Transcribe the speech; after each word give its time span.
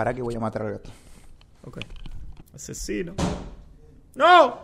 Para 0.00 0.14
que 0.14 0.22
voy 0.22 0.34
a 0.34 0.40
matar 0.40 0.62
al 0.62 0.72
gato. 0.72 0.90
Ok. 1.66 1.80
Asesino. 2.54 3.12
¡No! 4.14 4.58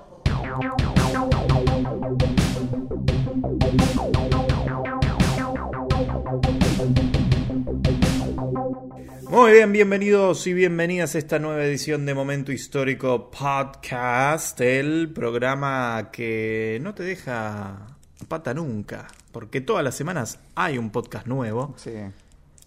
Muy 9.29 9.53
bien, 9.53 9.73
bienvenidos 9.73 10.47
y 10.47 10.55
bienvenidas 10.55 11.15
a 11.15 11.19
esta 11.19 11.39
nueva 11.39 11.63
edición 11.67 12.07
de 12.07 12.15
Momento 12.15 12.51
Histórico 12.51 13.31
Podcast, 13.31 14.59
el 14.63 15.13
programa 15.13 16.09
que 16.11 16.79
no 16.81 16.95
te 16.95 17.03
deja 17.03 17.99
pata 18.27 18.55
nunca, 18.55 19.09
porque 19.33 19.61
todas 19.61 19.85
las 19.85 19.95
semanas 19.95 20.39
hay 20.55 20.79
un 20.79 20.89
podcast 20.89 21.27
nuevo. 21.27 21.75
Sí. 21.77 21.93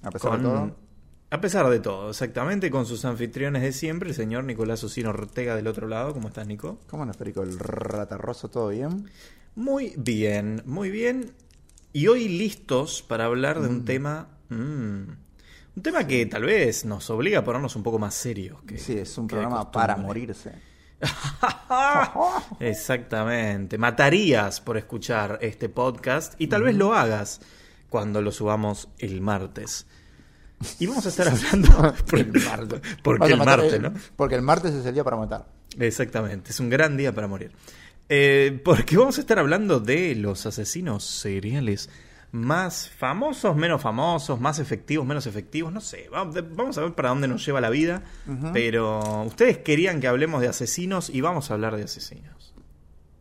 A 0.04 0.12
pesar 0.12 0.30
Con- 0.34 0.44
de 0.44 0.48
todo. 0.48 0.89
A 1.32 1.42
pesar 1.42 1.70
de 1.70 1.80
todo, 1.80 2.10
exactamente, 2.10 2.72
con 2.72 2.88
sus 2.88 3.06
anfitriones 3.06 3.62
de 3.62 3.72
siempre, 3.72 4.10
el 4.10 4.16
señor 4.16 4.46
Nicolás 4.46 4.84
Osino 4.84 5.10
Ortega 5.10 5.56
del 5.56 5.68
otro 5.68 5.88
lado. 5.88 6.12
¿Cómo 6.12 6.30
estás, 6.30 6.48
Nico? 6.48 6.80
¿Cómo 6.90 7.06
no, 7.06 7.14
Federico? 7.14 7.44
¿El 7.44 7.60
ratarroso 7.60 8.50
todo 8.50 8.70
bien? 8.70 9.08
Muy 9.56 9.94
bien, 9.96 10.64
muy 10.66 10.90
bien. 10.90 11.32
Y 11.94 12.08
hoy 12.08 12.30
listos 12.30 13.04
para 13.04 13.26
hablar 13.26 13.62
de 13.62 13.68
un 13.68 13.86
tema... 13.86 14.28
mm, 14.50 14.54
un 15.76 15.84
tema 15.84 16.08
que 16.08 16.26
tal 16.26 16.46
vez 16.46 16.84
nos 16.86 17.08
obliga 17.12 17.40
a 17.40 17.44
ponernos 17.44 17.76
un 17.76 17.84
poco 17.84 18.00
más 18.00 18.16
serios. 18.16 18.64
Que, 18.64 18.80
Sí, 18.80 18.98
es 18.98 19.16
un 19.20 19.28
programa 19.28 19.72
para 19.72 19.98
morirse. 19.98 20.54
Exactamente. 22.60 23.78
Matarías 23.78 24.62
por 24.62 24.78
escuchar 24.78 25.38
este 25.42 25.70
podcast 25.70 26.34
y 26.42 26.48
tal 26.48 26.64
vez 26.64 26.76
lo 26.76 26.96
hagas 26.96 27.40
cuando 27.88 28.20
lo 28.24 28.32
subamos 28.32 28.90
el 28.98 29.22
martes. 29.22 29.86
Y 30.80 30.88
vamos 30.88 31.06
a 31.06 31.10
estar 31.10 31.28
hablando 31.30 31.94
por 32.10 32.20
el 32.20 32.32
martes. 32.34 32.82
Porque 33.04 33.26
el 33.34 33.38
martes, 33.38 33.74
el- 33.74 33.82
¿no? 33.82 33.94
Porque 34.16 34.36
el 34.36 34.42
martes 34.42 34.74
es 34.74 34.86
el 34.86 34.94
día 34.94 35.04
para 35.04 35.18
matar. 35.18 35.46
Exactamente, 35.80 36.52
es 36.52 36.60
un 36.60 36.70
gran 36.70 36.98
día 36.98 37.14
para 37.14 37.28
morir. 37.28 37.52
Eh, 38.10 38.60
porque 38.66 38.98
vamos 38.98 39.18
a 39.18 39.22
estar 39.22 39.38
hablando 39.40 39.80
de 39.80 40.16
los 40.16 40.46
asesinos 40.46 41.04
seriales 41.04 41.90
más 42.32 42.90
famosos, 42.90 43.56
menos 43.56 43.82
famosos, 43.82 44.40
más 44.40 44.60
efectivos, 44.60 45.06
menos 45.06 45.26
efectivos, 45.28 45.72
no 45.74 45.80
sé. 45.82 46.10
Vamos 46.12 46.78
a 46.78 46.82
ver 46.82 46.94
para 46.94 47.10
dónde 47.10 47.28
nos 47.28 47.44
lleva 47.46 47.62
la 47.62 47.70
vida. 47.70 48.04
Pero 48.54 49.24
ustedes 49.24 49.60
querían 49.60 50.00
que 50.00 50.08
hablemos 50.08 50.42
de 50.42 50.48
asesinos 50.48 51.10
y 51.10 51.22
vamos 51.22 51.50
a 51.50 51.54
hablar 51.56 51.76
de 51.76 51.84
asesinos. 51.84 52.54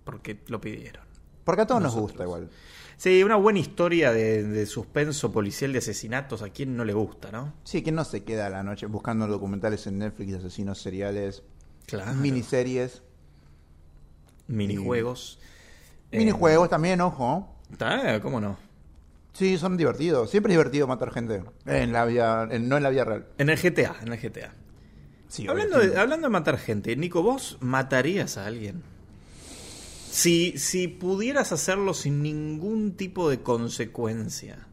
Porque 0.04 0.38
lo 0.48 0.60
pidieron. 0.60 1.04
Porque 1.44 1.62
a 1.62 1.66
todos 1.66 1.80
nos 1.82 1.94
gusta 1.94 2.24
igual. 2.24 2.48
Sí, 2.98 3.22
una 3.22 3.36
buena 3.36 3.60
historia 3.60 4.12
de, 4.12 4.42
de 4.42 4.66
suspenso 4.66 5.30
policial 5.32 5.72
de 5.72 5.78
asesinatos. 5.78 6.42
¿A 6.42 6.50
quién 6.50 6.76
no 6.76 6.84
le 6.84 6.92
gusta, 6.92 7.30
no? 7.30 7.54
Sí, 7.64 7.82
que 7.82 7.92
no 7.92 8.04
se 8.04 8.24
queda 8.24 8.46
a 8.46 8.50
la 8.50 8.62
noche 8.64 8.86
buscando 8.86 9.26
documentales 9.28 9.86
en 9.86 9.98
Netflix 9.98 10.32
de 10.32 10.38
asesinos 10.38 10.80
seriales, 10.82 11.42
Claro. 11.86 12.12
miniseries, 12.14 13.02
Minijuegos. 14.48 15.38
Eh, 16.10 16.18
minijuegos 16.18 16.68
también, 16.70 17.00
ojo. 17.00 17.54
¿Cómo 18.22 18.40
no? 18.40 18.56
Sí, 19.32 19.58
son 19.58 19.76
divertidos. 19.76 20.30
Siempre 20.30 20.52
es 20.52 20.58
divertido 20.58 20.86
matar 20.86 21.12
gente. 21.12 21.42
En 21.66 21.92
la 21.92 22.04
vida, 22.04 22.48
en- 22.50 22.68
no 22.68 22.76
en 22.78 22.82
la 22.82 22.90
vida 22.90 23.04
real. 23.04 23.26
En 23.38 23.50
el 23.50 23.58
GTA, 23.58 23.94
en 24.02 24.12
el 24.12 24.18
GTA. 24.18 24.52
Sí, 25.28 25.46
Hablando 25.46 25.78
de, 25.78 25.98
hablando 25.98 26.26
de 26.26 26.30
matar 26.32 26.56
gente, 26.58 26.96
Nico, 26.96 27.22
¿vos 27.22 27.58
matarías 27.60 28.38
a 28.38 28.46
alguien? 28.46 28.82
Si, 30.10 30.58
si 30.58 30.88
pudieras 30.88 31.52
hacerlo 31.52 31.94
sin 31.94 32.22
ningún 32.22 32.92
tipo 32.96 33.28
de 33.30 33.40
consecuencia. 33.42 34.66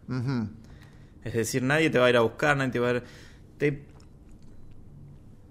Es 1.23 1.33
decir, 1.33 1.63
nadie 1.63 1.89
te 1.89 1.99
va 1.99 2.05
a 2.05 2.09
ir 2.09 2.17
a 2.17 2.21
buscar, 2.21 2.55
nadie 2.57 2.71
te 2.71 2.79
va 2.79 2.89
a 2.89 2.93
ir... 2.93 3.03
Te... 3.57 3.83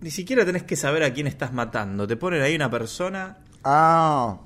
Ni 0.00 0.10
siquiera 0.10 0.44
tenés 0.44 0.62
que 0.64 0.76
saber 0.76 1.02
a 1.02 1.12
quién 1.12 1.26
estás 1.26 1.52
matando. 1.52 2.06
Te 2.06 2.16
ponen 2.16 2.42
ahí 2.42 2.54
una 2.54 2.70
persona 2.70 3.38
Ah, 3.62 4.38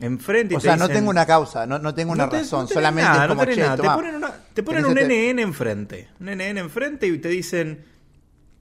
enfrente 0.00 0.54
y 0.54 0.56
o 0.56 0.60
te 0.60 0.64
sea, 0.66 0.76
no 0.76 0.86
tengo 0.88 1.08
una 1.08 1.24
causa, 1.24 1.66
no, 1.66 1.78
no 1.78 1.94
tengo 1.94 2.12
una 2.12 2.24
No 2.26 2.30
te- 2.30 2.38
razón, 2.40 2.62
no 2.62 2.68
solamente 2.68 3.10
nada, 3.10 3.24
es 3.24 3.28
como 3.30 3.44
che, 3.46 3.56
nada. 3.56 3.76
Te 3.76 3.82
ponen, 3.88 4.14
una- 4.16 4.34
te 4.52 4.62
ponen 4.62 4.84
un 4.84 4.94
NN 4.98 5.38
enfrente. 5.40 6.08
Un 6.20 6.26
NN 6.26 6.58
enfrente 6.58 7.06
y 7.06 7.18
te 7.18 7.28
dicen... 7.28 7.84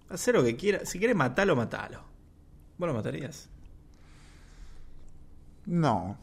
Haz 0.09 0.27
lo 0.27 0.43
que 0.43 0.55
quieras. 0.55 0.87
Si 0.87 0.97
quieres 0.99 1.15
matarlo, 1.15 1.55
matalo. 1.55 2.03
¿Vos 2.77 2.87
lo 2.87 2.93
matarías? 2.93 3.49
No. 5.65 6.17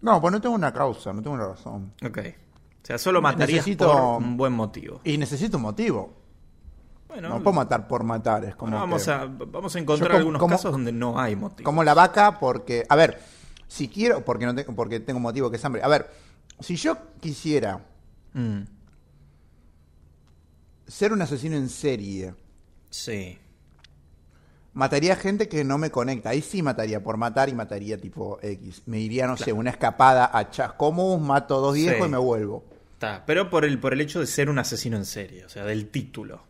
No, 0.00 0.20
pues 0.20 0.32
no 0.32 0.40
tengo 0.40 0.54
una 0.54 0.72
causa, 0.72 1.12
no 1.12 1.22
tengo 1.22 1.34
una 1.36 1.46
razón. 1.48 1.92
Ok. 2.04 2.18
O 2.18 2.84
sea, 2.86 2.98
solo 2.98 3.22
matarías 3.22 3.64
Necesito- 3.66 3.86
por 3.92 4.22
un 4.22 4.36
buen 4.36 4.52
motivo. 4.52 5.00
Y 5.04 5.16
necesito 5.16 5.56
un 5.58 5.62
motivo. 5.62 6.14
Bueno, 7.08 7.28
No 7.28 7.42
puedo 7.42 7.52
matar 7.54 7.86
por 7.86 8.02
matar, 8.04 8.44
es 8.44 8.56
como 8.56 8.70
bueno, 8.72 8.80
vamos, 8.86 9.04
que- 9.04 9.10
a, 9.10 9.24
vamos 9.26 9.76
a 9.76 9.78
encontrar 9.78 10.10
como- 10.10 10.18
algunos 10.18 10.40
como- 10.40 10.54
casos 10.56 10.72
donde 10.72 10.92
no 10.92 11.20
hay 11.20 11.36
motivo. 11.36 11.64
Como 11.66 11.84
la 11.84 11.94
vaca, 11.94 12.38
porque. 12.40 12.84
A 12.88 12.96
ver, 12.96 13.20
si 13.68 13.88
quiero. 13.88 14.24
Porque, 14.24 14.46
no 14.46 14.54
tengo, 14.54 14.74
porque 14.74 14.98
tengo 14.98 15.20
motivo 15.20 15.50
que 15.50 15.56
es 15.58 15.64
hambre. 15.64 15.82
A 15.82 15.88
ver, 15.88 16.10
si 16.58 16.74
yo 16.76 16.96
quisiera 17.20 17.84
Mm, 18.34 18.62
ser 20.86 21.12
un 21.12 21.22
asesino 21.22 21.56
en 21.56 21.68
serie, 21.68 22.34
sí. 22.90 23.38
Mataría 24.74 25.16
gente 25.16 25.48
que 25.48 25.64
no 25.64 25.78
me 25.78 25.90
conecta. 25.90 26.30
Ahí 26.30 26.42
sí 26.42 26.62
mataría 26.62 27.02
por 27.02 27.16
matar 27.16 27.48
y 27.48 27.54
mataría 27.54 27.98
tipo 27.98 28.38
X. 28.42 28.82
Me 28.86 28.98
iría, 29.00 29.26
no 29.26 29.36
sé, 29.36 29.52
una 29.52 29.70
escapada 29.70 30.30
a 30.32 30.50
Chascomús, 30.50 31.20
mato 31.20 31.60
dos 31.60 31.74
viejos 31.74 31.98
Sí. 32.00 32.04
y 32.06 32.08
me 32.08 32.18
vuelvo. 32.18 32.64
Está. 32.94 33.24
Pero 33.26 33.50
por 33.50 33.64
el, 33.64 33.78
por 33.80 33.92
el 33.92 34.00
hecho 34.00 34.20
de 34.20 34.26
ser 34.26 34.48
un 34.48 34.58
asesino 34.58 34.96
en 34.96 35.04
serie, 35.04 35.44
o 35.44 35.48
sea, 35.48 35.64
del 35.64 35.88
título. 35.88 36.42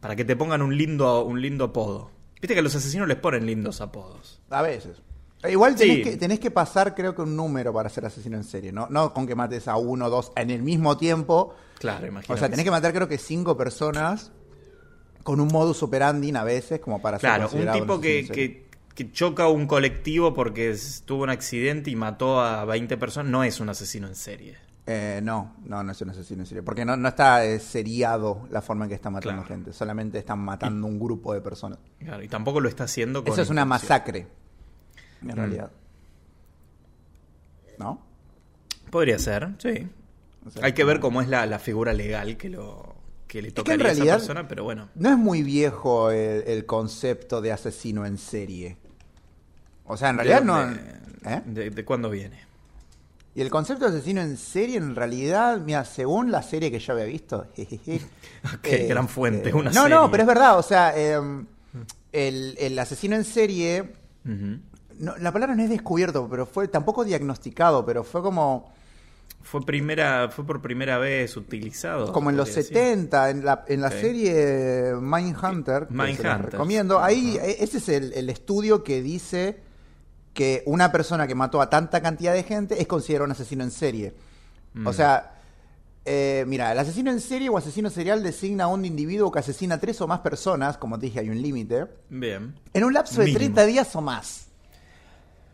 Para 0.00 0.14
que 0.14 0.24
te 0.24 0.36
pongan 0.36 0.62
un 0.62 0.76
lindo, 0.76 1.24
un 1.24 1.40
lindo 1.40 1.64
apodo. 1.64 2.10
Viste 2.40 2.52
que 2.54 2.60
a 2.60 2.62
los 2.62 2.74
asesinos 2.74 3.08
les 3.08 3.16
ponen 3.16 3.46
lindos 3.46 3.80
apodos. 3.80 4.40
A 4.50 4.60
veces. 4.62 5.00
E 5.42 5.52
Igual 5.52 5.74
tenés, 5.74 5.96
Sí. 5.96 6.02
que, 6.02 6.16
tenés 6.16 6.38
que 6.40 6.50
pasar, 6.50 6.94
creo 6.94 7.14
que 7.14 7.22
un 7.22 7.34
número 7.34 7.72
para 7.72 7.88
ser 7.88 8.04
asesino 8.04 8.36
en 8.36 8.44
serie, 8.44 8.72
¿no? 8.72 8.88
No 8.90 9.12
con 9.14 9.26
que 9.26 9.34
mates 9.34 9.68
a 9.68 9.76
uno 9.76 10.06
o 10.06 10.10
dos 10.10 10.32
en 10.36 10.50
el 10.50 10.62
mismo 10.62 10.96
tiempo. 10.96 11.54
Claro, 11.78 12.06
imagínate. 12.06 12.32
O 12.34 12.36
sea, 12.36 12.48
tenés 12.50 12.64
que 12.64 12.70
matar, 12.70 12.92
creo 12.92 13.08
que 13.08 13.16
cinco 13.18 13.56
personas 13.56 14.32
con 15.26 15.40
un 15.40 15.48
modus 15.48 15.82
operandi 15.82 16.30
a 16.36 16.44
veces, 16.44 16.78
como 16.78 17.02
para 17.02 17.18
ser 17.18 17.28
Claro, 17.30 17.50
un 17.52 17.72
tipo 17.72 18.00
que, 18.00 18.28
que, 18.28 18.64
que 18.94 19.10
choca 19.10 19.48
un 19.48 19.66
colectivo 19.66 20.32
porque 20.32 20.70
es- 20.70 21.02
tuvo 21.04 21.24
un 21.24 21.30
accidente 21.30 21.90
y 21.90 21.96
mató 21.96 22.40
a 22.40 22.64
20 22.64 22.96
personas 22.96 23.32
no 23.32 23.42
es 23.42 23.58
un 23.58 23.68
asesino 23.68 24.06
en 24.06 24.14
serie. 24.14 24.56
Eh, 24.86 25.18
no, 25.24 25.56
no, 25.64 25.82
no 25.82 25.90
es 25.90 26.00
un 26.00 26.10
asesino 26.10 26.42
en 26.42 26.46
serie. 26.46 26.62
Porque 26.62 26.84
no, 26.84 26.96
no 26.96 27.08
está 27.08 27.44
eh, 27.44 27.58
seriado 27.58 28.46
la 28.50 28.62
forma 28.62 28.84
en 28.84 28.90
que 28.90 28.94
está 28.94 29.10
matando 29.10 29.42
Claro. 29.42 29.48
gente. 29.56 29.72
Solamente 29.72 30.16
están 30.18 30.38
matando 30.38 30.86
un 30.86 31.00
grupo 31.00 31.34
de 31.34 31.40
personas. 31.40 31.80
Claro, 31.98 32.22
y 32.22 32.28
tampoco 32.28 32.60
lo 32.60 32.68
está 32.68 32.84
haciendo 32.84 33.24
con 33.24 33.32
Eso 33.32 33.42
es 33.42 33.50
una 33.50 33.64
masacre. 33.64 34.28
En 35.22 35.28
Mm. 35.28 35.32
realidad. 35.32 35.70
¿No? 37.80 38.00
Podría 38.90 39.18
ser, 39.18 39.50
sí. 39.58 39.88
O 40.46 40.50
sea, 40.50 40.64
Hay 40.64 40.72
que 40.72 40.84
ver 40.84 41.00
cómo 41.00 41.20
es 41.20 41.28
la, 41.28 41.44
la 41.46 41.58
figura 41.58 41.92
legal 41.92 42.36
que 42.36 42.48
lo 42.48 42.94
que 43.26 43.42
le 43.42 43.52
que 43.52 43.60
en 43.60 43.78
tocaría 43.78 43.88
a 43.88 43.92
esa 43.92 44.04
persona, 44.18 44.48
pero 44.48 44.64
bueno. 44.64 44.88
No 44.94 45.10
es 45.10 45.16
muy 45.16 45.42
viejo 45.42 46.10
el, 46.10 46.44
el 46.46 46.66
concepto 46.66 47.40
de 47.40 47.52
asesino 47.52 48.06
en 48.06 48.18
serie. 48.18 48.76
O 49.84 49.96
sea, 49.96 50.10
en 50.10 50.16
realidad 50.16 50.40
¿De 50.40 50.46
no. 50.46 51.30
¿eh? 51.30 51.42
de, 51.44 51.70
de 51.70 51.84
cuándo 51.84 52.10
viene? 52.10 52.46
Y 53.34 53.42
el 53.42 53.50
concepto 53.50 53.90
de 53.90 53.96
asesino 53.98 54.22
en 54.22 54.36
serie, 54.38 54.78
en 54.78 54.96
realidad, 54.96 55.60
mira, 55.60 55.84
según 55.84 56.30
la 56.30 56.42
serie 56.42 56.70
que 56.70 56.78
yo 56.78 56.94
había 56.94 57.04
visto. 57.04 57.46
jejeje, 57.54 58.00
Qué 58.62 58.86
gran 58.86 59.08
fuente, 59.08 59.52
una 59.52 59.70
no, 59.70 59.82
serie. 59.82 59.94
no, 59.94 60.10
pero 60.10 60.22
es 60.22 60.26
verdad, 60.26 60.58
o 60.58 60.62
sea, 60.62 60.92
eh, 60.96 61.20
el, 62.12 62.54
el 62.58 62.78
asesino 62.78 63.14
en 63.16 63.24
serie. 63.24 63.92
No, 64.98 65.14
la 65.18 65.30
palabra 65.30 65.54
no 65.54 65.62
es 65.62 65.68
descubierto, 65.68 66.26
pero 66.28 66.46
fue 66.46 66.66
tampoco 66.68 67.04
diagnosticado, 67.04 67.84
pero 67.84 68.02
fue 68.02 68.22
como, 68.22 68.72
Fue 69.46 69.64
primera, 69.64 70.28
fue 70.28 70.44
por 70.44 70.60
primera 70.60 70.98
vez 70.98 71.36
utilizado. 71.36 72.12
como 72.12 72.30
en 72.30 72.36
los 72.36 72.52
decir. 72.52 72.74
70, 72.76 73.30
en 73.30 73.44
la, 73.44 73.64
en 73.68 73.80
la 73.80 73.86
Ok. 73.88 73.92
serie 73.94 74.94
Mindhunter, 75.00 75.86
Mindhunter. 75.88 76.50
recomiendo. 76.50 77.00
Ahí, 77.00 77.38
e- 77.40 77.62
ese 77.62 77.78
es 77.78 77.88
el, 77.88 78.12
el 78.14 78.28
estudio 78.28 78.82
que 78.82 79.00
dice 79.02 79.60
que 80.34 80.62
una 80.66 80.90
persona 80.90 81.26
que 81.28 81.34
mató 81.36 81.60
a 81.60 81.70
tanta 81.70 82.02
cantidad 82.02 82.32
de 82.34 82.42
gente 82.42 82.80
es 82.80 82.88
considerado 82.88 83.24
un 83.26 83.30
asesino 83.30 83.62
en 83.62 83.70
serie. 83.70 84.14
Mm. 84.74 84.86
O 84.86 84.92
sea, 84.92 85.34
eh, 86.04 86.44
mira, 86.48 86.72
el 86.72 86.78
asesino 86.80 87.10
en 87.12 87.20
serie 87.20 87.48
o 87.48 87.56
asesino 87.56 87.88
serial 87.88 88.22
designa 88.24 88.64
a 88.64 88.66
un 88.66 88.84
individuo 88.84 89.30
que 89.30 89.38
asesina 89.38 89.76
a 89.76 89.78
tres 89.78 90.00
o 90.00 90.08
más 90.08 90.20
personas, 90.20 90.76
como 90.76 90.98
te 90.98 91.06
dije, 91.06 91.20
hay 91.20 91.30
un 91.30 91.40
límite, 91.40 91.86
Bien. 92.10 92.54
en 92.74 92.84
un 92.84 92.92
lapso 92.92 93.20
de 93.20 93.26
Mínimo. 93.26 93.38
30 93.38 93.64
días 93.66 93.94
o 93.96 94.00
más. 94.02 94.48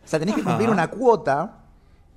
O 0.03 0.07
sea, 0.07 0.19
tenés 0.19 0.35
que 0.35 0.43
cumplir 0.43 0.69
una 0.69 0.89
cuota 0.89 1.59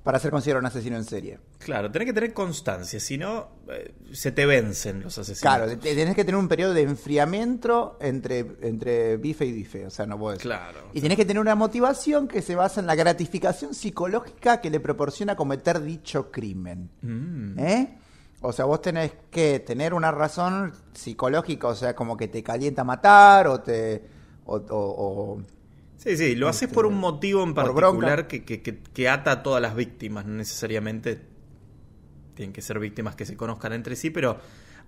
para 0.07 0.19
ser 0.19 0.31
considerado 0.31 0.61
un 0.61 0.65
asesino 0.67 0.95
en 0.95 1.03
serie. 1.03 1.37
Claro, 1.59 1.91
tenés 1.91 2.05
que 2.07 2.13
tener 2.13 2.33
constancia, 2.33 2.99
si 2.99 3.17
no, 3.17 3.49
eh, 3.69 3.93
se 4.13 4.31
te 4.31 4.45
vencen 4.45 5.01
los 5.03 5.17
asesinos. 5.17 5.41
Claro, 5.41 5.67
te- 5.77 5.93
tenés 5.95 6.15
que 6.15 6.23
tener 6.23 6.39
un 6.39 6.47
periodo 6.47 6.73
de 6.73 6.83
enfriamiento 6.83 7.97
entre, 7.99 8.39
entre 8.61 9.17
bife 9.17 9.45
y 9.45 9.51
bife, 9.51 9.85
o 9.85 9.89
sea, 9.89 10.05
no 10.05 10.17
puedes. 10.17 10.39
Claro. 10.41 10.79
Y 10.93 11.01
tenés 11.01 11.17
que 11.17 11.25
tener 11.25 11.41
una 11.41 11.55
motivación 11.55 12.27
que 12.27 12.41
se 12.41 12.55
basa 12.55 12.79
en 12.79 12.87
la 12.87 12.95
gratificación 12.95 13.73
psicológica 13.73 14.61
que 14.61 14.69
le 14.69 14.79
proporciona 14.79 15.35
cometer 15.35 15.81
dicho 15.81 16.31
crimen. 16.31 16.89
Mm. 17.01 17.59
¿Eh? 17.59 17.97
O 18.41 18.53
sea, 18.53 18.65
vos 18.65 18.81
tenés 18.81 19.11
que 19.29 19.59
tener 19.59 19.93
una 19.93 20.11
razón 20.11 20.71
psicológica, 20.93 21.67
o 21.67 21.75
sea, 21.75 21.95
como 21.95 22.15
que 22.15 22.27
te 22.29 22.41
calienta 22.43 22.83
matar 22.83 23.47
o 23.47 23.59
te... 23.59 24.03
O, 24.45 24.55
o- 24.55 24.63
o- 24.69 25.41
Sí, 25.97 26.15
sí, 26.15 26.35
lo 26.35 26.47
haces 26.47 26.69
por 26.69 26.85
un 26.85 26.95
motivo 26.95 27.43
en 27.43 27.53
particular 27.53 28.27
que, 28.27 28.45
que, 28.45 28.61
que- 28.61 28.79
que 28.81 29.09
ata 29.09 29.31
a 29.31 29.43
todas 29.43 29.61
las 29.61 29.75
víctimas, 29.75 30.25
no 30.25 30.35
necesariamente 30.35 31.21
tienen 32.35 32.53
que 32.53 32.61
ser 32.61 32.79
víctimas 32.79 33.15
que 33.15 33.25
se 33.25 33.35
conozcan 33.35 33.73
entre 33.73 33.95
sí, 33.95 34.09
pero 34.11 34.37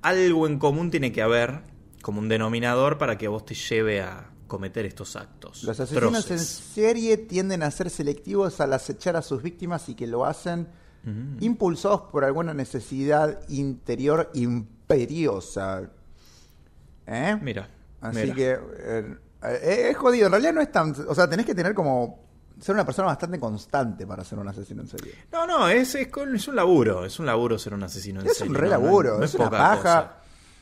algo 0.03 0.45
en 0.47 0.59
común 0.59 0.91
tiene 0.91 1.11
que 1.11 1.21
haber 1.23 1.61
como 2.01 2.19
un 2.19 2.29
denominador 2.29 2.97
para 2.97 3.17
que 3.17 3.27
vos 3.27 3.43
te 3.45 3.55
lleve 3.55 4.01
a 4.01 4.29
cometer 4.47 4.85
estos 4.85 5.15
actos. 5.15 5.63
Los 5.63 5.79
asesinos 5.79 6.29
en 6.31 6.39
serie 6.39 7.17
tienden 7.17 7.63
a 7.63 7.71
ser 7.71 7.89
selectivos 7.89 8.61
al 8.61 8.73
acechar 8.73 9.15
a 9.15 9.21
sus 9.21 9.41
víctimas 9.43 9.89
y 9.89 9.95
que 9.95 10.07
lo 10.07 10.25
hacen 10.25 10.67
impulsados 11.39 12.01
por 12.11 12.23
alguna 12.23 12.53
necesidad 12.53 13.39
interior 13.49 14.29
imperiosa. 14.35 15.89
¿Eh? 17.07 17.37
Mira, 17.41 17.67
Así 18.01 18.19
mira. 18.21 18.35
que 18.35 18.57
eh, 18.79 19.15
es 19.43 19.97
jodido. 19.97 20.25
En 20.27 20.31
realidad 20.31 20.53
no 20.53 20.61
es 20.61 20.71
tan... 20.71 20.93
O 21.07 21.15
sea, 21.15 21.29
tenés 21.29 21.45
que 21.45 21.55
tener 21.55 21.73
como... 21.73 22.27
Ser 22.59 22.75
una 22.75 22.85
persona 22.85 23.07
bastante 23.07 23.39
constante 23.39 24.05
para 24.05 24.23
ser 24.25 24.37
un 24.37 24.47
asesino 24.49 24.81
en 24.81 24.87
serie. 24.89 25.13
No, 25.31 25.47
no, 25.47 25.69
es, 25.69 25.95
es, 25.95 26.09
es 26.33 26.47
un 26.49 26.55
laburo, 26.57 27.05
es 27.05 27.17
un 27.17 27.25
laburo 27.25 27.57
ser 27.57 27.73
un 27.73 27.83
asesino 27.83 28.19
en 28.19 28.27
Es 28.27 28.35
serie. 28.37 28.49
un 28.49 28.55
re 28.57 28.65
no, 28.65 28.71
laburo, 28.71 29.17
no 29.17 29.23
es 29.23 29.33
una 29.35 29.49
paja. 29.49 29.77
cosa. 29.77 30.13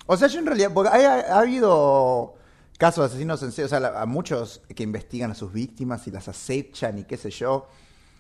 O 0.06 0.16
sea, 0.16 0.28
yo 0.28 0.38
en 0.38 0.46
realidad, 0.46 0.72
porque 0.76 0.92
ha, 0.92 1.40
habido 1.40 2.36
casos 2.78 3.02
de 3.02 3.06
asesinos 3.08 3.42
en 3.42 3.52
serie, 3.52 3.66
o 3.66 3.70
sea, 3.70 3.80
la- 3.80 4.00
a 4.00 4.06
muchos 4.06 4.62
que 4.76 4.84
investigan 4.84 5.32
a 5.32 5.34
sus 5.34 5.52
víctimas 5.52 6.06
y 6.08 6.12
las 6.12 6.28
acechan 6.28 7.00
y 7.00 7.04
qué 7.06 7.18
sé 7.18 7.32
yo. 7.32 7.68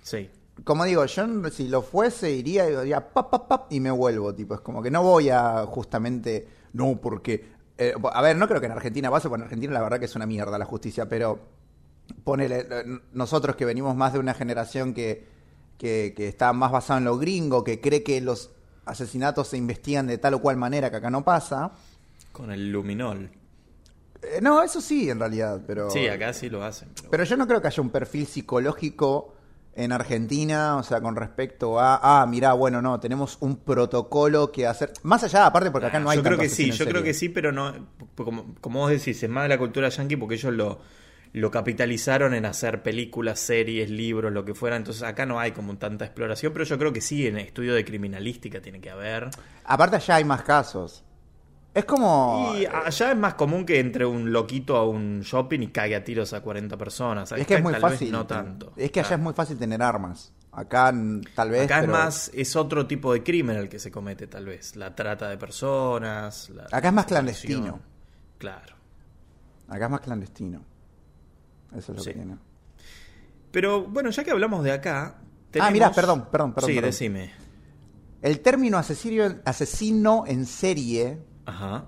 Sí. 0.01 0.27
Como 0.63 0.83
digo, 0.85 1.05
yo 1.05 1.49
si 1.51 1.67
lo 1.67 1.83
fuese 1.83 2.31
iría 2.31 2.67
y 2.67 2.75
diría 2.75 3.07
pap, 3.13 3.29
pap, 3.29 3.47
pap 3.47 3.71
y 3.71 3.79
me 3.79 3.91
vuelvo, 3.91 4.33
tipo, 4.33 4.55
es 4.55 4.61
como 4.61 4.81
que 4.81 4.89
no 4.89 5.03
voy 5.03 5.29
a 5.29 5.67
justamente, 5.67 6.47
no, 6.73 6.95
porque, 6.99 7.56
eh, 7.77 7.93
a 8.13 8.21
ver, 8.21 8.35
no 8.37 8.47
creo 8.47 8.59
que 8.59 8.65
en 8.67 8.71
Argentina 8.73 9.09
pase, 9.11 9.29
porque 9.29 9.41
en 9.41 9.45
Argentina 9.45 9.73
la 9.73 9.81
verdad 9.81 9.99
que 9.99 10.05
es 10.05 10.15
una 10.15 10.25
mierda 10.25 10.57
la 10.57 10.65
justicia, 10.65 11.07
pero 11.07 11.39
ponele, 12.23 12.65
eh, 12.69 12.83
nosotros 13.13 13.55
que 13.55 13.65
venimos 13.65 13.95
más 13.95 14.13
de 14.13 14.19
una 14.19 14.33
generación 14.33 14.93
que, 14.93 15.27
que, 15.77 16.13
que 16.15 16.27
está 16.27 16.53
más 16.53 16.71
basada 16.71 16.99
en 16.99 17.05
lo 17.05 17.17
gringo, 17.17 17.63
que 17.63 17.79
cree 17.81 18.03
que 18.03 18.19
los 18.21 18.51
asesinatos 18.85 19.49
se 19.49 19.57
investigan 19.57 20.07
de 20.07 20.17
tal 20.17 20.35
o 20.35 20.41
cual 20.41 20.57
manera 20.57 20.89
que 20.89 20.95
acá 20.97 21.09
no 21.09 21.23
pasa. 21.23 21.71
Con 22.31 22.51
el 22.51 22.71
luminol. 22.71 23.29
Eh, 24.21 24.39
no, 24.41 24.63
eso 24.63 24.81
sí, 24.81 25.09
en 25.09 25.19
realidad, 25.19 25.61
pero... 25.67 25.89
Sí, 25.91 26.07
acá 26.07 26.33
sí 26.33 26.49
lo 26.49 26.63
hacen. 26.63 26.89
pero- 26.95 27.09
Pero 27.11 27.23
yo 27.25 27.37
no 27.37 27.47
creo 27.47 27.61
que 27.61 27.67
haya 27.67 27.81
un 27.83 27.89
perfil 27.89 28.25
psicológico 28.25 29.33
en 29.77 29.91
Argentina, 29.91 30.75
o 30.77 30.83
sea, 30.83 30.99
con 31.01 31.15
respecto 31.15 31.79
a, 31.79 31.99
ah, 32.21 32.25
mirá, 32.25 32.53
bueno, 32.53 32.81
no, 32.81 32.99
tenemos 32.99 33.37
un 33.41 33.57
protocolo 33.57 34.51
que 34.51 34.67
hacer. 34.67 34.91
Más 35.03 35.23
allá, 35.23 35.45
aparte, 35.45 35.71
porque 35.71 35.87
acá 35.87 35.99
no 35.99 36.09
hay 36.09 36.17
yo 36.17 36.23
creo 36.23 36.37
que 36.37 36.49
sí, 36.49 36.71
yo 36.71 36.85
creo 36.85 37.03
que 37.03 37.13
sí, 37.13 37.29
pero 37.29 37.51
no, 37.51 37.71
p- 38.15 38.23
como, 38.23 38.55
como 38.59 38.79
vos 38.79 38.89
decís, 38.89 39.21
es 39.21 39.29
más 39.29 39.43
de 39.43 39.49
la 39.49 39.57
cultura 39.57 39.89
yankee 39.89 40.15
porque 40.17 40.35
ellos 40.35 40.53
lo, 40.53 40.79
lo 41.33 41.51
capitalizaron 41.51 42.33
en 42.33 42.45
hacer 42.45 42.81
películas, 42.83 43.39
series, 43.39 43.89
libros, 43.89 44.33
lo 44.33 44.43
que 44.43 44.53
fuera, 44.55 44.75
entonces 44.75 45.03
acá 45.03 45.25
no 45.25 45.39
hay 45.39 45.51
como 45.51 45.77
tanta 45.77 46.05
exploración, 46.05 46.53
pero 46.53 46.65
yo 46.65 46.77
creo 46.79 46.91
que 46.91 47.01
sí, 47.01 47.27
en 47.27 47.37
estudio 47.37 47.73
de 47.75 47.85
criminalística 47.85 48.61
tiene 48.61 48.81
que 48.81 48.89
haber. 48.89 49.29
Aparte, 49.63 49.97
allá 49.97 50.15
hay 50.15 50.23
más 50.25 50.41
casos. 50.43 51.03
Es 51.77 51.85
como. 51.85 52.53
Y 52.57 52.65
allá 52.65 53.11
es 53.11 53.17
más 53.17 53.35
común 53.35 53.65
que 53.65 53.79
entre 53.79 54.05
un 54.05 54.31
loquito 54.31 54.75
a 54.75 54.87
un 54.87 55.21
shopping 55.21 55.59
y 55.61 55.67
caiga 55.67 55.97
a 55.99 56.03
tiros 56.03 56.33
a 56.33 56.41
40 56.41 56.75
personas. 56.77 57.31
es 57.33 57.45
que 57.45 57.55
es 57.55 57.61
muy 57.63 57.75
fácil. 57.75 58.11
no 58.11 58.25
tanto. 58.25 58.73
Es 58.75 58.89
que 58.91 58.99
allá 59.01 59.15
es 59.15 59.21
muy 59.21 59.33
fácil 59.33 59.57
tener 59.57 59.81
armas. 59.83 60.33
Acá, 60.51 60.91
tal 61.35 61.51
vez. 61.51 61.65
Acá 61.65 61.81
pero- 61.81 61.93
es 61.93 61.99
más, 61.99 62.31
es 62.33 62.55
otro 62.55 62.87
tipo 62.87 63.13
de 63.13 63.21
crimen 63.21 63.57
el 63.57 63.69
que 63.69 63.77
se 63.77 63.91
comete, 63.91 64.25
tal 64.25 64.45
vez. 64.45 64.75
La 64.75 64.95
trata 64.95 65.29
de 65.29 65.37
personas. 65.37 66.49
la 66.49 66.63
Acá 66.71 66.87
es 66.87 66.93
más 66.93 67.05
clandestino. 67.05 67.79
Claro. 68.39 68.75
Acá 69.67 69.85
es 69.85 69.91
más 69.91 70.01
clandestino. 70.01 70.61
Eso 71.75 71.91
es 71.91 71.97
lo 71.97 72.03
Sí. 72.03 72.09
que 72.09 72.15
tiene. 72.15 72.37
Pero 73.51 73.83
bueno, 73.83 74.09
ya 74.09 74.23
que 74.23 74.31
hablamos 74.31 74.63
de 74.63 74.71
acá. 74.71 75.17
Ah, 75.59 75.69
mirá, 75.71 75.91
perdón, 75.91 76.27
perdón, 76.31 76.53
perdón, 76.53 76.69
Sí, 76.69 76.75
perdón. 76.75 76.89
decime. 76.91 77.31
El 78.23 78.39
término 78.41 78.77
asesino, 78.79 79.25
asesino 79.45 80.23
en 80.25 80.45
serie 80.47 81.19
Ajá. 81.47 81.85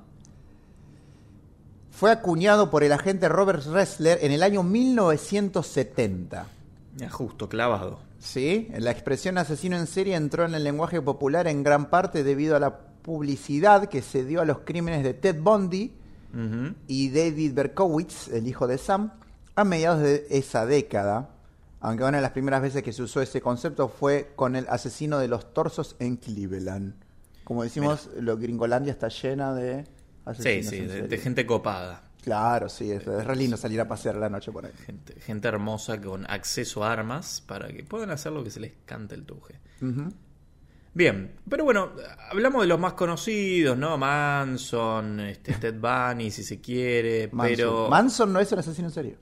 fue 1.91 2.11
acuñado 2.11 2.69
por 2.69 2.83
el 2.85 2.93
agente 2.93 3.27
Robert 3.27 3.65
Ressler 3.65 4.19
en 4.21 4.31
el 4.31 4.41
año 4.41 4.63
1970. 4.63 6.47
Ya 6.95 7.09
justo, 7.09 7.49
clavado. 7.49 7.99
¿Sí? 8.19 8.69
La 8.77 8.91
expresión 8.91 9.37
asesino 9.37 9.77
en 9.77 9.85
serie 9.85 10.15
entró 10.15 10.45
en 10.45 10.55
el 10.55 10.63
lenguaje 10.63 11.01
popular 11.01 11.47
en 11.47 11.61
gran 11.63 11.89
parte 11.89 12.23
debido 12.23 12.55
a 12.55 12.59
la 12.59 12.79
publicidad 12.79 13.89
que 13.89 14.01
se 14.01 14.23
dio 14.23 14.39
a 14.41 14.45
los 14.45 14.59
crímenes 14.59 15.03
de 15.03 15.13
Ted 15.13 15.41
Bundy 15.41 15.93
y 16.87 17.09
David 17.09 17.53
Berkowitz, 17.53 18.29
el 18.29 18.47
hijo 18.47 18.65
de 18.65 18.77
Sam, 18.77 19.11
a 19.55 19.65
mediados 19.65 20.01
de 20.01 20.25
esa 20.29 20.65
década. 20.65 21.31
Aunque 21.81 22.03
una 22.03 22.17
de 22.17 22.21
las 22.21 22.31
primeras 22.31 22.61
veces 22.61 22.81
que 22.81 22.93
se 22.93 23.03
usó 23.03 23.21
ese 23.21 23.41
concepto 23.41 23.89
fue 23.89 24.31
con 24.37 24.55
el 24.55 24.67
asesino 24.69 25.19
de 25.19 25.27
los 25.27 25.53
torsos 25.53 25.97
en 25.99 26.15
Cleveland. 26.15 26.93
Como 27.49 27.63
decimos, 27.63 28.11
lo 28.19 28.37
Gringolandia 28.37 28.91
está 28.91 29.07
llena 29.07 29.55
de 29.55 29.83
Sí, 29.83 29.89
asesinos 30.59 30.69
sí, 30.69 30.81
de, 31.01 31.17
gente 31.17 31.47
copada. 31.47 32.03
Claro, 32.21 32.69
sí, 32.69 32.91
es, 32.91 33.07
es 33.07 33.25
re 33.25 33.35
lindo 33.35 33.57
salir 33.57 33.81
a 33.81 33.87
pasear 33.87 34.17
a 34.17 34.19
la 34.19 34.29
noche 34.29 34.51
por 34.51 34.67
ahí. 34.67 34.71
Gente, 34.85 35.19
gente 35.19 35.47
hermosa 35.47 35.99
con 35.99 36.29
acceso 36.29 36.83
a 36.83 36.91
armas 36.91 37.41
para 37.41 37.69
que 37.69 37.83
puedan 37.83 38.11
hacer 38.11 38.33
lo 38.33 38.43
que 38.43 38.51
se 38.51 38.59
les 38.59 38.73
cante 38.85 39.15
el 39.15 39.25
tuje. 39.25 39.55
Bien, 40.93 41.37
pero 41.49 41.63
bueno, 41.63 41.93
hablamos 42.29 42.61
de 42.61 42.67
los 42.67 42.79
más 42.79 42.93
conocidos, 42.93 43.75
¿no? 43.75 43.97
Manson, 43.97 45.19
este, 45.21 45.53
Ted 45.55 45.79
Bunny, 45.81 46.29
si 46.29 46.43
se 46.43 46.61
quiere, 46.61 47.29
Manson. 47.31 47.55
pero... 47.55 47.89
Manson 47.89 48.31
no 48.31 48.39
es 48.39 48.51
un 48.51 48.59
asesino 48.59 48.89
en 48.89 48.93
serie. 48.93 49.17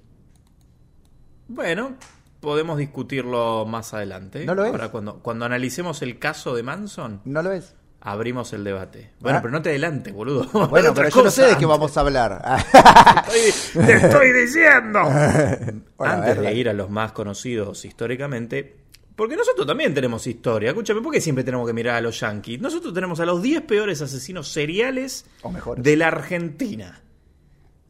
Bueno, 1.48 1.96
podemos 2.42 2.78
discutirlo 2.78 3.66
más 3.66 3.94
adelante. 3.94 4.46
No 4.46 4.54
lo 4.54 4.66
es. 4.66 4.72
Ahora, 4.72 4.90
cuando, 4.90 5.24
cuando 5.24 5.46
analicemos 5.46 6.02
el 6.02 6.20
caso 6.20 6.54
de 6.54 6.64
Manson, 6.64 7.22
No 7.24 7.42
lo 7.42 7.54
es. 7.54 7.74
Abrimos 8.12 8.54
el 8.54 8.64
debate. 8.64 9.12
Bueno, 9.20 9.40
Ah. 9.40 9.42
pero 9.42 9.52
no 9.52 9.62
te 9.62 9.70
adelantes, 9.70 10.14
boludo. 10.14 10.46
Bueno, 10.70 10.94
pero 10.96 11.10
yo 11.10 11.24
no 11.24 11.32
sé 11.32 11.46
de 11.46 11.58
qué 11.58 11.66
vamos 11.66 11.96
a 11.98 12.00
hablar. 12.02 12.42
Estoy- 13.34 13.86
te 13.86 13.94
estoy 13.94 14.32
diciendo. 14.34 15.00
Bueno, 15.98 16.14
Antes 16.14 16.40
de 16.40 16.54
ir 16.54 16.70
a 16.70 16.74
los 16.74 16.90
más 16.90 17.12
conocidos 17.12 17.84
históricamente, 17.86 18.78
porque 19.16 19.36
nosotros 19.36 19.66
también 19.66 19.94
tenemos 19.96 20.26
historia. 20.28 20.70
Escúchame, 20.70 21.02
¿por 21.02 21.12
qué 21.12 21.20
siempre 21.20 21.44
tenemos 21.44 21.66
que 21.68 21.74
mirar 21.74 21.96
a 21.96 22.02
los 22.02 22.20
yankees? 22.20 22.62
Nosotros 22.62 22.94
tenemos 22.94 23.20
a 23.20 23.26
los 23.26 23.42
10 23.42 23.64
peores 23.64 24.00
asesinos 24.02 24.48
seriales 24.48 25.26
O 25.42 25.52
mejores. 25.52 25.84
de 25.84 25.98
la 25.98 26.08
Argentina. 26.08 27.02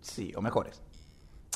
Sí, 0.02 0.32
o 0.38 0.42
mejores. 0.42 0.82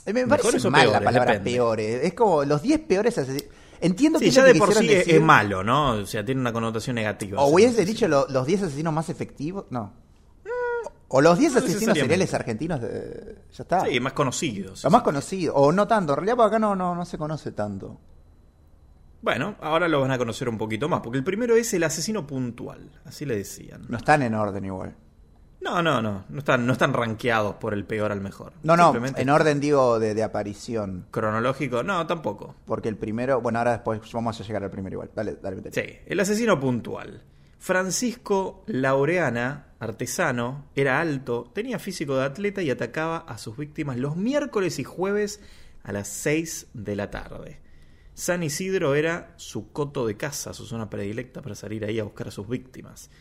Eh, 0.06 0.13
Me 0.13 0.25
¿Mejores 0.25 0.46
parece 0.46 0.70
mal 0.70 0.82
la 0.88 1.00
peores? 1.00 1.06
palabra 1.06 1.32
Depende. 1.34 1.51
peores. 1.51 2.03
Es 2.03 2.13
como 2.13 2.44
los 2.44 2.62
10 2.62 2.80
peores 2.82 3.18
asesinos. 3.18 3.53
Entiendo 3.81 4.19
Sí, 4.19 4.25
que 4.25 4.29
es 4.29 4.35
ya 4.35 4.43
de 4.43 4.55
por 4.55 4.73
sí 4.73 4.85
es, 4.88 4.97
decir. 5.00 5.15
es 5.15 5.21
malo, 5.21 5.63
¿no? 5.63 5.91
O 5.93 6.05
sea, 6.05 6.23
tiene 6.23 6.39
una 6.39 6.53
connotación 6.53 6.95
negativa. 6.95 7.41
O 7.41 7.47
hubiese 7.47 7.83
dicho 7.83 8.07
lo- 8.07 8.27
los 8.29 8.45
10 8.45 8.63
asesinos 8.63 8.93
más 8.93 9.09
efectivos. 9.09 9.65
No. 9.71 9.93
O 11.13 11.19
los 11.19 11.38
10 11.38 11.53
no 11.53 11.59
asesinos 11.59 11.97
seriales 11.97 12.33
argentinos. 12.33 12.79
de- 12.79 13.35
Ya 13.53 13.63
está. 13.63 13.85
Sí, 13.85 14.00
más 14.00 14.13
conocidos. 14.13 14.83
Lo 14.83 14.89
más 14.91 15.01
conocido. 15.01 15.53
O 15.55 15.71
no 15.71 15.88
tanto. 15.88 16.13
En 16.13 16.17
realidad 16.17 16.35
por 16.38 16.45
acá 16.45 16.59
no, 16.59 16.75
no, 16.75 16.95
no 16.95 17.03
se 17.05 17.17
conoce 17.17 17.51
tanto. 17.51 18.00
Bueno, 19.21 19.55
ahora 19.61 19.88
lo 19.88 20.00
van 20.01 20.11
a 20.11 20.17
conocer 20.17 20.47
un 20.50 20.57
poquito 20.57 20.88
más, 20.89 21.01
porque 21.01 21.17
el 21.19 21.23
primero 21.23 21.55
es 21.55 21.73
el 21.73 21.83
asesino 21.83 22.25
puntual, 22.25 23.00
así 23.05 23.25
le 23.25 23.35
decían. 23.35 23.85
No 23.88 23.97
están 23.97 24.21
en 24.23 24.33
orden 24.33 24.65
igual. 24.65 24.95
No, 25.62 25.82
no, 25.82 26.01
no, 26.01 26.25
no 26.27 26.39
están, 26.39 26.65
no 26.65 26.74
están 26.74 26.91
rankeados 26.91 27.56
por 27.56 27.74
el 27.74 27.86
peor 27.86 28.12
al 28.12 28.20
mejor. 28.20 28.53
No, 28.63 28.75
no. 28.75 28.94
En 29.15 29.30
orden 29.30 29.60
digo 29.60 30.00
de, 30.00 30.15
de 30.15 30.24
aparición. 30.24 31.06
Cronológico, 31.12 31.84
no, 31.84 32.06
tampoco. 32.08 32.56
Porque 32.65 32.89
el 32.89 32.98
primero. 32.98 33.41
Bueno, 33.41 33.60
ahora 33.60 33.74
después 33.74 34.01
vamos 34.12 34.39
a 34.39 34.44
llegar 34.44 34.63
al 34.63 34.72
primero 34.72 34.96
igual. 34.96 35.12
Dale, 35.15 35.38
dale, 35.41 35.58
metele. 35.58 35.88
Sí, 35.88 36.00
el 36.08 36.20
asesino 36.20 36.60
puntual. 36.60 37.24
Francisco 37.62 38.63
Laureana, 38.65 39.68
artesano, 39.80 40.65
era 40.75 41.00
alto, 41.00 41.51
tenía 41.53 41.77
físico 41.77 42.18
de 42.18 42.25
atleta 42.25 42.63
y 42.63 42.72
atacaba 42.72 43.18
a 43.18 43.38
sus 43.38 43.56
víctimas 43.56 43.98
los 43.98 44.15
miércoles 44.15 44.80
y 44.80 44.84
jueves 44.84 45.41
a 45.84 45.91
las 45.91 46.08
6 46.08 46.70
de 46.74 46.96
la 46.96 47.12
tarde. 47.12 47.60
San 48.15 48.41
Isidro 48.41 48.96
era 48.96 49.36
su 49.38 49.72
coto 49.72 50.08
de 50.08 50.18
casa, 50.18 50.56
su 50.56 50.65
zona 50.65 50.89
predilecta 50.89 51.44
para 51.44 51.53
salir 51.53 51.86
ahí 51.86 52.00
a 52.00 52.03
buscar 52.03 52.30
a 52.30 52.32
sus 52.32 52.48
víctimas. 52.48 53.12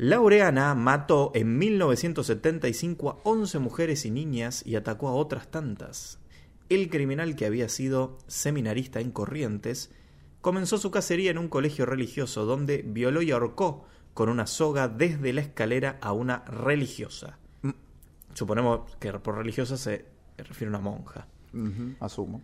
Laureana 0.00 0.76
mató 0.76 1.32
en 1.34 1.58
1975 1.58 3.10
a 3.10 3.18
11 3.24 3.58
mujeres 3.58 4.06
y 4.06 4.12
niñas 4.12 4.64
y 4.64 4.76
atacó 4.76 5.08
a 5.08 5.14
otras 5.14 5.50
tantas. 5.50 6.20
El 6.68 6.88
criminal 6.88 7.34
que 7.34 7.46
había 7.46 7.68
sido 7.68 8.16
seminarista 8.28 9.00
en 9.00 9.10
Corrientes 9.10 9.90
comenzó 10.40 10.78
su 10.78 10.92
cacería 10.92 11.32
en 11.32 11.38
un 11.38 11.48
colegio 11.48 11.84
religioso 11.84 12.44
donde 12.44 12.84
violó 12.86 13.22
y 13.22 13.32
ahorcó 13.32 13.86
con 14.14 14.28
una 14.28 14.46
soga 14.46 14.86
desde 14.86 15.32
la 15.32 15.40
escalera 15.40 15.98
a 16.00 16.12
una 16.12 16.44
religiosa. 16.44 17.40
Mm. 17.62 17.70
Suponemos 18.34 18.96
que 19.00 19.12
por 19.14 19.36
religiosa 19.36 19.76
se 19.76 20.04
refiere 20.36 20.66
a 20.66 20.78
una 20.78 20.90
monja. 20.90 21.26
Asumo. 21.98 22.40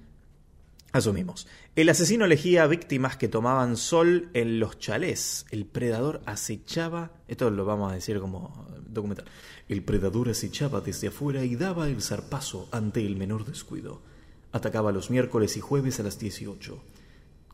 Asumimos. 0.94 1.48
El 1.74 1.88
asesino 1.88 2.24
elegía 2.24 2.68
víctimas 2.68 3.16
que 3.16 3.26
tomaban 3.26 3.76
sol 3.76 4.30
en 4.32 4.60
los 4.60 4.78
chalés. 4.78 5.44
El 5.50 5.66
predador 5.66 6.22
acechaba. 6.24 7.10
Esto 7.26 7.50
lo 7.50 7.64
vamos 7.64 7.90
a 7.90 7.96
decir 7.96 8.20
como 8.20 8.64
documental. 8.86 9.24
El 9.68 9.82
predador 9.82 10.28
acechaba 10.28 10.80
desde 10.80 11.08
afuera 11.08 11.44
y 11.44 11.56
daba 11.56 11.88
el 11.88 12.00
zarpazo 12.00 12.68
ante 12.70 13.04
el 13.04 13.16
menor 13.16 13.44
descuido. 13.44 14.02
Atacaba 14.52 14.92
los 14.92 15.10
miércoles 15.10 15.56
y 15.56 15.60
jueves 15.60 15.98
a 15.98 16.04
las 16.04 16.20
18. 16.20 16.80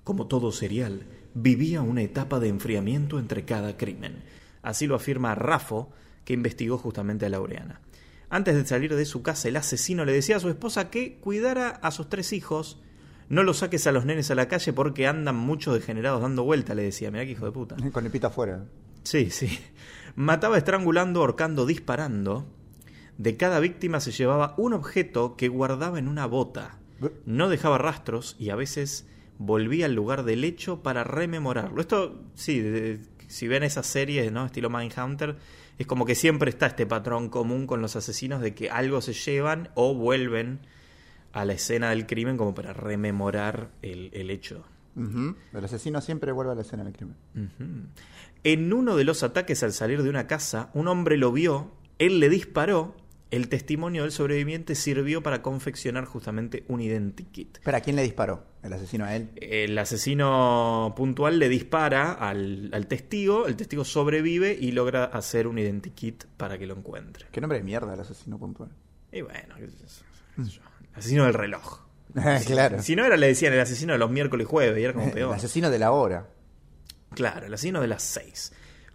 Como 0.05 0.27
todo 0.27 0.53
serial, 0.53 1.07
vivía 1.33 1.81
una 1.81 2.03
etapa 2.03 2.41
de 2.41 2.49
enfriamiento 2.49 3.19
entre 3.19 3.47
cada 3.47 3.79
crimen. 3.79 4.23
Así 4.61 4.87
lo 4.87 4.97
afirma 4.97 5.35
Rafo, 5.35 5.89
que 6.27 6.35
investigó 6.35 6.77
justamente 6.77 7.25
a 7.25 7.31
Laureana. 7.31 7.81
Antes 8.29 8.55
de 8.55 8.67
salir 8.67 8.95
de 8.95 9.07
su 9.07 9.23
casa, 9.23 9.49
el 9.49 9.57
asesino 9.57 10.05
le 10.05 10.13
decía 10.13 10.37
a 10.37 10.41
su 10.41 10.51
esposa 10.51 10.91
que 10.91 11.15
cuidara 11.21 11.71
a 11.71 11.91
sus 11.91 12.11
tres 12.11 12.35
hijos 12.35 12.77
no 13.31 13.45
lo 13.45 13.55
saques 13.55 13.87
a 13.87 13.93
los 13.93 14.05
nenes 14.05 14.31
a 14.33 14.35
la 14.35 14.49
calle 14.49 14.73
porque 14.73 15.07
andan 15.07 15.37
muchos 15.37 15.73
degenerados 15.73 16.21
dando 16.21 16.43
vuelta, 16.43 16.75
le 16.75 16.83
decía. 16.83 17.13
Mirá 17.13 17.25
que 17.25 17.31
hijo 17.31 17.47
de 17.47 17.53
puta. 17.53 17.77
Con 17.93 18.05
el 18.05 18.11
pito 18.11 18.27
afuera. 18.27 18.67
Sí, 19.05 19.31
sí. 19.31 19.59
Mataba 20.17 20.59
estrangulando, 20.59 21.21
ahorcando, 21.21 21.65
disparando. 21.65 22.47
De 23.19 23.37
cada 23.37 23.61
víctima 23.61 24.01
se 24.01 24.11
llevaba 24.11 24.55
un 24.59 24.73
objeto 24.73 25.37
que 25.37 25.47
guardaba 25.47 26.01
en 26.01 26.09
una 26.09 26.27
bota. 26.27 26.79
No 27.25 27.49
dejaba 27.49 27.79
rastros 27.79 28.35
y 28.37 28.51
a 28.51 28.57
veces 28.57 29.07
volvía 29.39 29.87
al 29.87 29.95
lugar 29.95 30.25
del 30.25 30.43
hecho 30.43 30.83
para 30.83 31.05
rememorarlo. 31.05 31.81
Esto, 31.81 32.25
sí, 32.35 32.99
si 33.29 33.47
ven 33.47 33.63
esas 33.63 33.87
series, 33.87 34.33
¿no? 34.33 34.45
Estilo 34.45 34.71
Mindhunter, 34.71 35.37
es 35.79 35.87
como 35.87 36.05
que 36.05 36.17
siempre 36.17 36.51
está 36.51 36.67
este 36.67 36.85
patrón 36.85 37.29
común 37.29 37.69
con 37.69 37.81
los 37.81 37.95
asesinos 37.95 38.43
de 38.43 38.55
que 38.57 38.71
algo 38.71 39.01
se 39.01 39.13
llevan 39.13 39.71
o 39.77 39.95
vuelven 39.95 40.61
a 41.33 41.45
la 41.45 41.53
escena 41.53 41.91
del 41.91 42.07
crimen 42.07 42.37
como 42.37 42.55
para 42.55 42.73
rememorar 42.73 43.71
el, 43.83 44.31
hecho. 44.31 44.65
El 44.97 45.65
asesino 45.65 46.01
siempre 46.01 46.33
vuelve 46.33 46.53
a 46.53 46.55
la 46.55 46.63
escena 46.63 46.85
del 46.85 46.93
crimen. 46.93 47.17
En 48.43 48.73
uno 48.73 48.97
de 48.97 49.05
los 49.05 49.23
ataques 49.23 49.63
al 49.63 49.73
salir 49.73 50.03
de 50.03 50.09
una 50.09 50.27
casa, 50.27 50.71
un 50.75 50.89
hombre 50.89 51.17
lo 51.17 51.33
vio, 51.33 51.73
él 51.99 52.21
le 52.21 52.29
disparó, 52.29 52.97
el 53.31 53.49
testimonio 53.49 54.03
del 54.03 54.13
sobreviviente 54.13 54.75
sirvió 54.75 55.23
para 55.23 55.43
confeccionar 55.43 56.05
justamente 56.05 56.65
un 56.67 56.81
identikit. 56.81 57.59
¿Pero 57.63 57.77
a 57.77 57.81
quién 57.81 57.97
le 57.97 58.03
disparó? 58.03 58.45
¿El 58.63 58.73
asesino 58.73 59.05
a 59.05 59.15
él? 59.15 59.31
El 59.37 59.79
asesino 59.79 60.95
puntual 60.97 61.39
le 61.39 61.49
dispara 61.49 62.13
al, 62.13 62.87
testigo, 62.89 63.47
el 63.47 63.57
testigo 63.57 63.85
sobrevive 63.85 64.57
y 64.61 64.73
logra 64.73 65.05
hacer 65.05 65.47
un 65.47 65.59
identikit 65.59 66.25
para 66.37 66.59
que 66.59 66.67
lo 66.67 66.75
encuentre. 66.77 67.27
¿Qué 67.31 67.41
nombre 67.41 67.59
de 67.59 67.65
mierda 67.65 67.95
el 67.95 68.01
asesino 68.01 68.39
puntual? 68.39 68.71
Y 69.13 69.21
bueno, 69.23 69.55
qué 69.57 69.69
sé 69.69 70.51
Asesino 70.95 71.25
del 71.25 71.35
reloj. 71.35 71.81
claro. 72.47 72.83
Si 72.83 72.97
no 72.97 73.05
era, 73.05 73.17
le 73.17 73.29
decían 73.29 73.53
el 73.53 73.61
asesino 73.61 73.93
de 73.93 73.99
los 73.99 74.11
miércoles 74.11 74.47
y 74.47 74.51
jueves, 74.51 74.79
y 74.81 74.85
era 74.85 74.93
como 74.93 75.11
peor. 75.11 75.31
El 75.31 75.37
asesino 75.37 75.71
de 75.71 75.79
la 75.79 75.93
hora. 75.93 76.29
Claro, 77.15 77.47
el 77.47 77.55
asesino 77.55 77.81
de 77.81 77.89
las 77.89 78.03
seis. 78.03 78.53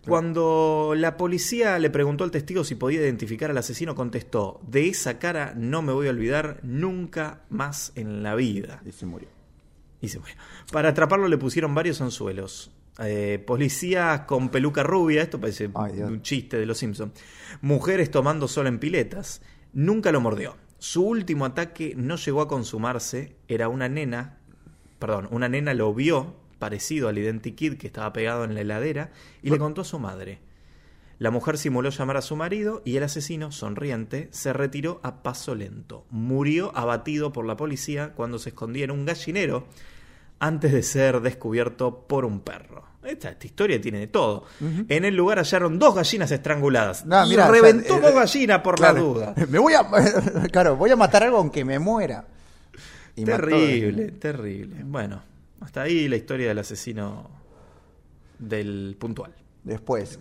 Cuando 0.07 0.93
la 0.95 1.17
policía 1.17 1.79
le 1.79 1.89
preguntó 1.89 2.23
al 2.23 2.31
testigo 2.31 2.63
si 2.63 2.75
podía 2.75 3.01
identificar 3.01 3.49
al 3.49 3.57
asesino, 3.57 3.95
contestó, 3.95 4.61
de 4.67 4.87
esa 4.87 5.17
cara 5.17 5.53
no 5.55 5.81
me 5.81 5.93
voy 5.93 6.07
a 6.07 6.11
olvidar 6.11 6.59
nunca 6.61 7.41
más 7.49 7.91
en 7.95 8.21
la 8.21 8.35
vida. 8.35 8.81
Y 8.85 8.91
se 8.91 9.05
murió. 9.05 9.29
Y 10.01 10.09
se 10.09 10.19
murió. 10.19 10.35
Para 10.71 10.89
atraparlo 10.89 11.27
le 11.27 11.37
pusieron 11.37 11.73
varios 11.73 12.01
anzuelos. 12.01 12.71
Eh, 12.99 13.43
policías 13.45 14.21
con 14.21 14.49
peluca 14.49 14.83
rubia, 14.83 15.21
esto 15.21 15.39
parece 15.39 15.67
un 15.67 16.21
chiste 16.21 16.57
de 16.57 16.65
los 16.65 16.77
Simpsons. 16.77 17.13
Mujeres 17.61 18.11
tomando 18.11 18.47
sol 18.47 18.67
en 18.67 18.79
piletas. 18.79 19.41
Nunca 19.73 20.11
lo 20.11 20.21
mordió. 20.21 20.55
Su 20.85 21.01
último 21.01 21.45
ataque 21.45 21.95
no 21.97 22.15
llegó 22.15 22.41
a 22.41 22.47
consumarse, 22.47 23.35
era 23.47 23.69
una 23.69 23.89
nena, 23.89 24.37
perdón, 24.99 25.27
una 25.31 25.49
nena 25.49 25.73
lo 25.73 25.91
vio 25.95 26.35
parecido 26.59 27.09
al 27.09 27.17
identikit 27.17 27.79
que 27.79 27.87
estaba 27.87 28.13
pegado 28.13 28.43
en 28.43 28.53
la 28.53 28.61
heladera 28.61 29.09
y 29.41 29.49
le 29.49 29.57
contó 29.57 29.81
a 29.81 29.83
su 29.83 29.97
madre. 29.97 30.41
La 31.17 31.31
mujer 31.31 31.57
simuló 31.57 31.89
llamar 31.89 32.17
a 32.17 32.21
su 32.21 32.35
marido 32.35 32.83
y 32.85 32.97
el 32.97 33.03
asesino, 33.03 33.51
sonriente, 33.51 34.29
se 34.29 34.53
retiró 34.53 34.99
a 35.01 35.23
paso 35.23 35.55
lento. 35.55 36.05
Murió 36.11 36.71
abatido 36.77 37.33
por 37.33 37.47
la 37.47 37.57
policía 37.57 38.13
cuando 38.13 38.37
se 38.37 38.49
escondía 38.49 38.83
en 38.83 38.91
un 38.91 39.05
gallinero 39.05 39.65
antes 40.39 40.71
de 40.71 40.83
ser 40.83 41.21
descubierto 41.21 42.05
por 42.07 42.25
un 42.25 42.41
perro. 42.41 42.83
Esta, 43.03 43.35
historia 43.39 43.79
tiene 43.79 43.99
de 43.99 44.07
todo. 44.07 44.45
En 44.89 45.05
el 45.05 45.15
lugar 45.15 45.37
hallaron 45.37 45.77
dos 45.77 45.93
gallinas 45.93 46.31
estranguladas. 46.31 47.05
y 47.27 47.35
reventó 47.35 47.99
dos 47.99 48.13
gallinas 48.13 48.61
por 48.61 48.79
la 48.79 48.93
duda. 48.93 49.35
Me 49.49 49.59
voy 49.59 49.73
a. 49.73 49.87
Claro, 50.51 50.75
voy 50.75 50.89
a 50.89 50.95
matar 50.95 51.23
algo 51.23 51.37
aunque 51.37 51.63
me 51.63 51.77
muera. 51.77 52.25
terrible, 53.15 54.11
terrible. 54.11 54.83
Bueno, 54.83 55.21
hasta 55.61 55.83
ahí 55.83 56.07
la 56.07 56.15
historia 56.15 56.47
del 56.47 56.59
asesino 56.59 57.29
del 58.39 58.95
puntual. 58.99 59.33
Después, 59.63 60.19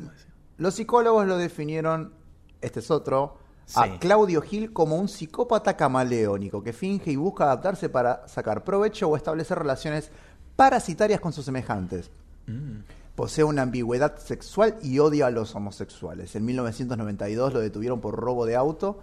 los 0.59 0.75
psicólogos 0.75 1.27
lo 1.27 1.37
definieron, 1.37 2.13
este 2.61 2.81
es 2.81 2.91
otro, 2.91 3.39
a 3.75 3.99
Claudio 3.99 4.43
Gil 4.43 4.73
como 4.73 4.97
un 4.97 5.09
psicópata 5.09 5.77
camaleónico 5.77 6.63
que 6.63 6.73
finge 6.73 7.11
y 7.11 7.17
busca 7.17 7.45
adaptarse 7.45 7.89
para 7.89 8.27
sacar 8.29 8.65
provecho 8.65 9.09
o 9.09 9.17
establecer 9.17 9.59
relaciones 9.59 10.11
parasitarias 10.57 11.21
con 11.21 11.33
sus 11.33 11.45
semejantes. 11.45 12.11
Mm. 12.47 12.81
Posee 13.15 13.45
una 13.45 13.63
ambigüedad 13.63 14.19
sexual 14.19 14.77
y 14.83 14.99
odia 14.99 15.27
a 15.27 15.31
los 15.31 15.55
homosexuales. 15.55 16.35
En 16.35 16.45
1992 16.45 17.55
lo 17.55 17.61
detuvieron 17.61 18.01
por 18.01 18.17
robo 18.17 18.45
de 18.45 18.57
auto, 18.57 19.01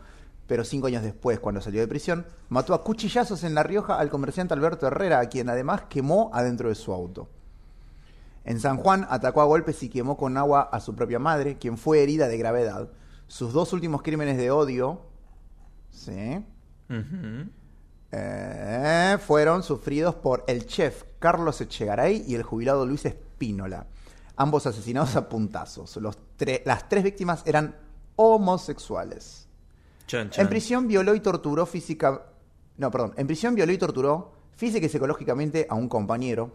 pero 0.48 0.65
cinco 0.65 0.88
años 0.88 1.03
después, 1.03 1.39
cuando 1.39 1.62
salió 1.62 1.80
de 1.80 1.88
prisión, 1.88 2.25
mató 2.50 2.74
a 2.74 2.84
cuchillazos 2.84 3.44
en 3.46 3.56
La 3.56 3.63
Rioja 3.63 3.98
al 3.98 4.10
comerciante 4.10 4.53
Alberto 4.53 4.86
Herrera, 4.86 5.20
a 5.20 5.30
quien 5.30 5.50
además 5.50 5.84
quemó 5.89 6.30
adentro 6.34 6.68
de 6.68 6.75
su 6.75 6.91
auto. 6.91 7.30
En 8.44 8.60
San 8.60 8.77
Juan 8.77 9.08
atacó 9.10 9.41
a 9.41 9.46
golpes 9.46 9.82
y 9.84 9.89
quemó 9.89 10.18
con 10.18 10.36
agua 10.36 10.62
a 10.63 10.80
su 10.80 10.96
propia 10.96 11.20
madre, 11.20 11.58
quien 11.58 11.77
fue 11.77 12.03
herida 12.03 12.27
de 12.27 12.38
gravedad. 12.38 12.89
Sus 13.31 13.53
dos 13.53 13.71
últimos 13.71 14.01
crímenes 14.01 14.35
de 14.35 14.51
odio, 14.51 15.00
¿sí? 15.89 16.43
Eh, 18.11 19.17
fueron 19.25 19.63
sufridos 19.63 20.15
por 20.15 20.43
el 20.47 20.65
chef 20.65 21.05
Carlos 21.17 21.61
Echegaray 21.61 22.25
y 22.27 22.35
el 22.35 22.43
jubilado 22.43 22.85
Luis 22.85 23.05
Espínola, 23.05 23.88
ambos 24.35 24.67
asesinados 24.67 25.15
a 25.15 25.29
puntazos. 25.29 25.95
Los 25.95 26.17
las 26.65 26.89
tres 26.89 27.05
víctimas 27.05 27.41
eran 27.45 27.73
homosexuales. 28.17 29.47
En 30.11 30.50
prisión 30.50 30.89
violó 30.89 31.15
y 31.15 31.21
torturó 31.21 31.65
física... 31.65 32.25
No, 32.75 32.91
perdón. 32.91 33.13
En 33.15 33.27
prisión 33.27 33.55
violó 33.55 33.71
y 33.71 33.77
torturó 33.77 34.33
física 34.57 34.88
y 34.88 34.89
psicológicamente 34.89 35.67
a 35.69 35.75
un 35.75 35.88
compañero. 35.88 36.51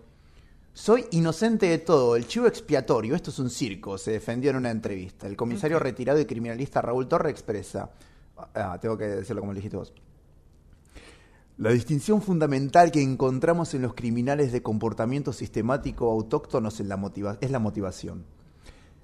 Soy 0.77 1.07
inocente 1.13 1.71
de 1.71 1.79
todo, 1.79 2.17
el 2.17 2.27
chivo 2.27 2.47
expiatorio, 2.47 3.15
esto 3.15 3.31
es 3.31 3.39
un 3.39 3.49
circo, 3.49 3.97
se 3.97 4.11
defendió 4.11 4.51
en 4.51 4.57
una 4.57 4.71
entrevista. 4.71 5.27
El 5.27 5.35
comisario 5.35 5.79
retirado 5.79 6.21
y 6.21 6.27
criminalista 6.27 6.83
Raúl 6.83 7.09
Torre 7.09 7.31
expresa, 7.31 7.89
ah, 8.37 8.79
tengo 8.79 8.99
que 8.99 9.07
decirlo 9.07 9.41
como 9.41 9.55
dijiste 9.55 9.79
vos, 9.79 9.95
la 11.57 11.71
distinción 11.71 12.21
fundamental 12.21 12.93
que 12.93 13.01
encontramos 13.01 13.73
en 13.73 13.81
los 13.81 13.95
criminales 13.95 14.53
de 14.53 14.63
comportamiento 14.63 15.33
sistemático 15.33 16.13
autóctonos 16.13 16.79
es 16.79 16.87
la 16.87 17.59
motivación. 17.59 18.27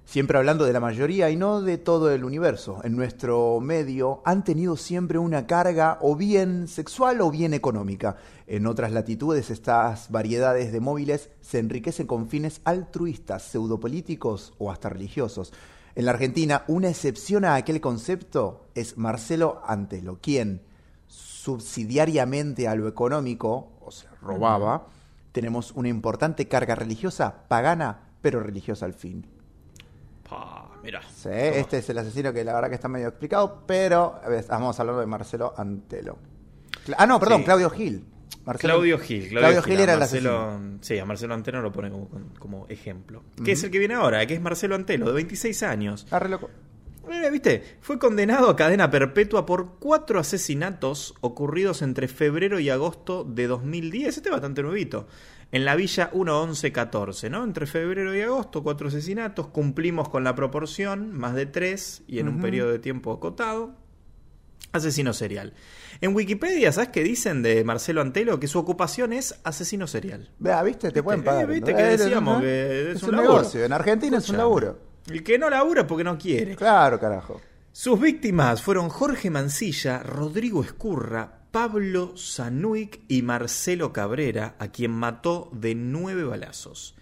Siempre 0.05 0.37
hablando 0.37 0.65
de 0.65 0.73
la 0.73 0.79
mayoría 0.79 1.29
y 1.29 1.37
no 1.37 1.61
de 1.61 1.77
todo 1.77 2.11
el 2.11 2.23
universo. 2.23 2.81
En 2.83 2.95
nuestro 2.95 3.59
medio 3.61 4.21
han 4.25 4.43
tenido 4.43 4.75
siempre 4.77 5.17
una 5.17 5.47
carga 5.47 5.97
o 6.01 6.15
bien 6.15 6.67
sexual 6.67 7.21
o 7.21 7.31
bien 7.31 7.53
económica. 7.53 8.17
En 8.45 8.67
otras 8.67 8.91
latitudes 8.91 9.49
estas 9.49 10.11
variedades 10.11 10.71
de 10.71 10.81
móviles 10.81 11.29
se 11.41 11.59
enriquecen 11.59 12.05
con 12.05 12.27
fines 12.27 12.61
altruistas, 12.65 13.43
pseudopolíticos 13.43 14.53
o 14.59 14.71
hasta 14.71 14.89
religiosos. 14.89 15.53
En 15.95 16.05
la 16.05 16.11
Argentina, 16.11 16.63
una 16.67 16.89
excepción 16.89 17.45
a 17.45 17.55
aquel 17.55 17.79
concepto 17.79 18.67
es 18.75 18.97
Marcelo 18.97 19.61
Antelo, 19.65 20.19
quien 20.21 20.61
subsidiariamente 21.07 22.67
a 22.67 22.75
lo 22.75 22.87
económico, 22.87 23.71
o 23.81 23.91
sea, 23.91 24.11
robaba, 24.21 24.87
tenemos 25.31 25.71
una 25.71 25.89
importante 25.89 26.47
carga 26.47 26.75
religiosa, 26.75 27.47
pagana, 27.47 27.99
pero 28.21 28.39
religiosa 28.39 28.85
al 28.85 28.93
fin. 28.93 29.25
Mira. 30.83 31.01
Sí, 31.01 31.29
este 31.31 31.79
es 31.79 31.89
el 31.89 31.97
asesino 31.97 32.33
que 32.33 32.43
la 32.43 32.53
verdad 32.53 32.69
que 32.69 32.75
está 32.75 32.87
medio 32.87 33.07
explicado, 33.07 33.63
pero 33.65 34.19
estamos 34.31 34.79
hablando 34.79 35.01
de 35.01 35.07
Marcelo 35.07 35.53
Antelo. 35.57 36.17
Ah, 36.97 37.05
no, 37.05 37.19
perdón, 37.19 37.43
Claudio 37.43 37.69
Gil. 37.69 38.05
Claudio 38.59 38.99
Gil. 38.99 39.29
Claudio, 39.29 39.61
Gil, 39.63 39.79
era 39.79 39.93
el 39.93 40.01
asesino. 40.01 40.77
Sí, 40.81 40.99
a 40.99 41.05
Marcelo 41.05 41.33
Antelo 41.33 41.61
lo 41.61 41.71
pone 41.71 41.91
como, 42.39 42.67
ejemplo. 42.67 43.23
Que 43.43 43.53
es 43.53 43.63
el 43.63 43.71
que 43.71 43.79
viene 43.79 43.93
ahora, 43.93 44.25
que 44.25 44.33
es 44.33 44.41
Marcelo 44.41 44.75
Antelo, 44.75 45.05
de 45.07 45.13
26 45.13 45.63
años. 45.63 46.07
Ah, 46.11 46.19
loco. 46.27 46.49
Eh, 47.09 47.29
¿Viste? 47.31 47.77
Fue 47.81 47.99
condenado 47.99 48.49
a 48.49 48.55
cadena 48.55 48.89
perpetua 48.89 49.45
por 49.45 49.75
cuatro 49.79 50.19
asesinatos 50.19 51.15
ocurridos 51.21 51.81
entre 51.81 52.07
febrero 52.07 52.59
y 52.59 52.69
agosto 52.69 53.23
de 53.23 53.47
2010. 53.47 54.17
Este 54.17 54.29
es 54.29 54.33
bastante 54.33 54.63
nuevito. 54.63 55.07
En 55.53 55.65
la 55.65 55.75
villa 55.75 56.09
1-11-14, 56.11 57.29
¿no? 57.29 57.43
Entre 57.43 57.65
febrero 57.67 58.13
y 58.15 58.21
agosto, 58.21 58.63
cuatro 58.63 58.87
asesinatos. 58.87 59.47
Cumplimos 59.47 60.09
con 60.09 60.23
la 60.23 60.33
proporción, 60.35 61.11
más 61.13 61.35
de 61.35 61.45
tres, 61.45 62.01
y 62.07 62.17
en 62.19 62.27
un 62.27 62.41
periodo 62.41 62.71
de 62.71 62.79
tiempo 62.79 63.13
acotado. 63.13 63.75
Asesino 64.71 65.13
serial. 65.13 65.53
En 66.01 66.15
Wikipedia, 66.15 66.71
¿sabes 66.71 66.89
qué 66.89 67.03
dicen 67.03 67.43
de 67.43 67.63
Marcelo 67.63 68.01
Antelo? 68.01 68.39
Que 68.39 68.47
su 68.47 68.57
ocupación 68.57 69.13
es 69.13 69.39
asesino 69.43 69.85
serial. 69.85 70.31
Vea, 70.39 70.63
¿viste? 70.63 70.89
Te 70.89 71.03
pueden 71.03 71.21
Eh, 71.21 71.23
pagar. 71.23 71.45
viste 71.47 71.71
¿no? 71.71 71.77
que 71.77 71.83
Eh, 71.83 71.97
decíamos 71.97 72.41
que 72.41 72.81
es 72.91 72.97
es 72.97 73.03
un 73.03 73.09
un 73.13 73.21
negocio. 73.21 73.63
En 73.63 73.73
Argentina 73.73 74.17
es 74.17 74.29
un 74.29 74.37
laburo. 74.37 74.79
El 75.07 75.23
que 75.23 75.37
no 75.37 75.51
labura 75.51 75.81
es 75.81 75.87
porque 75.87 76.03
no 76.03 76.17
quiere. 76.17 76.55
Claro, 76.55 76.99
carajo. 76.99 77.39
Sus 77.71 77.99
víctimas 77.99 78.63
fueron 78.63 78.89
Jorge 78.89 79.29
Mancilla, 79.29 80.01
Rodrigo 80.01 80.63
Escurra, 80.63 81.42
Pablo 81.53 82.17
Sanuic 82.17 83.01
y 83.07 83.21
Marcelo 83.21 83.93
Cabrera, 83.93 84.55
a 84.57 84.69
quien 84.69 84.89
mató 84.89 85.51
de 85.53 85.75
nueve 85.75 86.23
balazos. 86.23 86.95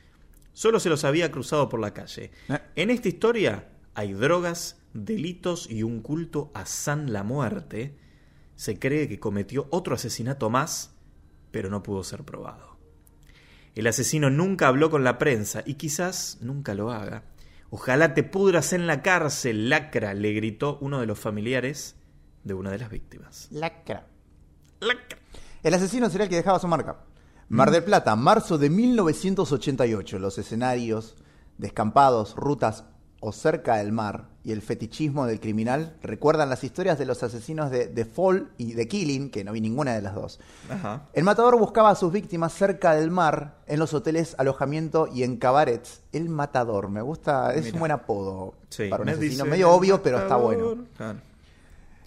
Solo 0.51 0.81
se 0.81 0.89
los 0.89 1.05
había 1.05 1.31
cruzado 1.31 1.69
por 1.69 1.79
la 1.79 1.93
calle. 1.93 2.31
Eh. 2.49 2.59
En 2.75 2.89
esta 2.89 3.07
historia 3.07 3.69
hay 3.93 4.11
drogas, 4.11 4.81
delitos 4.93 5.71
y 5.71 5.83
un 5.83 6.01
culto 6.01 6.51
a 6.53 6.65
San 6.65 7.13
la 7.13 7.23
Muerte. 7.23 7.95
Se 8.57 8.77
cree 8.77 9.07
que 9.07 9.21
cometió 9.21 9.67
otro 9.69 9.95
asesinato 9.95 10.49
más, 10.49 10.97
pero 11.51 11.69
no 11.69 11.81
pudo 11.81 12.03
ser 12.03 12.25
probado. 12.25 12.75
El 13.73 13.87
asesino 13.87 14.29
nunca 14.29 14.67
habló 14.67 14.89
con 14.89 15.05
la 15.05 15.17
prensa 15.17 15.63
y 15.65 15.75
quizás 15.75 16.39
nunca 16.41 16.73
lo 16.73 16.91
haga. 16.91 17.23
Ojalá 17.69 18.13
te 18.13 18.23
pudras 18.23 18.73
en 18.73 18.85
la 18.85 19.01
cárcel, 19.01 19.69
lacra, 19.69 20.13
le 20.13 20.33
gritó 20.33 20.77
uno 20.81 20.99
de 20.99 21.05
los 21.05 21.17
familiares 21.17 21.95
de 22.43 22.53
una 22.53 22.69
de 22.69 22.79
las 22.79 22.89
víctimas. 22.89 23.47
Lacra. 23.49 24.10
El 25.63 25.73
asesino 25.73 26.09
serial 26.09 26.29
que 26.29 26.35
dejaba 26.35 26.59
su 26.59 26.67
marca. 26.67 26.97
Mar 27.49 27.69
del 27.69 27.83
Plata, 27.83 28.15
marzo 28.15 28.57
de 28.57 28.69
1988. 28.69 30.17
Los 30.19 30.37
escenarios, 30.37 31.15
descampados, 31.57 32.35
rutas 32.35 32.85
o 33.19 33.31
cerca 33.31 33.75
del 33.75 33.91
mar 33.91 34.29
y 34.43 34.51
el 34.51 34.63
fetichismo 34.63 35.27
del 35.27 35.39
criminal 35.39 35.95
recuerdan 36.01 36.49
las 36.49 36.63
historias 36.63 36.97
de 36.97 37.05
los 37.05 37.21
asesinos 37.21 37.69
de 37.69 37.85
The 37.85 38.05
Fall 38.05 38.49
y 38.57 38.73
The 38.73 38.87
Killing, 38.87 39.29
que 39.29 39.43
no 39.43 39.51
vi 39.51 39.61
ninguna 39.61 39.93
de 39.93 40.01
las 40.01 40.15
dos. 40.15 40.39
Ajá. 40.71 41.03
El 41.13 41.23
matador 41.23 41.59
buscaba 41.59 41.91
a 41.91 41.95
sus 41.95 42.11
víctimas 42.11 42.51
cerca 42.53 42.95
del 42.95 43.11
mar, 43.11 43.59
en 43.67 43.77
los 43.77 43.93
hoteles, 43.93 44.33
alojamiento 44.39 45.07
y 45.13 45.21
en 45.21 45.37
cabarets. 45.37 46.01
El 46.11 46.29
matador, 46.29 46.89
me 46.89 47.03
gusta, 47.03 47.53
es 47.53 47.65
Mira. 47.65 47.73
un 47.75 47.79
buen 47.81 47.91
apodo 47.91 48.55
Sí, 48.69 48.87
para 48.89 49.03
un 49.03 49.05
me 49.05 49.11
asesino. 49.11 49.45
Medio 49.45 49.69
obvio, 49.69 50.01
pero 50.01 50.17
está 50.17 50.37
bueno. 50.37 50.77
Claro. 50.97 51.19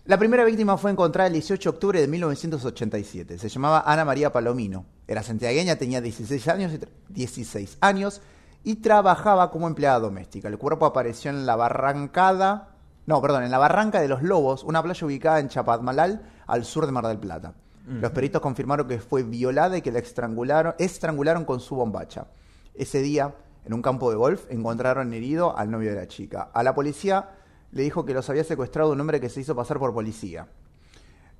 La 0.06 0.18
primera 0.18 0.44
víctima 0.44 0.76
fue 0.76 0.90
encontrada 0.90 1.28
el 1.28 1.32
18 1.32 1.70
de 1.70 1.74
octubre 1.74 2.00
de 2.00 2.08
1987. 2.08 3.38
Se 3.38 3.48
llamaba 3.48 3.84
Ana 3.86 4.04
María 4.04 4.30
Palomino. 4.30 4.84
Era 5.08 5.22
santiagueña, 5.22 5.76
tenía 5.76 6.02
16 6.02 6.46
años 6.48 6.72
y, 6.74 6.78
tra- 6.78 6.88
16 7.08 7.78
años 7.80 8.20
y 8.64 8.76
trabajaba 8.76 9.50
como 9.50 9.66
empleada 9.66 9.98
doméstica. 10.00 10.48
El 10.48 10.58
cuerpo 10.58 10.84
apareció 10.84 11.30
en 11.30 11.46
la 11.46 11.56
barrancada, 11.56 12.74
no, 13.06 13.22
perdón, 13.22 13.44
en 13.44 13.50
la 13.50 13.56
barranca 13.58 14.00
de 14.02 14.08
los 14.08 14.22
Lobos, 14.22 14.62
una 14.64 14.82
playa 14.82 15.06
ubicada 15.06 15.40
en 15.40 15.48
Chapadmalal, 15.48 16.22
al 16.46 16.64
sur 16.66 16.84
de 16.84 16.92
Mar 16.92 17.06
del 17.06 17.18
Plata. 17.18 17.54
Los 17.86 18.10
peritos 18.12 18.40
confirmaron 18.40 18.88
que 18.88 18.98
fue 18.98 19.22
violada 19.22 19.76
y 19.76 19.82
que 19.82 19.92
la 19.92 19.98
estrangularon, 19.98 20.74
estrangularon 20.78 21.44
con 21.44 21.60
su 21.60 21.76
bombacha. 21.76 22.26
Ese 22.74 23.00
día, 23.02 23.34
en 23.64 23.74
un 23.74 23.82
campo 23.82 24.10
de 24.10 24.16
golf, 24.16 24.44
encontraron 24.50 25.12
herido 25.12 25.56
al 25.56 25.70
novio 25.70 25.90
de 25.90 25.96
la 25.96 26.08
chica. 26.08 26.50
A 26.54 26.62
la 26.62 26.74
policía 26.74 27.28
le 27.74 27.82
dijo 27.82 28.04
que 28.04 28.14
los 28.14 28.30
había 28.30 28.44
secuestrado 28.44 28.92
un 28.92 29.00
hombre 29.00 29.20
que 29.20 29.28
se 29.28 29.40
hizo 29.40 29.54
pasar 29.54 29.78
por 29.80 29.92
policía. 29.92 30.46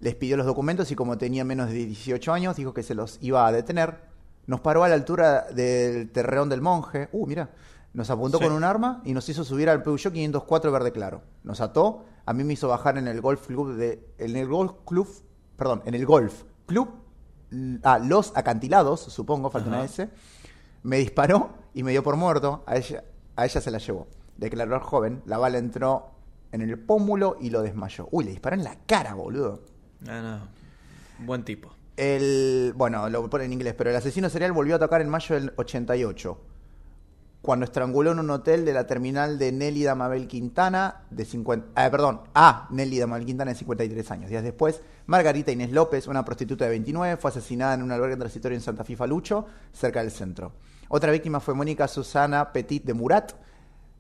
Les 0.00 0.16
pidió 0.16 0.36
los 0.36 0.44
documentos 0.46 0.90
y 0.90 0.96
como 0.96 1.16
tenía 1.16 1.44
menos 1.44 1.68
de 1.68 1.74
18 1.74 2.32
años, 2.32 2.56
dijo 2.56 2.74
que 2.74 2.82
se 2.82 2.94
los 2.94 3.18
iba 3.22 3.46
a 3.46 3.52
detener. 3.52 4.00
Nos 4.46 4.60
paró 4.60 4.82
a 4.82 4.88
la 4.88 4.96
altura 4.96 5.46
del 5.52 6.10
terreón 6.10 6.48
del 6.48 6.60
monje. 6.60 7.08
Uh, 7.12 7.26
mira. 7.26 7.50
Nos 7.92 8.10
apuntó 8.10 8.38
Sí. 8.38 8.44
con 8.44 8.52
un 8.52 8.64
arma 8.64 9.00
y 9.04 9.14
nos 9.14 9.28
hizo 9.28 9.44
subir 9.44 9.70
al 9.70 9.84
Peugeot 9.84 10.12
504 10.12 10.72
verde 10.72 10.90
claro. 10.90 11.22
Nos 11.44 11.60
ató, 11.60 12.04
a 12.26 12.32
mí 12.32 12.42
me 12.42 12.54
hizo 12.54 12.66
bajar 12.66 12.98
en 12.98 13.06
el 13.06 13.20
golf 13.20 13.46
club 13.46 13.76
de 13.76 14.04
en 14.18 14.34
el 14.34 14.48
golf 14.48 14.72
club, 14.84 15.08
perdón, 15.56 15.82
en 15.86 15.94
el 15.94 16.04
golf 16.04 16.42
club 16.66 16.88
ah, 17.84 18.00
Los 18.00 18.36
Acantilados, 18.36 18.98
supongo, 19.00 19.48
falta 19.50 19.68
una. 19.68 19.84
S. 19.84 20.08
Me 20.82 20.96
disparó 20.98 21.50
y 21.72 21.84
me 21.84 21.92
dio 21.92 22.02
por 22.02 22.16
muerto. 22.16 22.64
A 22.66 22.76
ella, 22.76 23.04
a 23.36 23.44
ella 23.44 23.60
se 23.60 23.70
la 23.70 23.78
llevó. 23.78 24.08
Declaró 24.36 24.74
el 24.74 24.82
joven. 24.82 25.22
La 25.24 25.38
bala 25.38 25.58
entró 25.58 26.13
en 26.54 26.62
el 26.62 26.78
pómulo 26.78 27.37
y 27.40 27.50
lo 27.50 27.62
desmayó. 27.62 28.08
Uy, 28.12 28.25
le 28.25 28.30
disparó 28.30 28.56
en 28.56 28.64
la 28.64 28.76
cara, 28.87 29.14
boludo. 29.14 29.62
Ah, 30.06 30.20
no. 31.18 31.26
Buen 31.26 31.44
tipo. 31.44 31.75
El, 31.96 32.73
bueno, 32.76 33.09
lo 33.09 33.28
pone 33.28 33.44
en 33.44 33.52
inglés, 33.52 33.74
pero 33.76 33.90
el 33.90 33.96
asesino 33.96 34.31
serial 34.31 34.52
volvió 34.52 34.74
a 34.74 34.76
atacar 34.76 35.00
en 35.00 35.09
mayo 35.09 35.35
del 35.35 35.52
88, 35.57 36.40
cuando 37.40 37.64
estranguló 37.64 38.12
en 38.12 38.20
un 38.20 38.31
hotel 38.31 38.64
de 38.64 38.72
la 38.72 38.87
terminal 38.87 39.38
de 39.38 39.52
Nélida 39.52 39.94
Mabel 39.94 40.26
Quintana, 40.26 41.02
de 41.11 41.24
50, 41.24 41.68
ah, 41.74 41.90
perdón, 41.90 42.22
a 42.35 42.68
Nélida 42.70 43.07
Mabel 43.07 43.26
Quintana 43.26 43.52
de 43.52 43.59
53 43.59 44.11
años. 44.11 44.31
Días 44.31 44.42
después, 44.42 44.81
Margarita 45.07 45.52
Inés 45.52 45.72
López, 45.72 46.07
una 46.07 46.24
prostituta 46.24 46.64
de 46.64 46.70
29, 46.70 47.16
fue 47.16 47.31
asesinada 47.31 47.74
en 47.74 47.83
un 47.83 47.92
albergue 47.92 48.16
transitorio 48.16 48.57
en 48.57 48.62
Santa 48.62 48.85
Fe 48.85 48.96
Falucho, 48.96 49.46
cerca 49.72 50.00
del 50.00 50.11
centro. 50.11 50.52
Otra 50.88 51.12
víctima 51.12 51.40
fue 51.40 51.55
Mónica 51.55 51.88
Susana 51.88 52.52
Petit 52.52 52.85
de 52.85 52.94
Murat, 52.94 53.33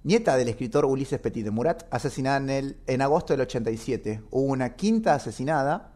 nieta 0.04 0.36
del 0.36 0.48
escritor 0.48 0.84
Ulises 0.84 1.18
Petit 1.18 1.44
de 1.44 1.50
Murat, 1.50 1.84
asesinada 1.90 2.36
en, 2.36 2.50
el, 2.50 2.76
en 2.86 3.02
agosto 3.02 3.32
del 3.32 3.40
87. 3.40 4.22
Hubo 4.30 4.52
una 4.52 4.76
quinta 4.76 5.14
asesinada, 5.14 5.92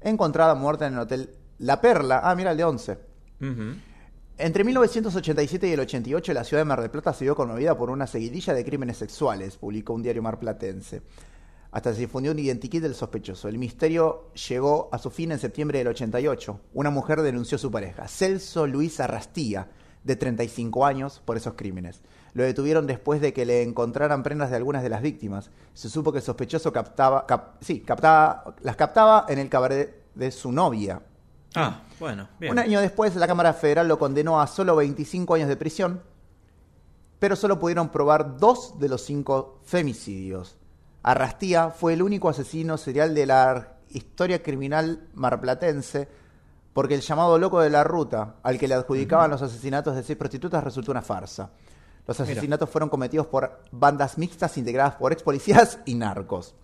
encontrada 0.00 0.54
muerta 0.54 0.86
en 0.86 0.94
el 0.94 0.98
hotel 1.00 1.30
La 1.58 1.80
Perla. 1.80 2.20
Ah, 2.24 2.34
mira, 2.34 2.50
el 2.50 2.56
de 2.56 2.64
11. 2.64 2.98
Ujú. 3.40 3.62
Entre 4.38 4.64
1987 4.64 5.68
y 5.68 5.72
el 5.72 5.80
88, 5.80 6.32
la 6.32 6.42
ciudad 6.42 6.62
de 6.62 6.64
Mar 6.64 6.80
del 6.80 6.90
Plata 6.90 7.12
se 7.12 7.24
vio 7.24 7.36
conmovida 7.36 7.76
por 7.76 7.90
una 7.90 8.06
seguidilla 8.06 8.54
de 8.54 8.64
crímenes 8.64 8.96
sexuales, 8.96 9.56
publicó 9.56 9.92
un 9.92 10.02
diario 10.02 10.22
marplatense. 10.22 11.02
Hasta 11.70 11.94
se 11.94 12.00
difundió 12.00 12.32
un 12.32 12.38
identikit 12.38 12.82
del 12.82 12.94
sospechoso. 12.94 13.48
El 13.48 13.58
misterio 13.58 14.30
llegó 14.48 14.88
a 14.92 14.98
su 14.98 15.10
fin 15.10 15.32
en 15.32 15.38
septiembre 15.38 15.78
del 15.78 15.88
88. 15.88 16.60
Una 16.74 16.90
mujer 16.90 17.22
denunció 17.22 17.56
a 17.56 17.58
su 17.58 17.70
pareja, 17.70 18.08
Celso 18.08 18.66
Luis 18.66 19.00
Arrastía, 19.00 19.68
de 20.02 20.16
35 20.16 20.84
años, 20.84 21.22
por 21.24 21.36
esos 21.36 21.54
crímenes. 21.54 22.02
Lo 22.34 22.42
detuvieron 22.44 22.86
después 22.86 23.20
de 23.20 23.32
que 23.32 23.44
le 23.44 23.62
encontraran 23.62 24.22
prendas 24.22 24.50
de 24.50 24.56
algunas 24.56 24.82
de 24.82 24.88
las 24.88 25.02
víctimas. 25.02 25.50
Se 25.74 25.88
supo 25.90 26.12
que 26.12 26.18
el 26.18 26.24
sospechoso 26.24 26.72
captaba, 26.72 27.26
cap- 27.26 27.56
sí, 27.60 27.80
captaba, 27.80 28.54
las 28.62 28.76
captaba 28.76 29.26
en 29.28 29.38
el 29.38 29.48
cabaret 29.48 30.02
de 30.14 30.30
su 30.30 30.50
novia, 30.52 31.02
Ah, 31.54 31.82
bueno, 32.00 32.28
bien. 32.40 32.52
un 32.52 32.58
año 32.58 32.80
después, 32.80 33.14
la 33.16 33.26
Cámara 33.26 33.52
Federal 33.52 33.86
lo 33.86 33.98
condenó 33.98 34.40
a 34.40 34.46
solo 34.46 34.74
25 34.76 35.34
años 35.34 35.48
de 35.48 35.56
prisión, 35.56 36.00
pero 37.18 37.36
solo 37.36 37.58
pudieron 37.58 37.90
probar 37.90 38.38
dos 38.38 38.78
de 38.80 38.88
los 38.88 39.02
cinco 39.02 39.60
femicidios. 39.64 40.56
Arrastía 41.02 41.70
fue 41.70 41.92
el 41.92 42.02
único 42.02 42.28
asesino 42.28 42.78
serial 42.78 43.14
de 43.14 43.26
la 43.26 43.68
historia 43.90 44.42
criminal 44.42 45.08
marplatense, 45.14 46.08
porque 46.72 46.94
el 46.94 47.02
llamado 47.02 47.38
loco 47.38 47.60
de 47.60 47.68
la 47.70 47.84
ruta, 47.84 48.36
al 48.42 48.58
que 48.58 48.66
le 48.66 48.74
adjudicaban 48.74 49.30
los 49.30 49.42
asesinatos 49.42 49.94
de 49.94 50.02
seis 50.02 50.16
prostitutas, 50.18 50.64
resultó 50.64 50.90
una 50.90 51.02
farsa. 51.02 51.50
Los 52.06 52.18
Mira. 52.18 52.32
asesinatos 52.32 52.68
fueron 52.68 52.88
cometidos 52.88 53.26
por 53.26 53.60
bandas 53.70 54.18
mixtas 54.18 54.58
integradas 54.58 54.96
por 54.96 55.12
ex 55.12 55.22
policías 55.22 55.78
y 55.84 55.94
narcos. 55.94 56.54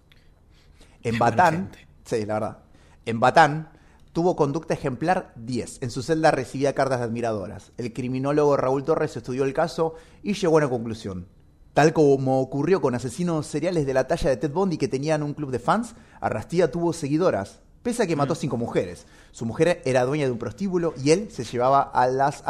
En 1.03 1.13
Qué 1.13 1.19
Batán, 1.19 1.71
sí, 2.05 2.25
la 2.27 2.35
verdad. 2.35 2.59
En 3.07 3.21
Batán 3.21 3.71
tuvo 4.13 4.35
conducta 4.35 4.75
ejemplar 4.75 5.33
10. 5.37 5.83
En 5.83 5.91
su 5.91 6.03
celda 6.03 6.31
recibía 6.31 6.75
cartas 6.75 6.99
de 6.99 7.05
admiradoras. 7.05 7.73
El 7.77 7.93
criminólogo 7.93 8.57
Raúl 8.57 8.85
Torres 8.85 9.17
estudió 9.17 9.45
el 9.45 9.55
caso 9.55 9.95
y 10.23 10.35
llegó 10.35 10.55
a 10.55 10.59
una 10.59 10.69
conclusión. 10.69 11.29
Tal 11.73 11.93
como 11.93 12.41
ocurrió 12.41 12.81
con 12.81 12.97
asesinos 12.97 13.47
seriales 13.47 13.87
de 13.87 13.95
la 13.95 14.09
talla 14.09 14.31
de 14.31 14.37
Ted 14.37 14.51
Bundy 14.51 14.77
que 14.77 14.89
tenían 14.89 15.23
un 15.23 15.35
club 15.35 15.53
de 15.53 15.61
fans, 15.61 15.95
Arrastía 16.21 16.73
tuvo 16.73 16.93
seguidoras, 16.93 17.61
pese 17.85 18.03
a 18.03 18.07
que 18.09 18.17
mató 18.17 18.35
cinco 18.35 18.57
mujeres. 18.57 19.07
Su 19.31 19.47
mujer 19.47 19.81
era 19.85 20.05
dueña 20.05 20.25
de 20.25 20.33
un 20.33 20.39
prostíbulo 20.39 20.95
y 21.03 21.13
él 21.13 21.31
se 21.31 21.45
llevaba 21.45 21.83
a 21.83 22.09
las 22.09 22.43